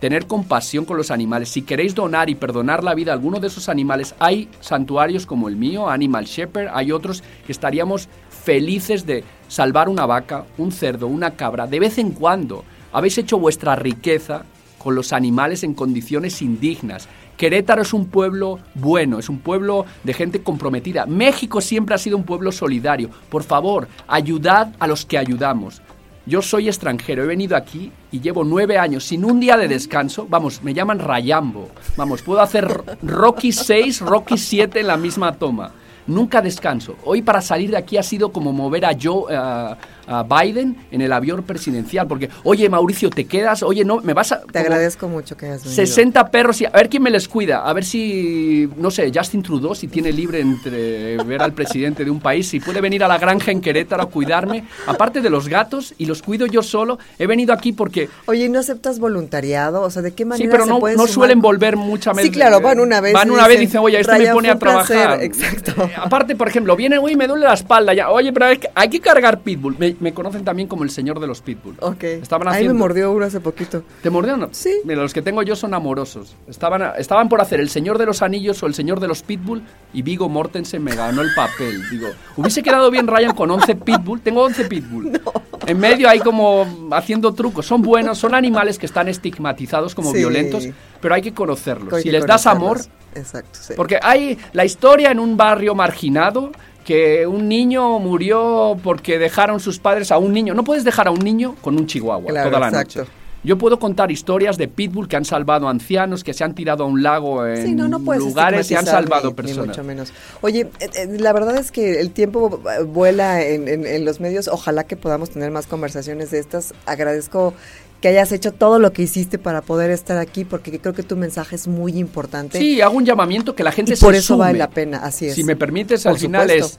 tener 0.00 0.26
compasión 0.26 0.86
con 0.86 0.96
los 0.96 1.10
animales. 1.10 1.50
Si 1.50 1.60
queréis 1.60 1.94
donar 1.94 2.30
y 2.30 2.36
perdonar 2.36 2.82
la 2.82 2.94
vida 2.94 3.12
a 3.12 3.14
alguno 3.14 3.38
de 3.38 3.48
esos 3.48 3.68
animales, 3.68 4.14
hay 4.18 4.48
santuarios 4.60 5.26
como 5.26 5.46
el 5.48 5.56
mío, 5.56 5.90
Animal 5.90 6.24
Shepherd, 6.24 6.70
hay 6.72 6.90
otros 6.90 7.22
que 7.44 7.52
estaríamos 7.52 8.08
felices 8.42 9.06
de 9.06 9.24
salvar 9.48 9.88
una 9.88 10.06
vaca, 10.06 10.44
un 10.58 10.72
cerdo, 10.72 11.06
una 11.06 11.32
cabra, 11.32 11.66
de 11.66 11.80
vez 11.80 11.98
en 11.98 12.10
cuando. 12.12 12.64
Habéis 12.92 13.18
hecho 13.18 13.38
vuestra 13.38 13.76
riqueza 13.76 14.44
con 14.78 14.94
los 14.94 15.12
animales 15.12 15.62
en 15.62 15.74
condiciones 15.74 16.40
indignas. 16.42 17.08
Querétaro 17.36 17.82
es 17.82 17.92
un 17.92 18.06
pueblo 18.06 18.58
bueno, 18.74 19.18
es 19.18 19.28
un 19.28 19.38
pueblo 19.38 19.86
de 20.04 20.14
gente 20.14 20.42
comprometida. 20.42 21.06
México 21.06 21.60
siempre 21.60 21.94
ha 21.94 21.98
sido 21.98 22.16
un 22.16 22.24
pueblo 22.24 22.52
solidario. 22.52 23.10
Por 23.28 23.42
favor, 23.42 23.88
ayudad 24.08 24.74
a 24.78 24.86
los 24.86 25.06
que 25.06 25.18
ayudamos. 25.18 25.80
Yo 26.26 26.42
soy 26.42 26.68
extranjero, 26.68 27.24
he 27.24 27.26
venido 27.26 27.56
aquí 27.56 27.90
y 28.12 28.20
llevo 28.20 28.44
nueve 28.44 28.78
años 28.78 29.04
sin 29.04 29.24
un 29.24 29.40
día 29.40 29.56
de 29.56 29.68
descanso. 29.68 30.26
Vamos, 30.28 30.62
me 30.62 30.74
llaman 30.74 30.98
Rayambo. 30.98 31.70
Vamos, 31.96 32.22
puedo 32.22 32.40
hacer 32.40 32.68
Rocky 33.02 33.52
6, 33.52 34.00
Rocky 34.02 34.36
7 34.36 34.80
en 34.80 34.86
la 34.86 34.96
misma 34.96 35.32
toma. 35.32 35.72
Nunca 36.06 36.40
descanso. 36.42 36.96
Hoy 37.04 37.22
para 37.22 37.40
salir 37.40 37.70
de 37.70 37.76
aquí 37.76 37.96
ha 37.96 38.02
sido 38.02 38.32
como 38.32 38.52
mover 38.52 38.84
a 38.86 38.92
a- 39.30 39.76
a 40.06 40.22
Biden 40.22 40.76
en 40.90 41.00
el 41.00 41.12
avión 41.12 41.42
presidencial. 41.42 42.06
Porque, 42.06 42.28
oye, 42.44 42.68
Mauricio, 42.68 43.10
¿te 43.10 43.24
quedas? 43.26 43.62
Oye, 43.62 43.84
no, 43.84 44.00
me 44.00 44.12
vas 44.14 44.32
a... 44.32 44.40
Te 44.42 44.58
agradezco 44.58 45.08
mucho 45.08 45.36
que 45.36 45.46
hayas 45.46 45.64
venido. 45.64 45.76
60 45.86 46.30
perros 46.30 46.60
y 46.60 46.66
a 46.66 46.70
ver 46.70 46.88
quién 46.88 47.02
me 47.02 47.10
les 47.10 47.28
cuida, 47.28 47.64
a 47.64 47.72
ver 47.72 47.84
si, 47.84 48.68
no 48.76 48.90
sé, 48.90 49.10
Justin 49.14 49.42
Trudeau, 49.42 49.74
si 49.74 49.88
tiene 49.88 50.12
libre 50.12 50.40
entre 50.40 51.16
ver 51.24 51.42
al 51.42 51.52
presidente 51.52 52.04
de 52.04 52.10
un 52.10 52.20
país, 52.20 52.48
si 52.48 52.60
puede 52.60 52.80
venir 52.80 53.02
a 53.04 53.08
la 53.08 53.18
granja 53.18 53.50
en 53.50 53.60
Querétaro 53.60 54.02
a 54.02 54.06
cuidarme, 54.06 54.64
aparte 54.86 55.20
de 55.20 55.30
los 55.30 55.48
gatos, 55.48 55.94
y 55.98 56.06
los 56.06 56.22
cuido 56.22 56.46
yo 56.46 56.62
solo, 56.62 56.98
he 57.18 57.26
venido 57.26 57.52
aquí 57.52 57.72
porque... 57.72 58.08
Oye, 58.26 58.44
¿y 58.46 58.48
¿no 58.48 58.58
aceptas 58.58 58.98
voluntariado? 58.98 59.82
O 59.82 59.90
sea, 59.90 60.02
¿de 60.02 60.12
qué 60.12 60.24
manera 60.24 60.44
Sí, 60.44 60.50
pero 60.50 60.64
se 60.64 60.70
no, 60.70 60.78
puede 60.80 60.94
no 60.96 61.02
sumar? 61.02 61.14
suelen 61.14 61.40
volver 61.40 61.76
muchas 61.76 62.16
veces. 62.16 62.30
Sí, 62.30 62.34
claro, 62.36 62.60
van 62.60 62.80
una 62.80 63.00
vez. 63.00 63.12
Van 63.12 63.28
y 63.28 63.30
una 63.30 63.46
vez 63.46 63.58
y 63.58 63.60
dicen, 63.66 63.80
oye, 63.82 64.00
esto 64.00 64.12
me 64.12 64.18
"Ryan, 64.18 64.34
pone 64.34 64.48
a 64.50 64.52
un 64.54 64.58
placer". 64.58 64.96
trabajar. 64.96 65.22
Exacto. 65.22 65.84
Eh, 65.84 65.92
aparte, 65.96 66.36
por 66.36 66.48
ejemplo, 66.48 66.74
viene, 66.76 66.98
uy, 66.98 67.16
me 67.16 67.26
duele 67.26 67.44
la 67.46 67.54
espalda 67.54 67.92
ya. 67.94 68.10
Oye, 68.10 68.32
pero 68.32 68.46
hay 68.46 68.58
que, 68.58 68.68
hay 68.74 68.88
que 68.88 69.00
cargar 69.00 69.40
pitbull. 69.40 69.76
Me, 69.78 69.89
me 70.00 70.14
conocen 70.14 70.44
también 70.44 70.68
como 70.68 70.84
el 70.84 70.90
señor 70.90 71.18
de 71.20 71.26
los 71.26 71.40
pitbull. 71.40 71.76
Ok. 71.80 72.02
Estaban 72.04 72.48
Ahí 72.48 72.52
me 72.52 72.56
haciendo... 72.58 72.74
mordió 72.78 73.12
uno 73.12 73.24
hace 73.26 73.40
poquito. 73.40 73.82
¿Te 74.02 74.10
mordió 74.10 74.34
o 74.34 74.36
no? 74.36 74.48
Sí. 74.52 74.80
Mira, 74.84 75.02
los 75.02 75.12
que 75.14 75.22
tengo 75.22 75.42
yo 75.42 75.56
son 75.56 75.74
amorosos. 75.74 76.36
Estaban, 76.46 76.82
estaban 76.98 77.28
por 77.28 77.40
hacer 77.40 77.60
El 77.60 77.68
Señor 77.70 77.98
de 77.98 78.06
los 78.06 78.22
Anillos 78.22 78.62
o 78.62 78.66
El 78.66 78.74
Señor 78.74 79.00
de 79.00 79.08
los 79.08 79.22
Pitbull 79.22 79.62
y 79.92 80.02
Vigo 80.02 80.28
Mortensen 80.28 80.82
me 80.82 80.94
ganó 80.94 81.22
el 81.22 81.34
papel. 81.34 81.82
Digo, 81.90 82.08
hubiese 82.36 82.62
quedado 82.62 82.90
bien 82.90 83.06
Ryan 83.06 83.34
con 83.34 83.50
11 83.50 83.74
Pitbull. 83.76 84.20
Tengo 84.20 84.42
11 84.44 84.64
Pitbull. 84.66 85.20
En 85.66 85.78
medio 85.78 86.08
hay 86.08 86.20
como 86.20 86.88
haciendo 86.90 87.34
trucos. 87.34 87.66
Son 87.66 87.82
buenos, 87.82 88.16
son 88.18 88.34
animales 88.34 88.78
que 88.78 88.86
están 88.86 89.08
estigmatizados 89.08 89.94
como 89.94 90.10
Sí. 90.10 90.18
violentos, 90.18 90.66
pero 91.00 91.14
hay 91.14 91.20
que 91.22 91.34
conocerlos. 91.34 91.92
Hay 91.92 92.02
si 92.02 92.08
que 92.08 92.12
les 92.12 92.26
das 92.26 92.46
amor. 92.46 92.80
Exacto, 93.14 93.58
sí. 93.60 93.74
porque 93.76 93.98
hay 94.02 94.38
la 94.52 94.64
historia 94.64 95.10
en 95.10 95.20
un 95.20 95.36
barrio 95.36 95.74
marginado 95.74 96.50
que 96.84 97.26
un 97.26 97.48
niño 97.48 97.98
murió 97.98 98.76
porque 98.82 99.18
dejaron 99.18 99.60
sus 99.60 99.78
padres 99.78 100.10
a 100.10 100.18
un 100.18 100.32
niño. 100.32 100.54
No 100.54 100.64
puedes 100.64 100.84
dejar 100.84 101.08
a 101.08 101.10
un 101.10 101.20
niño 101.20 101.54
con 101.60 101.76
un 101.78 101.86
chihuahua 101.86 102.30
Claro, 102.30 102.48
toda 102.50 102.60
la 102.60 102.68
exacto. 102.68 103.00
noche. 103.00 103.10
Yo 103.42 103.56
puedo 103.56 103.78
contar 103.78 104.10
historias 104.10 104.58
de 104.58 104.68
pitbull 104.68 105.08
que 105.08 105.16
han 105.16 105.24
salvado 105.24 105.66
ancianos, 105.66 106.22
que 106.22 106.34
se 106.34 106.44
han 106.44 106.54
tirado 106.54 106.84
a 106.84 106.86
un 106.86 107.02
lago 107.02 107.46
en 107.46 107.64
Sí, 107.68 107.74
no, 107.74 107.88
no 107.88 107.98
puedes 108.00 108.22
lugares 108.22 108.70
y 108.70 108.74
han 108.74 108.84
salvado 108.84 109.22
ni- 109.24 109.28
ni 109.30 109.34
personas. 109.34 109.66
mucho 109.68 109.82
menos. 109.82 110.12
Oye, 110.42 110.68
eh, 110.78 110.90
eh, 110.94 111.06
la 111.18 111.32
verdad 111.32 111.56
es 111.56 111.70
que 111.72 112.00
el 112.00 112.10
tiempo 112.10 112.60
vuela 112.88 113.42
en, 113.42 113.66
en- 113.66 113.86
en 113.86 114.04
los 114.04 114.20
medios. 114.20 114.46
Ojalá 114.48 114.84
que 114.84 114.96
podamos 114.96 115.30
tener 115.30 115.50
más 115.50 115.66
conversaciones 115.66 116.30
de 116.32 116.38
estas. 116.38 116.74
Agradezco 116.84 117.54
que 118.00 118.08
hayas 118.08 118.32
hecho 118.32 118.52
todo 118.52 118.78
lo 118.78 118.92
que 118.92 119.02
hiciste 119.02 119.38
para 119.38 119.60
poder 119.60 119.90
estar 119.90 120.16
aquí, 120.18 120.44
porque 120.44 120.78
creo 120.78 120.94
que 120.94 121.02
tu 121.02 121.16
mensaje 121.16 121.54
es 121.56 121.68
muy 121.68 121.98
importante. 121.98 122.58
Sí, 122.58 122.80
hago 122.80 122.96
un 122.96 123.04
llamamiento 123.04 123.54
que 123.54 123.62
la 123.62 123.72
gente 123.72 123.92
y 123.92 123.96
se 123.96 124.04
por 124.04 124.14
eso 124.14 124.34
sume. 124.34 124.46
vale 124.46 124.58
la 124.58 124.70
pena, 124.70 124.98
así 124.98 125.26
es. 125.26 125.34
Si 125.34 125.44
me 125.44 125.56
permites, 125.56 126.04
Por 126.04 126.12
al 126.12 126.18
final 126.18 126.50
es 126.50 126.78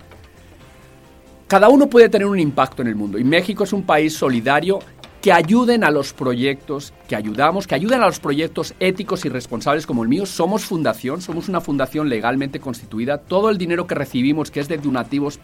cada 1.47 1.67
uno 1.67 1.89
puede 1.89 2.07
tener 2.07 2.27
un 2.27 2.39
impacto 2.39 2.81
en 2.81 2.87
el 2.87 2.95
mundo 2.95 3.19
y 3.19 3.25
México 3.25 3.65
es 3.65 3.73
un 3.73 3.83
país 3.83 4.13
solidario 4.13 4.79
que 5.21 5.31
ayuden 5.31 5.83
a 5.83 5.91
los 5.91 6.13
proyectos, 6.13 6.93
que 7.07 7.15
ayudamos, 7.15 7.67
que 7.67 7.75
ayuden 7.75 8.01
a 8.01 8.07
los 8.07 8.19
proyectos 8.19 8.73
éticos 8.79 9.23
y 9.23 9.29
responsables 9.29 9.85
como 9.85 10.01
el 10.01 10.09
mío. 10.09 10.25
Somos 10.25 10.65
fundación, 10.65 11.21
somos 11.21 11.47
una 11.47 11.61
fundación 11.61 12.09
legalmente 12.09 12.59
constituida. 12.59 13.19
Todo 13.19 13.49
el 13.49 13.59
dinero 13.59 13.85
que 13.85 13.93
recibimos, 13.93 14.49
que 14.49 14.59
es 14.59 14.67
de 14.67 14.79
donativos 14.79 15.39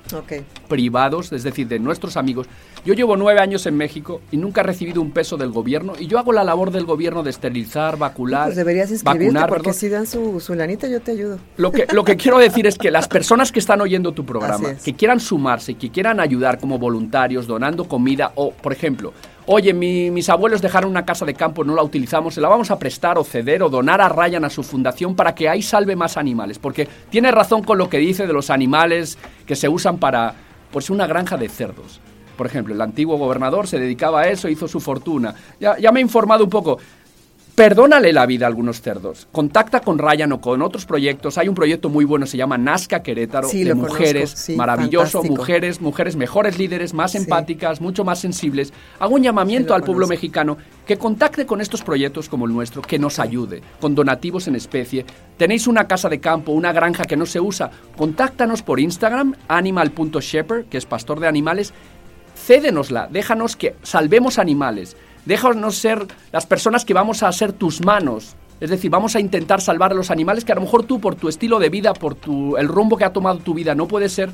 privados, 0.68 1.32
es 1.32 1.44
decir, 1.44 1.68
de 1.68 1.78
nuestros 1.78 2.18
amigos. 2.18 2.48
Yo 2.86 2.96
llevo 2.96 3.16
nueve 3.18 3.40
años 3.40 3.68
en 3.68 3.78
México 3.78 4.22
y 4.32 4.38
nunca 4.38 4.62
he 4.62 4.64
recibido 4.64 5.02
un 5.02 5.12
peso 5.12 5.38
del 5.38 5.52
gobierno 5.52 5.94
y 6.00 6.08
yo 6.08 6.18
hago 6.18 6.34
la 6.34 6.44
labor 6.44 6.72
del 6.72 6.86
gobierno 6.86 7.22
de 7.22 7.30
esterilizar, 7.30 7.98
vacunar, 7.98 8.46
Pues 8.46 8.56
deberías 8.56 8.90
inscribirte 8.90 9.26
vacunar, 9.26 9.50
porque 9.50 9.64
perdón. 9.66 9.80
si 9.80 9.90
dan 9.90 10.08
su, 10.08 10.40
su 10.40 10.56
lanita 10.56 10.88
yo 10.88 11.02
te 11.02 11.12
ayudo. 11.12 11.38
Lo 11.58 11.72
que, 11.72 11.86
lo 11.92 12.04
que 12.04 12.18
quiero 12.18 12.40
decir 12.40 12.66
es 12.66 12.78
que 12.78 12.90
las 12.90 13.08
personas 13.08 13.52
que 13.52 13.60
están 13.60 13.82
oyendo 13.82 14.12
tu 14.14 14.26
programa, 14.26 14.72
es. 14.72 14.84
que 14.84 14.96
quieran 14.96 15.20
sumarse, 15.20 15.76
que 15.76 15.92
quieran 15.92 16.20
ayudar 16.20 16.60
como 16.60 16.80
voluntarios, 16.80 17.46
donando 17.46 17.88
comida 17.88 18.32
o, 18.36 18.52
por 18.52 18.72
ejemplo, 18.74 19.14
oye, 19.48 19.74
mi- 19.74 20.12
mis 20.12 20.30
abuelos 20.30 20.62
dejaron 20.62 20.92
una 20.92 21.06
casa 21.06 21.26
de 21.26 21.34
campo, 21.34 21.64
no 21.64 21.74
la 21.74 21.82
utilizamos, 21.82 22.34
se 22.36 22.42
la 22.42 22.50
vamos 22.50 22.70
a 22.70 22.78
prestar 22.78 23.18
o 23.18 23.24
ceder 23.24 23.64
o 23.64 23.70
donar 23.70 24.02
a 24.02 24.10
Ryan 24.10 24.46
a 24.46 24.50
su 24.50 24.62
fundación 24.62 25.16
para 25.16 25.34
que 25.34 25.50
ahí 25.50 25.62
salve 25.62 25.96
más 25.96 26.18
animales. 26.18 26.60
Porque 26.60 26.88
tiene 27.10 27.32
razón 27.32 27.64
con 27.64 27.78
lo 27.78 27.90
que 27.90 27.98
dice 27.98 28.28
de 28.28 28.34
los 28.34 28.50
animales 28.50 29.18
que 29.46 29.56
se 29.56 29.68
usan 29.70 29.98
para, 29.98 30.34
pues, 30.72 30.90
una 30.90 31.08
granja 31.08 31.38
de 31.38 31.50
cerdos. 31.50 32.00
Por 32.38 32.46
ejemplo, 32.46 32.76
el 32.76 32.82
antiguo 32.82 33.18
gobernador 33.18 33.66
se 33.68 33.80
dedicaba 33.80 34.22
a 34.22 34.28
eso, 34.28 34.48
hizo 34.48 34.68
su 34.68 34.80
fortuna. 34.80 35.34
Ya, 35.60 35.76
ya 35.80 35.92
me 35.92 36.00
he 36.00 36.04
informado 36.04 36.44
un 36.44 36.50
poco. 36.52 36.78
Perdónale 37.58 38.14
la 38.14 38.28
vida 38.28 38.46
a 38.46 38.50
algunos 38.50 38.82
cerdos. 38.84 39.28
Contacta 39.32 39.80
con 39.80 39.98
Ryan 39.98 40.32
o 40.32 40.40
con 40.40 40.62
otros 40.62 40.86
proyectos. 40.86 41.40
Hay 41.40 41.48
un 41.48 41.56
proyecto 41.56 41.90
muy 41.90 42.06
bueno, 42.06 42.28
se 42.28 42.38
llama 42.38 42.56
Nazca 42.56 43.02
Querétaro, 43.02 43.50
Sí, 43.50 43.64
de 43.64 43.74
mujeres. 43.74 44.30
sí, 44.30 44.56
maravilloso. 44.56 45.24
fantástico. 45.24 45.36
Mujeres, 45.36 45.82
mujeres 45.82 46.16
mejores 46.16 46.60
líderes, 46.60 46.94
más 46.94 47.16
empáticas, 47.16 47.82
mucho 47.82 48.04
más 48.04 48.20
sensibles. 48.20 48.72
Hago 49.00 49.16
un 49.16 49.24
llamamiento 49.24 49.74
al 49.74 49.82
pueblo 49.82 50.06
mexicano 50.06 50.56
que 50.86 50.98
contacte 51.00 51.48
con 51.48 51.60
estos 51.60 51.82
proyectos 51.82 52.30
como 52.30 52.46
el 52.46 52.54
nuestro, 52.54 52.84
que 52.84 53.00
nos 53.00 53.18
ayude, 53.18 53.64
con 53.82 53.96
donativos 53.96 54.48
en 54.48 54.54
especie. 54.54 55.04
Tenéis 55.38 55.66
una 55.66 55.88
casa 55.88 56.10
de 56.10 56.20
campo, 56.20 56.52
una 56.52 56.72
granja 56.74 57.06
que 57.06 57.18
no 57.18 57.26
se 57.26 57.40
usa. 57.40 57.72
Contáctanos 57.98 58.62
por 58.62 58.80
Instagram, 58.80 59.34
animal.shepherd, 59.48 60.66
que 60.66 60.78
es 60.78 60.86
pastor 60.86 61.20
de 61.20 61.28
animales. 61.28 61.74
Cédenosla, 62.36 63.08
déjanos 63.12 63.56
que 63.56 63.76
salvemos 63.82 64.38
animales. 64.38 64.96
Déjanos 65.28 65.76
ser 65.76 66.08
las 66.32 66.46
personas 66.46 66.86
que 66.86 66.94
vamos 66.94 67.22
a 67.22 67.30
ser 67.34 67.52
tus 67.52 67.84
manos. 67.84 68.38
Es 68.62 68.70
decir, 68.70 68.90
vamos 68.90 69.14
a 69.18 69.20
intentar 69.20 69.60
salvar 69.60 69.92
a 69.92 69.94
los 69.94 70.10
animales 70.10 70.46
que 70.46 70.54
a 70.54 70.56
lo 70.56 70.62
mejor 70.62 70.84
tú, 70.84 71.02
por 71.02 71.16
tu 71.16 71.28
estilo 71.28 71.60
de 71.60 71.68
vida, 71.68 71.94
por 71.94 72.16
tu, 72.16 72.56
el 72.56 72.70
rumbo 72.70 72.96
que 72.96 73.04
ha 73.04 73.12
tomado 73.12 73.40
tu 73.40 73.54
vida, 73.54 73.76
no 73.76 73.90
puede 73.90 74.08
ser. 74.08 74.30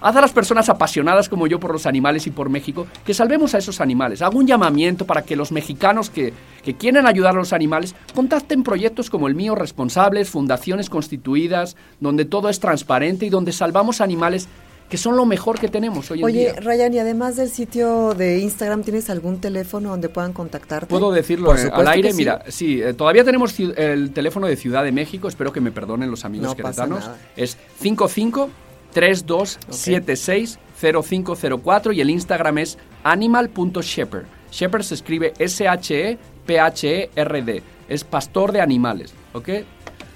Haz 0.00 0.16
a 0.16 0.22
las 0.22 0.32
personas 0.32 0.70
apasionadas 0.70 1.28
como 1.28 1.46
yo 1.46 1.60
por 1.60 1.72
los 1.72 1.84
animales 1.84 2.26
y 2.26 2.30
por 2.30 2.48
México 2.48 2.86
que 3.04 3.12
salvemos 3.12 3.54
a 3.54 3.58
esos 3.58 3.82
animales. 3.82 4.22
Hago 4.22 4.38
un 4.38 4.46
llamamiento 4.46 5.04
para 5.04 5.20
que 5.20 5.36
los 5.36 5.52
mexicanos 5.52 6.08
que, 6.08 6.32
que 6.64 6.74
quieren 6.74 7.06
ayudar 7.06 7.34
a 7.34 7.38
los 7.38 7.52
animales 7.52 7.94
contacten 8.14 8.62
proyectos 8.62 9.10
como 9.10 9.28
el 9.28 9.34
mío, 9.34 9.54
responsables, 9.54 10.30
fundaciones 10.30 10.88
constituidas, 10.88 11.76
donde 12.00 12.24
todo 12.24 12.48
es 12.48 12.60
transparente 12.60 13.26
y 13.26 13.28
donde 13.30 13.52
salvamos 13.52 14.00
animales 14.00 14.48
que 14.90 14.98
son 14.98 15.16
lo 15.16 15.24
mejor 15.24 15.58
que 15.58 15.68
tenemos 15.68 16.10
hoy 16.10 16.18
en 16.18 16.24
Oye, 16.24 16.38
día. 16.40 16.54
Ryan, 16.60 16.92
y 16.92 16.98
además 16.98 17.36
del 17.36 17.48
sitio 17.48 18.12
de 18.14 18.40
Instagram, 18.40 18.82
¿tienes 18.82 19.08
algún 19.08 19.40
teléfono 19.40 19.90
donde 19.90 20.08
puedan 20.08 20.32
contactarte? 20.32 20.88
¿Puedo 20.88 21.12
decirlo 21.12 21.46
Por 21.46 21.60
eh, 21.60 21.70
al 21.72 21.88
aire? 21.88 22.10
sí. 22.10 22.16
Mira, 22.16 22.42
sí, 22.48 22.82
eh, 22.82 22.92
todavía 22.92 23.24
tenemos 23.24 23.54
el 23.58 24.12
teléfono 24.12 24.48
de 24.48 24.56
Ciudad 24.56 24.82
de 24.82 24.90
México, 24.92 25.28
espero 25.28 25.52
que 25.52 25.60
me 25.60 25.70
perdonen 25.70 26.10
los 26.10 26.24
amigos 26.24 26.48
No 26.48 26.56
pasa 26.56 26.82
queretanos. 26.84 27.04
nada. 27.06 27.18
Es 27.36 27.56
55 27.78 28.50
3276 28.92 30.58
0504 30.80 31.92
y 31.92 32.00
el 32.00 32.10
Instagram 32.10 32.58
es 32.58 32.76
animal.shepherd. 33.04 34.24
Shepherd 34.50 34.82
se 34.82 34.94
escribe 34.94 35.32
S-H-E-P-H-E-R-D. 35.38 37.62
Es 37.88 38.04
pastor 38.04 38.52
de 38.52 38.60
animales, 38.60 39.12
¿ok? 39.32 39.48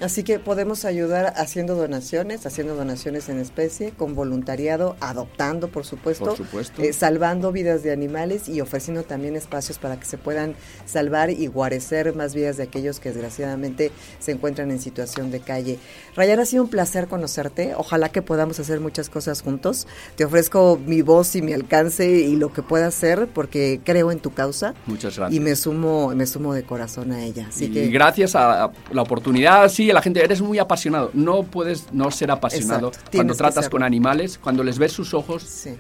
Así 0.05 0.23
que 0.23 0.39
podemos 0.39 0.85
ayudar 0.85 1.33
haciendo 1.39 1.77
donaciones, 1.77 2.45
haciendo 2.45 2.75
donaciones 2.77 3.31
en 3.31 3.39
especie, 3.39 3.93
con 3.93 4.15
voluntariado, 4.15 4.97
adoptando, 5.01 5.69
por 5.69 5.87
supuesto, 5.87 6.27
Por 6.27 6.37
supuesto. 6.37 6.83
eh, 6.83 6.93
salvando 6.93 7.53
vidas 7.53 7.83
de 7.83 7.91
animales 7.91 8.47
y 8.51 8.61
ofreciendo 8.61 9.05
también 9.05 9.35
espacios 9.35 9.79
para 9.79 9.99
que 9.99 10.05
se 10.05 10.19
puedan 10.19 10.57
salvar 10.85 11.31
y 11.31 11.47
guarecer 11.47 12.15
más 12.15 12.35
vidas 12.35 12.59
de 12.59 12.65
aquellos 12.65 13.01
que 13.01 13.13
desgraciadamente 13.13 13.93
se 14.19 14.33
encuentran 14.33 14.71
en 14.71 14.79
situación 14.79 15.31
de 15.31 15.41
calle. 15.41 15.79
Ryan, 16.17 16.41
ha 16.41 16.45
sido 16.45 16.65
un 16.65 16.69
placer 16.69 17.07
conocerte. 17.09 17.73
Ojalá 17.75 18.11
que 18.11 18.21
podamos 18.21 18.61
hacer 18.61 18.81
muchas 18.81 19.09
cosas 19.09 19.41
juntos. 19.41 19.87
Te 20.17 20.27
ofrezco 20.27 20.79
mi 20.85 21.01
voz 21.01 21.35
y 21.35 21.41
mi 21.41 21.55
alcance 21.55 22.07
y 22.11 22.37
lo 22.37 22.53
que 22.53 22.61
pueda 22.61 22.89
hacer 22.89 23.27
porque 23.33 23.81
creo 23.83 24.13
en 24.13 24.19
tu 24.21 24.35
causa 24.35 24.75
Muchas 24.85 25.17
gracias. 25.17 25.35
y 25.35 25.41
me 25.43 25.57
sumo, 25.57 26.13
me 26.15 26.27
sumo 26.27 26.53
de 26.53 26.63
corazón 26.63 27.11
a 27.13 27.25
ella. 27.25 27.47
Así 27.49 27.65
y 27.65 27.71
que 27.73 27.87
gracias 27.89 28.35
a 28.37 28.71
la 28.93 29.01
oportunidad, 29.01 29.67
sí, 29.71 29.94
la 29.95 30.03
gente, 30.03 30.23
eres 30.23 30.43
muy 30.43 30.59
apasionado. 30.59 31.11
No 31.15 31.43
puedes 31.45 31.93
no 31.93 32.11
ser 32.11 32.31
apasionado 32.31 32.89
Exacto, 32.89 33.11
cuando 33.15 33.35
tratas 33.35 33.69
con 33.69 33.83
animales, 33.83 34.39
cuando 34.39 34.63
les 34.63 34.79
ves 34.79 34.93
sus 34.93 35.15
ojos. 35.15 35.43
Sí. 35.45 35.71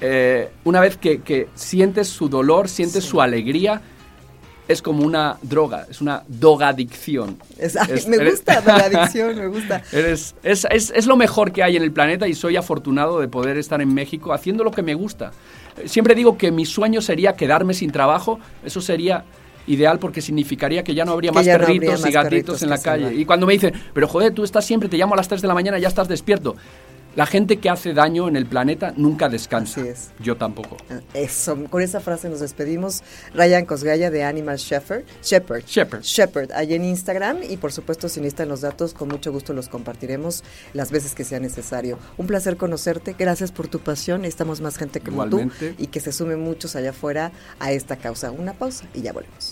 eh, 0.00 0.50
una 0.64 0.80
vez 0.80 0.96
que, 0.96 1.22
que 1.22 1.48
sientes 1.54 2.08
su 2.08 2.28
dolor, 2.28 2.68
sientes 2.68 3.04
su 3.04 3.20
alegría, 3.22 3.80
es 4.68 4.80
como 4.82 5.04
una 5.04 5.38
droga, 5.42 5.86
es 5.90 6.00
una 6.00 6.22
dogadicción. 6.28 7.36
Es- 7.58 7.76
me 8.08 8.16
eres- 8.16 8.34
gusta 8.36 8.62
la 8.66 8.76
adicción, 8.86 9.36
me 9.36 9.46
gusta. 9.48 9.82
Eres- 9.92 10.34
es, 10.42 10.66
es- 10.70 10.92
es 10.94 11.06
lo 11.06 11.16
mejor 11.16 11.52
que 11.52 11.62
hay 11.62 11.76
en 11.76 11.82
el 11.82 11.92
planeta 11.92 12.26
y 12.28 12.34
soy 12.34 12.56
afortunado 12.56 13.20
de 13.20 13.28
poder 13.28 13.56
estar 13.58 13.80
en 13.80 13.92
México 13.92 14.32
haciendo 14.32 14.64
lo 14.64 14.70
que 14.70 14.82
me 14.82 14.94
gusta. 14.94 15.32
Siempre 15.86 16.14
digo 16.14 16.36
que 16.38 16.50
mi 16.50 16.64
sueño 16.66 17.00
sería 17.00 17.34
quedarme 17.34 17.74
sin 17.74 17.90
trabajo, 17.90 18.38
eso 18.64 18.80
sería 18.80 19.24
ideal 19.66 19.98
porque 19.98 20.20
significaría 20.20 20.82
que 20.82 20.94
ya 20.94 21.04
no 21.04 21.12
habría 21.12 21.30
Que 21.30 21.36
más 21.36 21.46
no 21.46 21.52
perritos 21.58 22.06
y 22.06 22.10
gatitos 22.12 22.62
en 22.62 22.70
la 22.70 22.78
calle. 22.78 23.14
Y 23.14 23.24
cuando 23.24 23.46
me 23.46 23.52
dicen, 23.52 23.72
pero 23.92 24.08
joder, 24.08 24.32
tú 24.32 24.44
estás 24.44 24.64
siempre, 24.64 24.88
te 24.88 24.96
llamo 24.96 25.14
a 25.14 25.16
las 25.16 25.28
3 25.28 25.42
de 25.42 25.48
la 25.48 25.54
mañana, 25.54 25.78
ya 25.78 25.88
estás 25.88 26.08
despierto. 26.08 26.56
La 27.14 27.26
gente 27.26 27.58
que 27.58 27.68
hace 27.68 27.92
daño 27.92 28.26
en 28.26 28.36
el 28.36 28.46
planeta 28.46 28.94
nunca 28.96 29.28
descansa. 29.28 29.82
Yo 30.18 30.38
tampoco. 30.38 30.78
Eso, 31.12 31.62
con 31.68 31.82
esa 31.82 32.00
frase 32.00 32.30
nos 32.30 32.40
despedimos. 32.40 33.02
Ryan 33.34 33.66
Cosgaya 33.66 34.10
de 34.10 34.24
Animal 34.24 34.56
Shepherd. 34.56 35.04
Shepherd. 35.22 35.64
Shepherd. 35.66 36.02
Shepherd, 36.02 36.52
ahí 36.52 36.72
en 36.72 36.84
Instagram. 36.84 37.42
Y 37.46 37.58
por 37.58 37.70
supuesto, 37.70 38.08
si 38.08 38.20
necesitan 38.20 38.48
los 38.48 38.62
datos, 38.62 38.94
con 38.94 39.08
mucho 39.08 39.30
gusto 39.30 39.52
los 39.52 39.68
compartiremos 39.68 40.42
las 40.72 40.90
veces 40.90 41.14
que 41.14 41.24
sea 41.24 41.38
necesario. 41.38 41.98
Un 42.16 42.26
placer 42.26 42.56
conocerte. 42.56 43.14
Gracias 43.18 43.52
por 43.52 43.68
tu 43.68 43.80
pasión. 43.80 44.24
Estamos 44.24 44.62
más 44.62 44.78
gente 44.78 45.00
como 45.00 45.26
Igualmente. 45.26 45.72
tú 45.74 45.82
y 45.82 45.88
que 45.88 46.00
se 46.00 46.12
sumen 46.12 46.40
muchos 46.40 46.76
allá 46.76 46.90
afuera 46.90 47.30
a 47.60 47.72
esta 47.72 47.96
causa. 47.96 48.30
Una 48.30 48.54
pausa 48.54 48.86
y 48.94 49.02
ya 49.02 49.12
volvemos. 49.12 49.51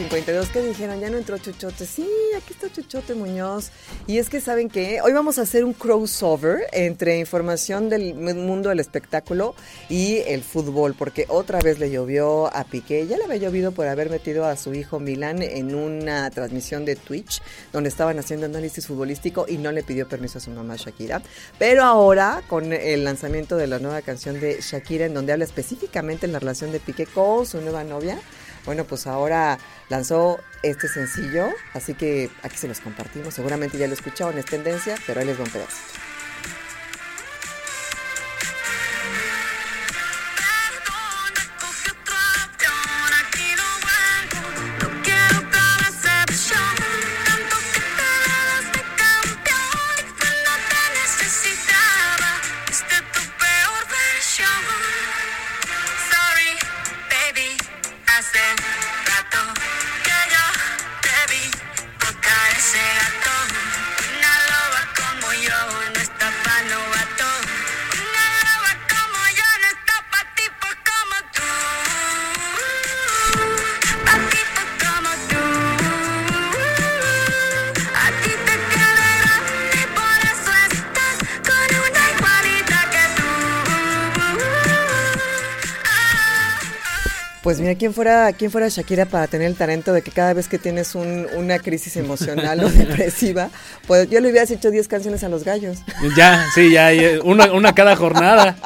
52 0.00 0.48
que 0.48 0.62
dijeron, 0.62 0.98
ya 0.98 1.10
no 1.10 1.18
entró 1.18 1.36
Chuchote. 1.36 1.84
Sí, 1.84 2.08
aquí 2.34 2.54
está 2.54 2.72
Chuchote 2.72 3.14
Muñoz. 3.14 3.70
Y 4.06 4.16
es 4.16 4.30
que 4.30 4.40
saben 4.40 4.70
que 4.70 5.02
hoy 5.02 5.12
vamos 5.12 5.38
a 5.38 5.42
hacer 5.42 5.62
un 5.62 5.74
crossover 5.74 6.62
entre 6.72 7.18
información 7.18 7.90
del 7.90 8.14
mundo 8.14 8.70
del 8.70 8.80
espectáculo 8.80 9.54
y 9.90 10.18
el 10.26 10.42
fútbol, 10.42 10.94
porque 10.94 11.26
otra 11.28 11.58
vez 11.60 11.78
le 11.78 11.90
llovió 11.90 12.46
a 12.56 12.64
Piqué. 12.64 13.06
Ya 13.06 13.18
le 13.18 13.24
había 13.24 13.36
llovido 13.36 13.72
por 13.72 13.88
haber 13.88 14.08
metido 14.08 14.46
a 14.46 14.56
su 14.56 14.72
hijo 14.72 15.00
Milán 15.00 15.42
en 15.42 15.74
una 15.74 16.30
transmisión 16.30 16.86
de 16.86 16.96
Twitch 16.96 17.42
donde 17.70 17.90
estaban 17.90 18.18
haciendo 18.18 18.46
análisis 18.46 18.86
futbolístico 18.86 19.44
y 19.46 19.58
no 19.58 19.70
le 19.70 19.82
pidió 19.82 20.08
permiso 20.08 20.38
a 20.38 20.40
su 20.40 20.50
mamá 20.50 20.76
Shakira. 20.76 21.20
Pero 21.58 21.84
ahora, 21.84 22.42
con 22.48 22.72
el 22.72 23.04
lanzamiento 23.04 23.58
de 23.58 23.66
la 23.66 23.78
nueva 23.78 24.00
canción 24.00 24.40
de 24.40 24.62
Shakira, 24.62 25.04
en 25.04 25.12
donde 25.12 25.34
habla 25.34 25.44
específicamente 25.44 26.24
en 26.24 26.32
la 26.32 26.38
relación 26.38 26.72
de 26.72 26.80
Piqué 26.80 27.04
con 27.04 27.44
su 27.44 27.60
nueva 27.60 27.84
novia, 27.84 28.18
bueno, 28.64 28.84
pues 28.84 29.06
ahora 29.06 29.58
lanzó 29.88 30.40
este 30.62 30.88
sencillo, 30.88 31.48
así 31.74 31.94
que 31.94 32.30
aquí 32.42 32.56
se 32.56 32.68
los 32.68 32.80
compartimos. 32.80 33.34
Seguramente 33.34 33.78
ya 33.78 33.86
lo 33.86 33.94
escucharon, 33.94 34.38
es 34.38 34.46
tendencia, 34.46 34.96
pero 35.06 35.20
ahí 35.20 35.26
les 35.26 35.38
va 35.38 35.44
un 35.44 35.50
pedacito. 35.50 36.09
Mira, 87.70 87.78
¿quién 87.78 87.94
fuera, 87.94 88.32
quién 88.32 88.50
fuera 88.50 88.68
Shakira 88.68 89.06
para 89.06 89.26
tener 89.26 89.46
el 89.46 89.56
talento 89.56 89.92
de 89.92 90.02
que 90.02 90.10
cada 90.10 90.34
vez 90.34 90.48
que 90.48 90.58
tienes 90.58 90.94
un, 90.94 91.26
una 91.36 91.58
crisis 91.58 91.96
emocional 91.96 92.64
o 92.64 92.68
depresiva, 92.70 93.50
pues 93.86 94.10
yo 94.10 94.20
le 94.20 94.30
hubieras 94.30 94.50
hecho 94.50 94.70
10 94.70 94.88
canciones 94.88 95.24
a 95.24 95.28
los 95.28 95.44
gallos. 95.44 95.78
Ya, 96.16 96.46
sí, 96.54 96.72
ya, 96.72 96.92
ya, 96.92 97.22
una, 97.22 97.52
una 97.52 97.74
cada 97.74 97.96
jornada. 97.96 98.56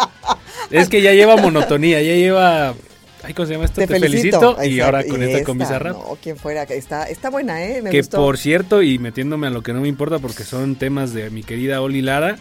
Es 0.71 0.89
que 0.89 1.03
ya 1.03 1.13
lleva 1.13 1.37
monotonía, 1.37 2.01
ya 2.01 2.15
lleva 2.15 2.75
Ay, 3.23 3.33
¿cómo 3.33 3.47
se 3.47 3.55
llama 3.55 3.65
esto? 3.65 3.81
Te, 3.81 3.87
Te, 3.87 4.01
felicito. 4.01 4.57
felicito. 4.57 4.65
Y 4.65 4.81
ahora 4.81 5.03
con 5.05 5.23
y 5.23 5.25
esta 5.25 5.45
con 5.45 5.61
esta, 5.61 5.75
Bizarrap. 5.75 5.97
No, 5.97 6.19
quien 6.23 6.37
fuera, 6.37 6.65
está, 6.65 7.05
está 7.05 7.31
buena, 7.31 7.65
¿eh? 7.65 7.81
Me 7.81 7.91
que 7.91 7.99
gustó. 7.99 8.19
por 8.19 8.37
cierto, 8.37 8.83
y 8.83 8.99
metiéndome 8.99 9.47
a 9.47 9.51
lo 9.51 9.63
que 9.63 9.73
no 9.73 9.81
me 9.81 9.89
importa 9.89 10.19
porque 10.19 10.45
son 10.45 10.77
temas 10.77 11.15
de 11.15 11.31
mi 11.31 11.43
querida 11.43 11.81
Oli 11.81 12.03
Lara, 12.03 12.37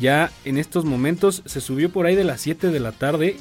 ya 0.00 0.30
en 0.44 0.58
estos 0.58 0.84
momentos 0.84 1.42
se 1.46 1.60
subió 1.60 1.90
por 1.90 2.06
ahí 2.06 2.14
de 2.14 2.22
las 2.22 2.40
7 2.42 2.68
de 2.68 2.80
la 2.80 2.92
tarde, 2.92 3.36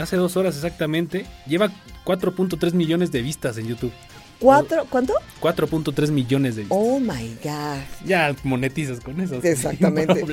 hace 0.00 0.16
dos 0.16 0.36
horas 0.36 0.56
exactamente, 0.56 1.26
lleva 1.46 1.70
4.3 2.04 2.72
millones 2.72 3.12
de 3.12 3.22
vistas 3.22 3.58
en 3.58 3.68
YouTube. 3.68 3.92
¿Cuatro? 4.42 4.86
¿Cuánto? 4.90 5.14
4.3 5.40 6.10
millones 6.10 6.56
de 6.56 6.62
vistas. 6.62 6.78
Oh 6.80 7.00
my 7.00 7.36
God. 7.42 7.78
Ya 8.04 8.34
monetizas 8.44 9.00
con 9.00 9.20
eso. 9.20 9.40
Exactamente. 9.42 10.24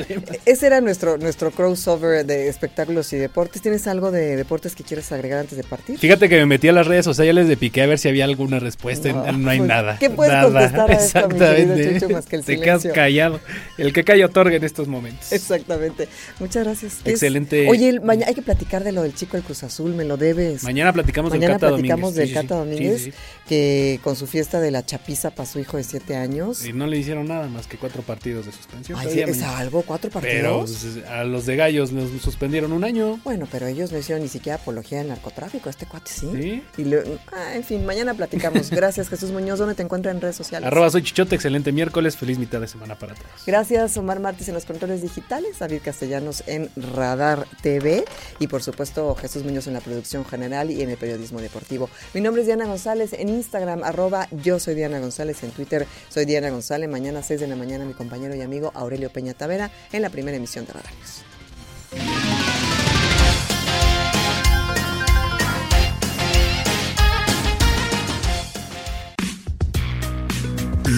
Ese 0.45 0.68
era 0.68 0.82
nuestro, 0.82 1.18
nuestro 1.18 1.51
crossover 1.51 2.26
de 2.26 2.47
espectáculos 2.47 3.12
y 3.14 3.18
deportes. 3.18 3.62
¿Tienes 3.62 3.88
algo 3.88 4.12
de 4.12 4.36
deportes 4.36 4.76
que 4.76 4.84
quieres 4.84 5.12
agregar 5.12 5.39
antes 5.39 5.57
de 5.57 5.64
partir? 5.64 5.97
Fíjate 5.97 6.30
que 6.30 6.36
me 6.38 6.45
metí 6.45 6.68
a 6.68 6.74
las 6.74 6.86
redes 6.88 7.05
sociales 7.05 7.47
de 7.47 7.57
piqué 7.57 7.82
a 7.82 7.86
ver 7.88 7.97
si 7.99 8.07
había 8.10 8.26
alguna 8.26 8.60
respuesta. 8.60 9.10
y 9.10 9.14
No, 9.14 9.32
no, 9.32 9.49
hay 9.49 9.57
pues, 9.60 9.68
nada. 9.70 9.97
¿qué 9.99 10.10
puedes 10.10 10.34
nada. 10.34 10.43
contestar 10.72 10.91
a 10.91 10.93
esto, 10.93 11.30
mi 11.30 11.39
querido 11.39 11.99
Chucho, 11.99 12.10
más 12.10 12.26
que 12.26 12.36
el 12.36 12.43
Te 12.45 12.60
quedas 12.60 12.86
callado. 12.93 13.39
El 13.78 13.93
que 13.93 14.03
calla 14.03 14.26
otorga 14.26 14.55
en 14.55 14.64
estos 14.64 14.88
momentos. 14.88 15.32
Exactamente. 15.32 16.07
Muchas 16.39 16.64
gracias. 16.64 16.93
Es- 17.03 17.14
Excelente. 17.14 17.68
Oye, 17.68 17.89
el- 17.89 18.01
maña- 18.01 18.28
hay 18.28 18.36
que 18.36 18.41
platicar 18.41 18.84
de 18.84 18.91
lo 18.91 19.03
del 19.03 19.14
chico 19.16 19.38
del 19.38 19.43
Cruz 19.45 19.64
Azul, 19.64 19.93
me 19.95 20.03
lo 20.05 20.18
debes. 20.18 20.64
Mañana 20.64 20.93
platicamos 20.93 21.32
del 21.32 21.39
Mañana 21.41 21.55
Cata 21.60 21.70
platicamos 21.70 22.14
Domínguez. 22.14 22.16
del 22.16 22.28
Sí, 22.28 22.34
sí, 22.34 22.36
Cata 22.36 22.53
sí. 22.64 22.70
Domínguez, 22.70 23.01
Sí, 23.01 23.12
sí, 23.47 23.99
con 24.00 24.16
su 24.16 24.28
fiesta 24.28 24.60
de 24.60 24.72
la 24.72 24.86
chapiza 24.86 25.32
para 25.32 25.47
su 25.47 25.60
hijo 25.60 25.78
de 25.78 25.84
siete 25.84 26.16
años. 26.16 26.66
Y 26.66 26.74
no 26.74 26.88
le 26.88 26.97
hicieron 26.97 27.28
nada 27.28 27.47
más 27.47 27.68
que 27.68 27.78
cuatro 27.78 28.02
partidos 28.02 28.45
de 28.45 28.52
suspensión. 28.52 28.97
Ay, 28.97 29.06
Todavía 29.06 29.26
¿es 29.26 29.41
algo? 29.43 29.82
¿Cuatro 29.84 30.10
Pero 30.22 30.60
partidos? 30.60 30.88
pues, 30.93 31.06
a 31.10 31.24
los 31.24 31.45
de 31.45 31.56
Gallos 31.56 31.91
nos 31.91 32.10
suspendieron 32.22 32.72
un 32.72 32.84
año. 32.84 33.20
Bueno, 33.24 33.47
pero 33.52 33.68
ellos 33.68 33.91
no 33.91 33.97
hicieron 33.97 34.24
ni 34.24 34.30
siquiera 34.30 34.58
apología 34.58 35.00
del 35.00 35.10
narcotráfico, 35.10 35.70
este 35.70 35.86
cuate 35.86 36.12
sí. 36.12 36.30
Sí. 36.34 36.82
Y 36.82 36.93
ah, 37.32 37.56
en 37.56 37.64
fin, 37.64 37.86
mañana 37.86 38.14
platicamos. 38.14 38.70
Gracias, 38.72 39.10
Jesús 39.10 39.32
Muñoz. 39.32 39.60
¿Dónde 39.60 39.76
te 39.76 39.84
encuentran 39.84 40.16
en 40.16 40.22
redes 40.22 40.36
sociales? 40.36 40.68
Arroba 40.68 40.89
soy 40.89 41.04
Chichote, 41.04 41.36
excelente 41.36 41.72
miércoles, 41.72 42.18
feliz 42.18 42.39
mitad 42.39 42.60
de 42.62 42.68
semana 42.68 42.97
para 42.97 43.16
todos. 43.16 43.30
Gracias, 43.45 43.95
Omar 43.97 44.20
Martínez 44.20 44.50
en 44.50 44.56
los 44.56 44.66
controles 44.66 45.02
digitales, 45.02 45.60
David 45.60 45.82
Castellanos 45.84 46.43
en 46.47 46.70
Radar 46.76 47.45
TV 47.62 48.06
y 48.39 48.47
por 48.47 48.64
supuesto 48.64 49.16
Jesús 49.16 49.43
Muñoz 49.43 49.68
en 49.68 49.74
la 49.74 49.82
producción 49.82 50.26
general 50.26 50.72
y 50.72 50.82
en 50.82 50.89
el 50.89 50.97
periodismo 50.97 51.41
deportivo. 51.41 51.89
Mi 52.14 52.22
nombre 52.22 52.41
es 52.41 52.47
Diana 52.47 52.66
González 52.66 53.14
en 53.14 53.30
Instagram, 53.30 53.84
arroba 53.90 54.28
yo 54.32 54.60
soy 54.60 54.76
Diana 54.76 55.00
González, 55.00 55.44
en 55.44 55.52
Twitter 55.52 55.86
soy 56.10 56.26
Diana 56.26 56.50
González. 56.50 56.90
Mañana 56.90 57.22
6 57.22 57.42
de 57.42 57.48
la 57.48 57.56
mañana 57.56 57.86
mi 57.86 57.94
compañero 57.94 58.36
y 58.36 58.42
amigo 58.42 58.72
Aurelio 58.74 59.10
Peña 59.10 59.34
Tavera 59.34 59.70
en 59.92 60.02
la 60.02 60.10
primera 60.10 60.38
emisión 60.38 60.66
de 60.66 60.74
Radar 60.74 60.94
News. 60.94 61.24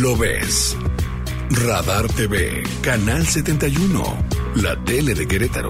Lo 0.02 0.18
ves. 0.18 0.76
Radar 1.52 2.08
TV, 2.08 2.64
Canal 2.82 3.28
71, 3.28 4.04
la 4.56 4.82
tele 4.86 5.14
de 5.14 5.28
Querétaro. 5.28 5.70